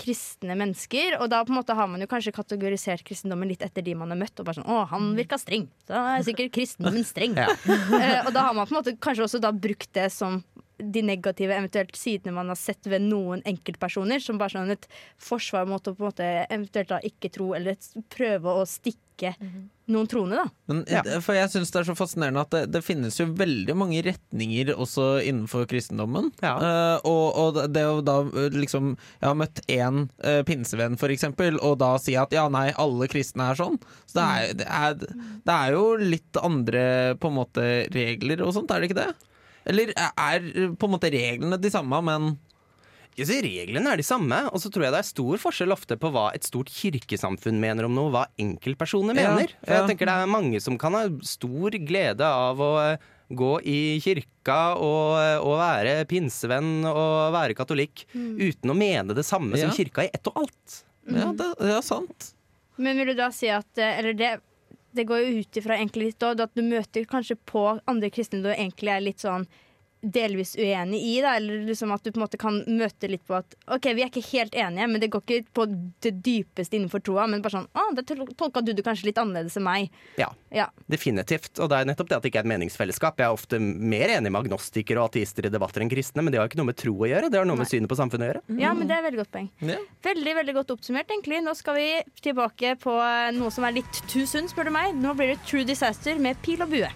kristne 0.01 0.57
mennesker. 0.57 1.19
Og 1.21 1.29
da 1.33 1.43
på 1.45 1.53
en 1.53 1.59
måte 1.61 1.77
har 1.77 1.89
man 1.91 2.01
jo 2.03 2.09
kanskje 2.11 2.33
kategorisert 2.35 3.05
kristendommen 3.07 3.51
litt 3.51 3.65
etter 3.67 3.85
de 3.85 3.95
man 3.99 4.13
har 4.13 4.21
møtt. 4.21 4.39
Og 4.41 4.49
bare 4.49 4.61
sånn, 4.61 4.71
å, 4.71 4.85
han 4.91 5.13
virka 5.19 5.39
streng, 5.41 5.69
så 5.89 6.01
er 6.15 6.25
sikkert 6.27 6.55
kristendommen 6.57 7.07
streng. 7.13 7.37
Ja. 7.39 7.51
uh, 7.51 8.27
og 8.27 8.33
da 8.37 8.49
har 8.49 8.57
man 8.57 8.67
på 8.67 8.75
en 8.75 8.81
måte 8.81 8.97
kanskje 9.03 9.27
også 9.29 9.43
da 9.43 9.53
brukt 9.53 9.91
det 9.97 10.09
som 10.15 10.41
de 10.83 11.03
negative 11.07 11.57
eventuelt 11.57 11.97
sidene 11.99 12.35
man 12.37 12.53
har 12.53 12.59
sett 12.59 12.87
ved 12.91 13.05
noen 13.07 13.45
enkeltpersoner, 13.49 14.23
som 14.23 14.41
bare 14.41 14.57
sånn 14.57 14.75
et 14.75 14.89
forsvar 15.21 15.69
mot 15.69 15.85
å 15.85 15.95
på 15.95 16.05
en 16.05 16.11
måte 16.11 16.31
eventuelt 16.49 16.93
da 16.93 17.01
ikke 17.07 17.33
tro, 17.35 17.53
eller 17.59 17.77
et, 17.77 17.93
prøve 18.13 18.61
å 18.61 18.67
stikke 18.69 19.35
noen 19.91 20.07
troende, 20.09 20.39
da. 20.39 20.47
Men, 20.71 20.85
Ja. 20.89 21.03
For 21.21 21.37
jeg 21.37 21.51
syns 21.53 21.73
det 21.75 21.81
er 21.81 21.89
så 21.91 21.97
fascinerende 21.99 22.41
at 22.41 22.55
det, 22.55 22.63
det 22.73 22.83
finnes 22.87 23.19
jo 23.21 23.27
veldig 23.37 23.75
mange 23.77 24.01
retninger 24.07 24.73
også 24.73 25.21
innenfor 25.27 25.67
kristendommen. 25.69 26.31
Ja. 26.41 26.55
Uh, 26.57 26.97
og, 27.11 27.27
og 27.43 27.61
det 27.75 27.85
å 27.85 28.01
da 28.05 28.21
eh, 28.25 28.55
liksom 28.55 28.95
Jeg 28.95 29.27
har 29.27 29.37
møtt 29.39 29.61
én 29.69 30.07
uh, 30.25 30.41
pinsevenn, 30.49 30.97
for 31.01 31.13
eksempel, 31.13 31.59
og 31.61 31.81
da 31.83 31.95
si 32.01 32.17
at 32.17 32.33
ja, 32.33 32.47
nei, 32.53 32.71
alle 32.81 33.11
kristne 33.13 33.51
er 33.51 33.61
sånn. 33.61 33.77
Så 34.07 34.21
det 34.21 34.29
er, 34.29 34.55
det 34.63 34.69
er, 34.71 35.19
det 35.45 35.59
er 35.59 35.77
jo 35.77 35.85
litt 36.01 36.41
andre 36.41 36.85
på 37.21 37.29
en 37.29 37.39
måte 37.43 37.67
regler 37.93 38.47
og 38.47 38.55
sånt, 38.57 38.73
er 38.73 38.81
det 38.81 38.91
ikke 38.91 39.03
det? 39.03 39.11
Eller 39.69 39.93
er 39.97 40.47
på 40.79 40.89
en 40.89 40.95
måte 40.95 41.11
reglene 41.13 41.59
de 41.61 41.71
samme, 41.73 41.99
men 42.07 42.31
Jeg 43.19 43.27
sier 43.27 43.43
Reglene 43.45 43.91
er 43.93 43.99
de 44.01 44.05
samme, 44.07 44.37
og 44.55 44.61
så 44.63 44.71
tror 44.73 44.85
jeg 44.87 44.93
det 44.95 45.01
er 45.03 45.09
stor 45.09 45.41
forskjell 45.43 45.73
ofte 45.75 45.97
på 46.01 46.09
hva 46.15 46.29
et 46.33 46.47
stort 46.47 46.71
kirkesamfunn 46.73 47.59
mener 47.61 47.85
om 47.85 47.93
noe, 47.95 48.09
hva 48.15 48.23
enkeltpersoner 48.41 49.19
Ja, 49.19 49.35
mener. 49.35 49.51
For 49.65 49.75
ja. 49.75 49.81
jeg 49.83 49.91
tenker 49.91 50.07
Det 50.09 50.15
er 50.15 50.31
mange 50.31 50.61
som 50.63 50.79
kan 50.81 50.95
ha 50.97 51.03
stor 51.27 51.71
glede 51.85 52.25
av 52.25 52.63
å 52.63 52.71
eh, 52.85 53.03
gå 53.31 53.51
i 53.67 53.79
kirka 54.03 54.61
og, 54.79 55.19
eh, 55.21 55.37
og 55.43 55.59
være 55.61 55.97
pinsevenn 56.09 56.87
og 56.89 57.35
være 57.35 57.55
katolikk 57.59 58.07
uten 58.15 58.73
å 58.73 58.79
mene 58.79 59.15
det 59.19 59.27
samme 59.27 59.59
Ja. 59.59 59.67
som 59.69 59.77
kirka 59.77 60.07
i 60.07 60.11
ett 60.15 60.27
og 60.31 60.41
alt. 60.47 60.85
ja, 61.11 61.33
det, 61.35 61.51
det 61.61 61.75
er 61.77 61.83
sant. 61.85 62.33
Men 62.81 62.97
vil 62.97 63.11
du 63.13 63.19
da 63.19 63.29
si 63.35 63.51
at 63.53 63.77
eh, 63.77 63.99
Eller 63.99 64.15
det, 64.17 64.31
det 64.97 65.07
går 65.09 65.25
jo 65.25 65.43
ut 65.43 65.59
ifra 65.61 65.77
egentlig 65.79 66.13
litt 66.13 66.27
òg, 66.27 66.43
at 66.43 66.55
du 66.57 66.63
møter 66.67 67.07
kanskje 67.09 67.37
på 67.49 67.65
andre 67.91 68.11
kristne 68.13 68.43
du 68.45 68.51
egentlig 68.53 68.95
er 68.95 69.05
litt 69.05 69.23
sånn 69.23 69.47
delvis 70.03 70.55
uenig 70.57 71.01
i, 71.05 71.15
da, 71.21 71.35
eller 71.37 71.65
liksom 71.69 71.91
at 71.93 72.03
du 72.05 72.11
på 72.11 72.21
en 72.21 72.25
måte 72.25 72.39
kan 72.41 72.61
møte 72.67 73.09
litt 73.11 73.25
på 73.29 73.35
at 73.37 73.57
OK, 73.69 73.91
vi 73.97 74.03
er 74.05 74.09
ikke 74.09 74.23
helt 74.33 74.55
enige, 74.57 74.87
men 74.89 75.01
det 75.03 75.11
går 75.13 75.21
ikke 75.27 75.51
på 75.57 75.67
det 76.01 76.13
dypeste 76.25 76.79
innenfor 76.79 77.03
troa, 77.05 77.27
men 77.29 77.43
bare 77.45 77.59
sånn 77.59 77.67
Å, 77.77 77.85
det 77.95 78.07
tol- 78.09 78.31
tolka 78.39 78.63
du 78.65 78.73
det 78.73 78.85
kanskje 78.87 79.11
litt 79.11 79.19
annerledes 79.21 79.57
enn 79.61 79.67
meg. 79.67 79.91
Ja, 80.19 80.31
Ja. 80.51 80.67
definitivt. 80.91 81.61
Og 81.61 81.69
det 81.71 81.79
er 81.79 81.85
nettopp 81.91 82.09
det 82.09 82.17
at 82.17 82.23
det 82.23 82.33
ikke 82.33 82.41
er 82.43 82.47
et 82.49 82.53
meningsfellesskap. 82.55 83.19
Jeg 83.21 83.27
er 83.29 83.37
ofte 83.37 83.61
mer 83.61 84.09
enig 84.17 84.33
med 84.33 84.41
agnostikere 84.47 84.99
og 85.05 85.11
ateister 85.13 85.47
i 85.47 85.53
debatter 85.53 85.81
enn 85.85 85.91
kristne, 85.93 86.23
men 86.25 86.33
det 86.33 86.41
har 86.41 86.49
ikke 86.49 86.59
noe 86.59 86.71
med 86.73 86.77
tro 86.81 86.95
å 86.97 87.07
gjøre. 87.11 87.31
Det 87.31 87.39
har 87.39 87.45
noe 87.47 87.57
med 87.61 87.69
synet 87.71 87.89
på 87.93 87.97
samfunnet 88.01 88.25
å 88.25 88.31
gjøre. 88.33 88.43
ja, 88.61 88.73
men 88.75 88.89
det 88.89 88.97
er 88.97 89.03
veldig 89.07 89.21
godt 89.23 89.31
poeng. 89.37 89.51
Ja. 89.61 89.77
Veldig 90.03 90.35
veldig 90.41 90.55
godt 90.55 90.71
oppsummert, 90.75 91.07
egentlig. 91.13 91.43
Nå 91.45 91.55
skal 91.57 91.75
vi 91.77 91.89
tilbake 92.25 92.75
på 92.81 92.97
eh, 92.99 93.31
noe 93.37 93.51
som 93.55 93.65
er 93.69 93.73
litt 93.79 94.03
too 94.09 94.25
soon, 94.27 94.49
spør 94.51 94.65
du 94.71 94.75
meg. 94.75 94.95
Nå 94.97 95.15
blir 95.15 95.35
det 95.35 95.41
True 95.47 95.65
Disaster 95.65 96.19
med 96.19 96.41
pil 96.43 96.63
og 96.63 96.71
bue. 96.73 96.89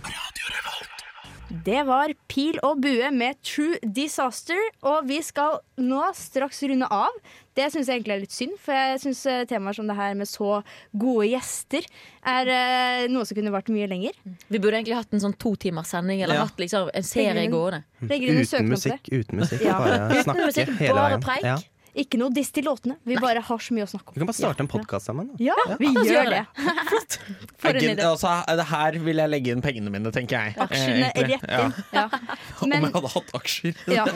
Det 1.62 1.84
var 1.86 2.10
Pil 2.30 2.58
og 2.66 2.80
bue 2.82 3.10
med 3.14 3.38
True 3.46 3.78
Disaster, 3.94 4.58
og 4.82 5.06
vi 5.08 5.20
skal 5.22 5.60
nå 5.78 6.02
straks 6.18 6.62
runde 6.66 6.88
av. 6.90 7.14
Det 7.54 7.68
syns 7.70 7.86
jeg 7.86 8.00
egentlig 8.00 8.14
er 8.16 8.22
litt 8.24 8.34
synd, 8.34 8.56
for 8.58 8.74
jeg 8.74 9.02
syns 9.04 9.20
temaer 9.50 9.76
som 9.76 9.86
det 9.86 9.94
her 9.94 10.16
med 10.18 10.26
så 10.26 10.56
gode 10.90 11.28
gjester 11.30 11.86
er 12.26 12.50
uh, 12.50 13.04
noe 13.12 13.28
som 13.28 13.38
kunne 13.38 13.52
vart 13.54 13.70
mye 13.70 13.86
lenger. 13.90 14.16
Vi 14.50 14.58
burde 14.58 14.80
egentlig 14.80 14.98
hatt 14.98 15.14
en 15.14 15.22
sånn 15.22 15.36
to 15.38 15.54
timers 15.62 15.92
sending, 15.94 16.24
eller 16.24 16.40
Ja. 16.40 16.48
hatt 16.48 16.58
liksom 16.58 16.90
en 16.90 17.06
serie 17.06 17.46
gående. 17.52 17.84
Uten 18.02 18.72
musikk, 18.72 19.12
uten 19.12 19.44
musikk. 19.44 19.62
Ja. 19.62 19.78
Bare 19.78 20.00
Uten 20.10 20.26
snakke 20.26 20.48
musikk, 20.50 20.74
hele 20.80 20.98
bare 20.98 21.20
preik. 21.22 21.46
Ja. 21.46 21.60
Ikke 21.94 22.18
noe 22.18 22.32
diss 22.34 22.48
til 22.50 22.66
låtene. 22.66 22.96
Vi 23.06 23.14
bare 23.22 23.38
har 23.46 23.60
så 23.62 23.74
mye 23.76 23.84
å 23.86 23.90
snakke 23.90 24.10
om. 24.10 24.14
Vi 24.16 24.22
kan 24.24 24.30
bare 24.30 24.38
starte 24.40 24.64
en 24.64 24.70
podkast 24.70 25.06
sammen. 25.06 25.28
Da. 25.30 25.44
Ja, 25.46 25.54
vi 25.78 25.92
gjør 25.94 26.30
det. 26.32 26.40
det. 26.58 27.18
For 27.62 27.70
en 27.70 27.84
idé. 27.92 28.06
altså, 28.08 28.32
det 28.58 28.66
her 28.72 28.98
vil 29.04 29.22
jeg 29.22 29.30
legge 29.30 29.52
inn 29.54 29.62
pengene 29.62 29.92
mine, 29.94 30.10
tenker 30.14 30.48
jeg. 30.48 30.56
Aksjene 30.64 31.12
Eh, 31.14 31.28
rett 31.30 31.46
inn. 31.46 31.76
Ja. 31.94 32.08
Om 32.64 32.72
Men, 32.72 32.88
jeg 32.88 32.96
hadde 32.96 33.12
hatt 33.14 33.30
aksjer. 33.38 33.78
ja. 33.94 34.08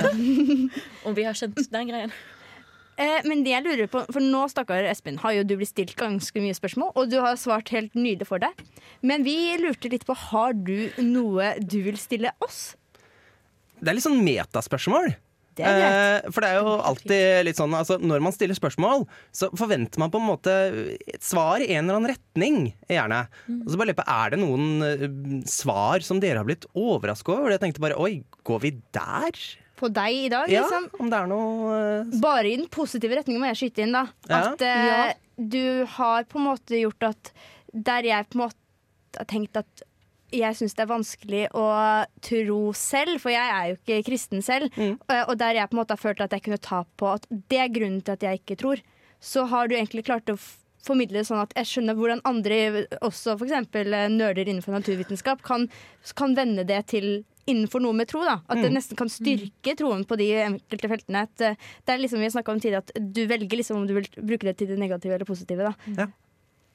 Om 1.06 1.14
vi 1.14 1.28
har 1.28 1.38
skjønt 1.38 1.62
den 1.70 1.92
greien. 1.92 2.16
Eh, 2.98 3.20
men 3.30 3.44
det 3.46 3.52
jeg 3.54 3.62
lurer 3.62 3.86
på, 3.92 4.02
for 4.10 4.24
nå 4.26 4.40
stakkar 4.50 4.88
Espen, 4.90 5.20
har 5.22 5.36
jo 5.36 5.44
du 5.46 5.54
blitt 5.60 5.70
stilt 5.70 5.94
ganske 6.00 6.42
mye 6.42 6.56
spørsmål, 6.58 6.90
og 6.98 7.12
du 7.12 7.20
har 7.22 7.38
svart 7.38 7.70
helt 7.70 7.94
nydelig 7.94 8.26
for 8.26 8.42
deg. 8.42 8.58
Men 9.06 9.22
vi 9.22 9.36
lurte 9.62 9.92
litt 9.92 10.02
på, 10.08 10.18
har 10.32 10.58
du 10.58 10.90
noe 10.98 11.52
du 11.62 11.78
vil 11.86 12.00
stille 12.00 12.34
oss? 12.42 12.72
Det 13.78 13.92
er 13.92 14.00
litt 14.00 14.08
sånn 14.08 14.18
metaspørsmål. 14.26 15.12
Det 15.58 15.66
er 15.66 15.78
greit. 15.82 16.24
Eh, 16.24 16.30
for 16.32 16.44
det 16.44 16.48
er 16.52 16.58
jo 16.62 16.72
alltid 16.90 17.44
litt 17.48 17.58
sånn 17.58 17.74
altså, 17.74 17.96
Når 18.00 18.22
man 18.24 18.34
stiller 18.34 18.56
spørsmål, 18.58 19.06
så 19.34 19.50
forventer 19.58 19.98
man 20.02 20.12
på 20.14 20.20
en 20.22 20.28
måte 20.28 20.56
et 21.10 21.24
svar 21.24 21.60
i 21.64 21.70
en 21.74 21.84
eller 21.84 21.98
annen 21.98 22.12
retning, 22.14 22.58
gjerne. 22.88 23.24
Mm. 23.48 23.62
Og 23.64 23.70
så 23.72 23.80
bare 23.80 23.90
lurer 23.90 24.00
på, 24.00 24.08
Er 24.16 24.34
det 24.34 24.40
noen 24.42 24.66
eh, 24.86 25.06
svar 25.50 26.04
som 26.06 26.20
dere 26.22 26.40
har 26.42 26.48
blitt 26.48 26.68
overraska 26.78 27.34
over? 27.34 27.54
Jeg 27.56 27.64
tenkte 27.66 27.82
bare 27.84 27.98
oi, 27.98 28.20
går 28.46 28.62
vi 28.64 28.72
der? 28.94 29.42
På 29.78 29.86
deg 29.94 30.16
i 30.24 30.30
dag, 30.32 30.48
Ja, 30.50 30.64
liksom. 30.66 30.88
om 30.98 31.10
det 31.10 31.18
er 31.20 31.28
noe 31.30 31.74
Uh... 32.08 32.16
Bare 32.22 32.48
i 32.50 32.56
den 32.58 32.66
positive 32.72 33.14
retningen 33.20 33.42
må 33.42 33.50
jeg 33.52 33.60
skyte 33.60 33.84
inn, 33.84 33.92
da. 33.94 34.06
Ja. 34.30 34.40
At 34.52 34.62
uh, 34.64 34.86
Ja. 34.88 35.02
du 35.38 35.84
har 35.98 36.26
på 36.26 36.40
en 36.40 36.48
måte 36.48 36.80
gjort 36.80 37.10
at 37.12 37.30
Der 37.70 38.02
jeg 38.08 38.26
på 38.30 38.38
en 38.40 38.46
måte 38.48 39.18
har 39.18 39.28
tenkt 39.30 39.56
at 39.60 39.84
jeg 40.32 40.56
syns 40.58 40.74
det 40.76 40.84
er 40.84 40.90
vanskelig 40.92 41.42
å 41.56 41.64
tro 42.20 42.60
selv, 42.76 43.20
for 43.22 43.32
jeg 43.32 43.48
er 43.54 43.70
jo 43.70 43.76
ikke 43.78 44.04
kristen 44.10 44.42
selv. 44.44 44.70
Mm. 44.76 44.98
eh, 45.08 45.24
Og 45.28 45.38
der 45.40 45.54
jeg 45.54 45.70
på 45.70 45.76
en 45.76 45.82
måte 45.82 45.96
har 45.96 46.02
følt 46.02 46.20
at 46.20 46.32
jeg 46.36 46.42
kunne 46.42 46.58
ta 46.60 46.84
på 46.96 47.12
at 47.14 47.26
det 47.30 47.58
er 47.58 47.68
grunnen 47.72 48.02
til 48.04 48.12
at 48.12 48.22
jeg 48.22 48.40
ikke 48.42 48.58
tror, 48.60 48.82
så 49.20 49.46
har 49.50 49.68
du 49.68 49.74
egentlig 49.74 50.04
klart 50.04 50.28
å 50.30 50.36
formidle 50.84 51.24
sånn 51.26 51.40
at 51.42 51.52
jeg 51.58 51.66
skjønner 51.66 51.96
hvordan 51.98 52.20
andre, 52.24 52.86
også 53.02 53.34
f.eks. 53.38 53.72
nerder 54.14 54.44
innenfor 54.46 54.72
naturvitenskap, 54.76 55.42
kan, 55.42 55.66
kan 56.16 56.36
vende 56.38 56.64
det 56.64 56.84
til 56.94 57.24
innenfor 57.48 57.80
noe 57.80 57.96
med 57.96 58.08
tro. 58.10 58.20
da 58.24 58.38
At 58.48 58.60
det 58.60 58.70
nesten 58.74 58.96
kan 58.96 59.08
styrke 59.08 59.74
troen 59.76 60.04
på 60.04 60.16
de 60.20 60.28
enkelte 60.44 60.88
feltene. 60.92 61.24
At, 61.24 61.40
eh, 61.40 61.56
det 61.86 61.94
er 61.94 61.98
liksom 62.04 62.20
vi 62.20 62.28
har 62.28 62.34
snakket 62.36 62.54
om 62.54 62.60
tidligere, 62.60 62.84
at 62.84 63.12
du 63.12 63.22
velger 63.26 63.56
liksom 63.56 63.80
om 63.80 63.86
du 63.88 63.94
vil 63.96 64.08
bruke 64.20 64.44
det 64.44 64.58
til 64.60 64.68
det 64.68 64.78
negative 64.78 65.14
eller 65.16 65.24
positive. 65.28 65.64
da 65.64 65.74
Det- 65.86 66.12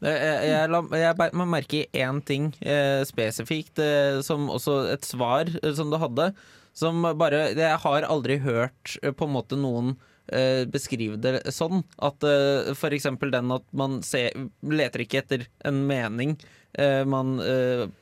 Jeg, 0.04 0.48
jeg, 0.50 0.70
la, 0.74 0.82
jeg 1.00 1.16
beit 1.20 1.36
meg 1.40 1.52
merke 1.52 1.84
i 1.84 2.02
én 2.04 2.20
ting 2.28 2.50
eh, 2.60 3.04
spesifikt, 3.08 3.80
eh, 3.80 4.20
som 4.26 4.50
også 4.52 4.80
et 4.92 5.06
svar 5.08 5.52
eh, 5.62 5.72
som 5.78 5.94
du 5.94 6.00
hadde. 6.02 6.32
Som 6.74 7.06
bare 7.20 7.52
Jeg 7.54 7.78
har 7.84 8.08
aldri 8.10 8.40
hørt 8.44 8.98
eh, 9.04 9.14
på 9.14 9.28
en 9.28 9.36
måte 9.36 9.60
noen 9.60 9.94
eh, 10.28 10.66
beskrive 10.68 11.20
det 11.22 11.38
sånn. 11.54 11.86
At 12.04 12.26
eh, 12.28 12.74
eksempel 12.98 13.32
den 13.32 13.54
at 13.56 13.64
man 13.72 14.02
ser, 14.04 14.36
leter 14.66 15.06
ikke 15.06 15.22
etter 15.22 15.46
en 15.70 15.84
mening. 15.88 16.36
Eh, 16.74 17.04
man 17.06 17.38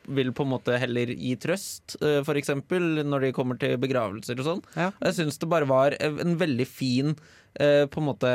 vil 0.08 0.32
på 0.34 0.46
en 0.48 0.54
måte 0.54 0.78
heller 0.80 1.12
gi 1.12 1.36
trøst, 1.44 1.98
eh, 2.02 2.22
eksempel 2.40 3.04
når 3.04 3.28
de 3.28 3.34
kommer 3.36 3.60
til 3.62 3.76
begravelser 3.84 4.40
og 4.42 4.48
sånn. 4.48 4.64
Ja. 4.74 4.90
Jeg 5.04 5.20
syns 5.20 5.38
det 5.38 5.52
bare 5.52 5.70
var 5.70 5.98
en 6.00 6.40
veldig 6.40 6.70
fin 6.72 7.14
på 7.52 8.00
en 8.00 8.06
måte 8.08 8.30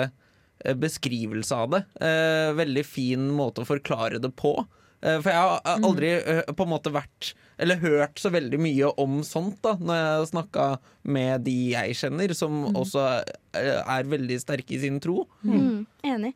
beskrivelse 0.65 1.53
av 1.55 1.71
det. 1.71 1.85
Eh, 2.01 2.53
veldig 2.57 2.85
fin 2.87 3.29
måte 3.31 3.63
å 3.63 3.69
forklare 3.69 4.21
det 4.23 4.31
på. 4.37 4.55
Eh, 5.03 5.21
for 5.21 5.31
jeg 5.31 5.37
har 5.37 5.61
Mm. 5.77 5.85
aldri 5.85 6.11
eh, 6.17 6.43
på 6.53 6.63
en 6.65 6.71
måte 6.73 6.91
vært 6.93 7.35
Eller 7.59 7.77
hørt 7.77 8.17
så 8.21 8.29
veldig 8.31 8.59
mye 8.61 8.91
om 8.99 9.23
sånt 9.23 9.63
da 9.63 9.75
når 9.77 9.95
jeg 9.97 10.17
har 10.19 10.27
snakka 10.27 10.79
med 11.05 11.45
de 11.45 11.71
jeg 11.73 11.95
kjenner, 11.95 12.35
som 12.35 12.67
Mm. 12.67 12.75
også 12.77 13.25
eh, 13.55 13.83
er 13.87 14.03
veldig 14.05 14.37
sterke 14.41 14.73
i 14.73 14.79
sin 14.81 15.01
tro. 15.01 15.27
Mm, 15.43 15.87
enig. 16.05 16.35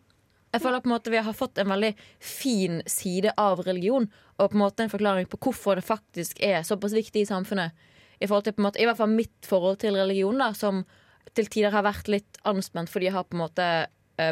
Jeg 0.53 0.63
føler 0.63 0.81
på 0.81 0.87
en 0.87 0.97
måte 0.99 1.11
Vi 1.11 1.17
har 1.19 1.33
fått 1.35 1.59
en 1.59 1.69
veldig 1.69 1.95
fin 2.19 2.83
side 2.87 3.33
av 3.37 3.61
religion, 3.67 4.09
og 4.39 4.51
på 4.51 4.55
en 4.55 4.61
måte 4.65 4.81
en 4.81 4.89
forklaring 4.89 5.27
på 5.29 5.39
hvorfor 5.39 5.75
det 5.77 5.85
faktisk 5.85 6.41
er 6.43 6.63
såpass 6.63 6.93
viktig 6.93 7.21
i 7.23 7.27
samfunnet. 7.27 7.73
I, 8.21 8.27
forhold 8.27 8.45
til, 8.45 8.53
på 8.55 8.61
en 8.61 8.71
måte, 8.73 8.81
I 8.81 8.87
hvert 8.87 8.97
fall 8.97 9.09
mitt 9.09 9.43
forhold 9.47 9.79
til 9.79 9.95
religion, 9.95 10.39
da, 10.39 10.53
som 10.53 10.85
til 11.35 11.45
tider 11.47 11.71
har 11.71 11.83
vært 11.85 12.09
litt 12.09 12.39
anspent 12.45 12.89
fordi 12.89 13.05
jeg 13.07 13.13
har 13.13 13.25
på 13.25 13.37
en 13.37 13.45
måte 13.45 13.63
eh, 13.63 13.87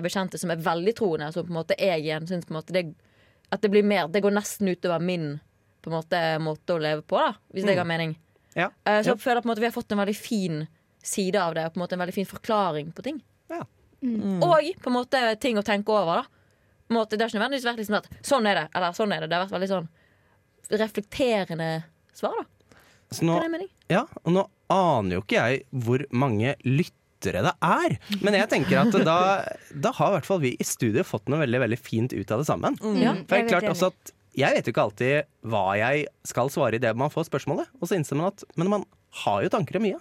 bekjente 0.05 0.40
som 0.40 0.53
er 0.53 0.62
veldig 0.62 0.94
troende, 0.98 1.31
som 1.35 1.46
på 1.46 1.53
en 1.53 1.59
måte 1.61 1.77
jeg 1.79 2.05
igjen 2.05 2.27
syns 2.29 2.48
det, 2.72 2.85
at 3.48 3.62
det 3.64 3.70
blir 3.72 3.87
mer 3.87 4.09
Det 4.12 4.20
går 4.20 4.35
nesten 4.37 4.68
utover 4.68 5.01
min 5.01 5.38
på 5.83 5.90
en 5.90 5.96
måte, 5.96 6.22
måte 6.42 6.74
å 6.74 6.83
leve 6.83 7.05
på, 7.07 7.20
da, 7.22 7.35
hvis 7.55 7.64
det 7.64 7.77
har 7.79 7.87
mening. 7.87 8.16
Ja. 8.55 8.68
Uh, 8.83 8.98
så 9.01 9.12
Ja. 9.12 9.14
jeg 9.14 9.22
føler 9.22 9.42
på 9.42 9.48
en 9.48 9.53
måte 9.55 9.62
vi 9.62 9.68
har 9.70 9.77
fått 9.77 9.92
en 9.92 10.01
veldig 10.03 10.16
fin 10.16 10.66
side 11.03 11.38
av 11.38 11.55
det, 11.55 11.64
og 11.64 11.74
på 11.74 11.79
en 11.79 11.85
måte 11.85 11.94
en 11.94 12.03
veldig 12.03 12.14
fin 12.16 12.27
forklaring 12.27 12.90
på 12.92 13.05
ting. 13.07 13.22
Ja. 13.48 13.62
Og 14.03 14.72
på 14.83 14.90
en 14.90 14.96
måte 14.96 15.20
ting 15.40 15.57
å 15.57 15.62
tenke 15.62 15.94
over. 15.94 16.22
da 16.22 16.38
på 16.88 16.94
en 16.94 17.01
måte, 17.01 17.16
Det 17.16 17.22
har 17.22 17.29
ikke 17.29 17.38
nødvendigvis 17.38 17.66
vært 17.68 17.81
liksom 17.83 17.96
at 17.98 18.09
sånn 18.24 18.46
er 18.48 18.55
det, 18.55 18.68
eller 18.74 18.94
sånn 18.96 19.12
er 19.12 19.20
det. 19.20 19.29
Det 19.29 19.37
har 19.37 19.44
vært 19.44 19.57
veldig 19.59 19.68
sånn 19.68 19.88
reflekterende 20.81 21.68
svar, 22.16 22.33
da. 22.40 22.79
Så 23.11 23.24
nå, 23.24 23.37
ja, 23.88 24.03
og 24.24 24.33
nå 24.33 24.42
aner 24.68 25.16
jo 25.16 25.22
ikke 25.22 25.37
jeg 25.40 25.62
hvor 25.72 26.03
mange 26.12 26.55
lyttere 27.18 27.42
det 27.42 27.54
er. 27.64 27.96
Men 28.22 28.35
jeg 28.35 28.48
tenker 28.50 28.81
at 28.83 28.94
da, 29.04 29.18
da 29.74 29.92
har 29.92 30.12
i 30.12 30.16
hvert 30.18 30.28
fall 30.28 30.40
vi 30.42 30.54
i 30.59 30.64
studio 30.64 31.04
fått 31.04 31.28
noe 31.28 31.42
veldig 31.42 31.61
veldig 31.66 31.78
fint 31.78 32.12
ut 32.12 32.31
av 32.31 32.42
det 32.42 32.46
sammen. 32.48 32.78
Ja. 32.98 33.14
For 33.26 33.35
det 33.35 33.38
er 33.38 33.44
Jeg 33.44 33.50
klart 33.52 33.70
også 33.72 33.92
at 33.92 34.14
jeg 34.38 34.54
vet 34.54 34.68
jo 34.68 34.72
ikke 34.72 34.85
alltid 34.87 35.28
hva 35.50 35.64
jeg 35.78 36.04
skal 36.28 36.50
svare 36.52 36.78
i 36.78 36.83
det 36.83 36.92
man 36.96 37.11
får 37.11 37.26
spørsmålet. 37.26 37.66
Og 37.81 37.88
så 37.88 37.98
innser 37.98 38.18
man 38.18 38.31
at 38.31 38.44
Men 38.57 38.70
man 38.70 38.85
har 39.24 39.42
jo 39.42 39.50
tanker 39.50 39.76
om 39.78 39.83
mye. 39.83 39.98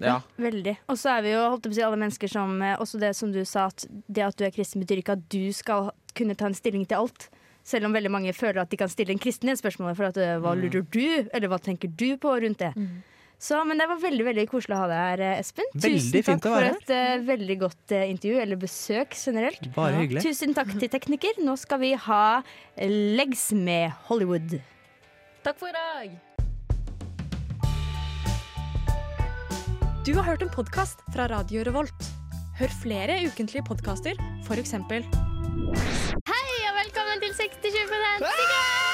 Ja. 0.00 0.22
Veldig. 0.40 0.78
Og 0.90 0.98
så 0.98 1.12
er 1.12 1.22
vi 1.22 1.34
jo 1.34 1.42
holdt 1.52 1.66
på 1.68 1.70
å 1.70 1.76
si, 1.76 1.84
alle 1.86 2.00
mennesker 2.00 2.26
som 2.26 2.56
eh, 2.66 2.74
Også 2.82 2.98
det 2.98 3.12
som 3.14 3.30
du 3.30 3.44
sa, 3.46 3.68
at 3.70 3.84
det 4.08 4.24
at 4.26 4.36
du 4.40 4.42
er 4.46 4.50
kristen, 4.50 4.82
betyr 4.82 5.04
ikke 5.04 5.14
at 5.14 5.28
du 5.30 5.52
skal 5.54 5.92
kunne 6.18 6.34
ta 6.34 6.48
en 6.48 6.56
stilling 6.56 6.86
til 6.88 7.04
alt. 7.04 7.28
Selv 7.64 7.86
om 7.86 7.94
veldig 7.94 8.10
mange 8.10 8.34
føler 8.34 8.64
at 8.64 8.72
de 8.72 8.78
kan 8.80 8.90
stille 8.90 9.14
en 9.14 9.22
kristen 9.22 9.52
i 9.52 9.54
spørsmålet 9.56 9.96
for 10.00 10.10
at 10.10 10.18
eh, 10.18 10.38
hva 10.42 10.56
lurer 10.58 10.82
du, 10.82 11.28
eller 11.30 11.52
hva 11.52 11.60
tenker 11.62 11.92
du 11.92 12.16
på 12.20 12.32
rundt 12.42 12.64
det. 12.64 12.72
Så, 13.44 13.58
men 13.68 13.76
det 13.80 13.84
var 13.90 13.98
veldig 14.00 14.24
veldig 14.24 14.44
koselig 14.48 14.72
å 14.72 14.82
ha 14.84 14.88
deg 14.88 15.00
her, 15.02 15.22
eh, 15.26 15.40
Espen. 15.42 15.66
Veldig 15.76 16.20
Tusen 16.22 16.40
takk 16.40 16.46
for 16.48 16.64
et 16.64 16.92
uh, 16.96 17.24
veldig 17.26 17.56
godt 17.60 17.92
uh, 17.92 18.04
intervju, 18.08 18.38
eller 18.40 18.60
besøk 18.60 19.16
generelt. 19.18 19.66
Bare 19.74 19.98
hyggelig. 20.00 20.22
Tusen 20.24 20.56
takk 20.56 20.72
til 20.78 20.88
tekniker. 20.92 21.42
Nå 21.44 21.56
skal 21.60 21.82
vi 21.82 21.92
ha 22.06 22.22
Legs 22.80 23.50
med 23.52 23.92
Hollywood. 24.08 24.56
Takk 25.44 25.60
for 25.60 25.68
i 25.68 25.76
dag. 25.76 26.16
Du 30.08 30.14
har 30.16 30.24
hørt 30.24 30.44
en 30.44 30.52
podkast 30.52 31.04
fra 31.12 31.28
Radio 31.32 31.68
Revolt. 31.68 32.10
Hør 32.56 32.72
flere 32.80 33.20
ukentlige 33.28 33.66
podkaster, 33.68 34.16
f.eks. 34.48 34.72
Hei 36.32 36.48
og 36.70 36.74
velkommen 36.80 37.24
til 37.24 37.36
60-20 37.44 37.96
sikkert! 38.24 38.93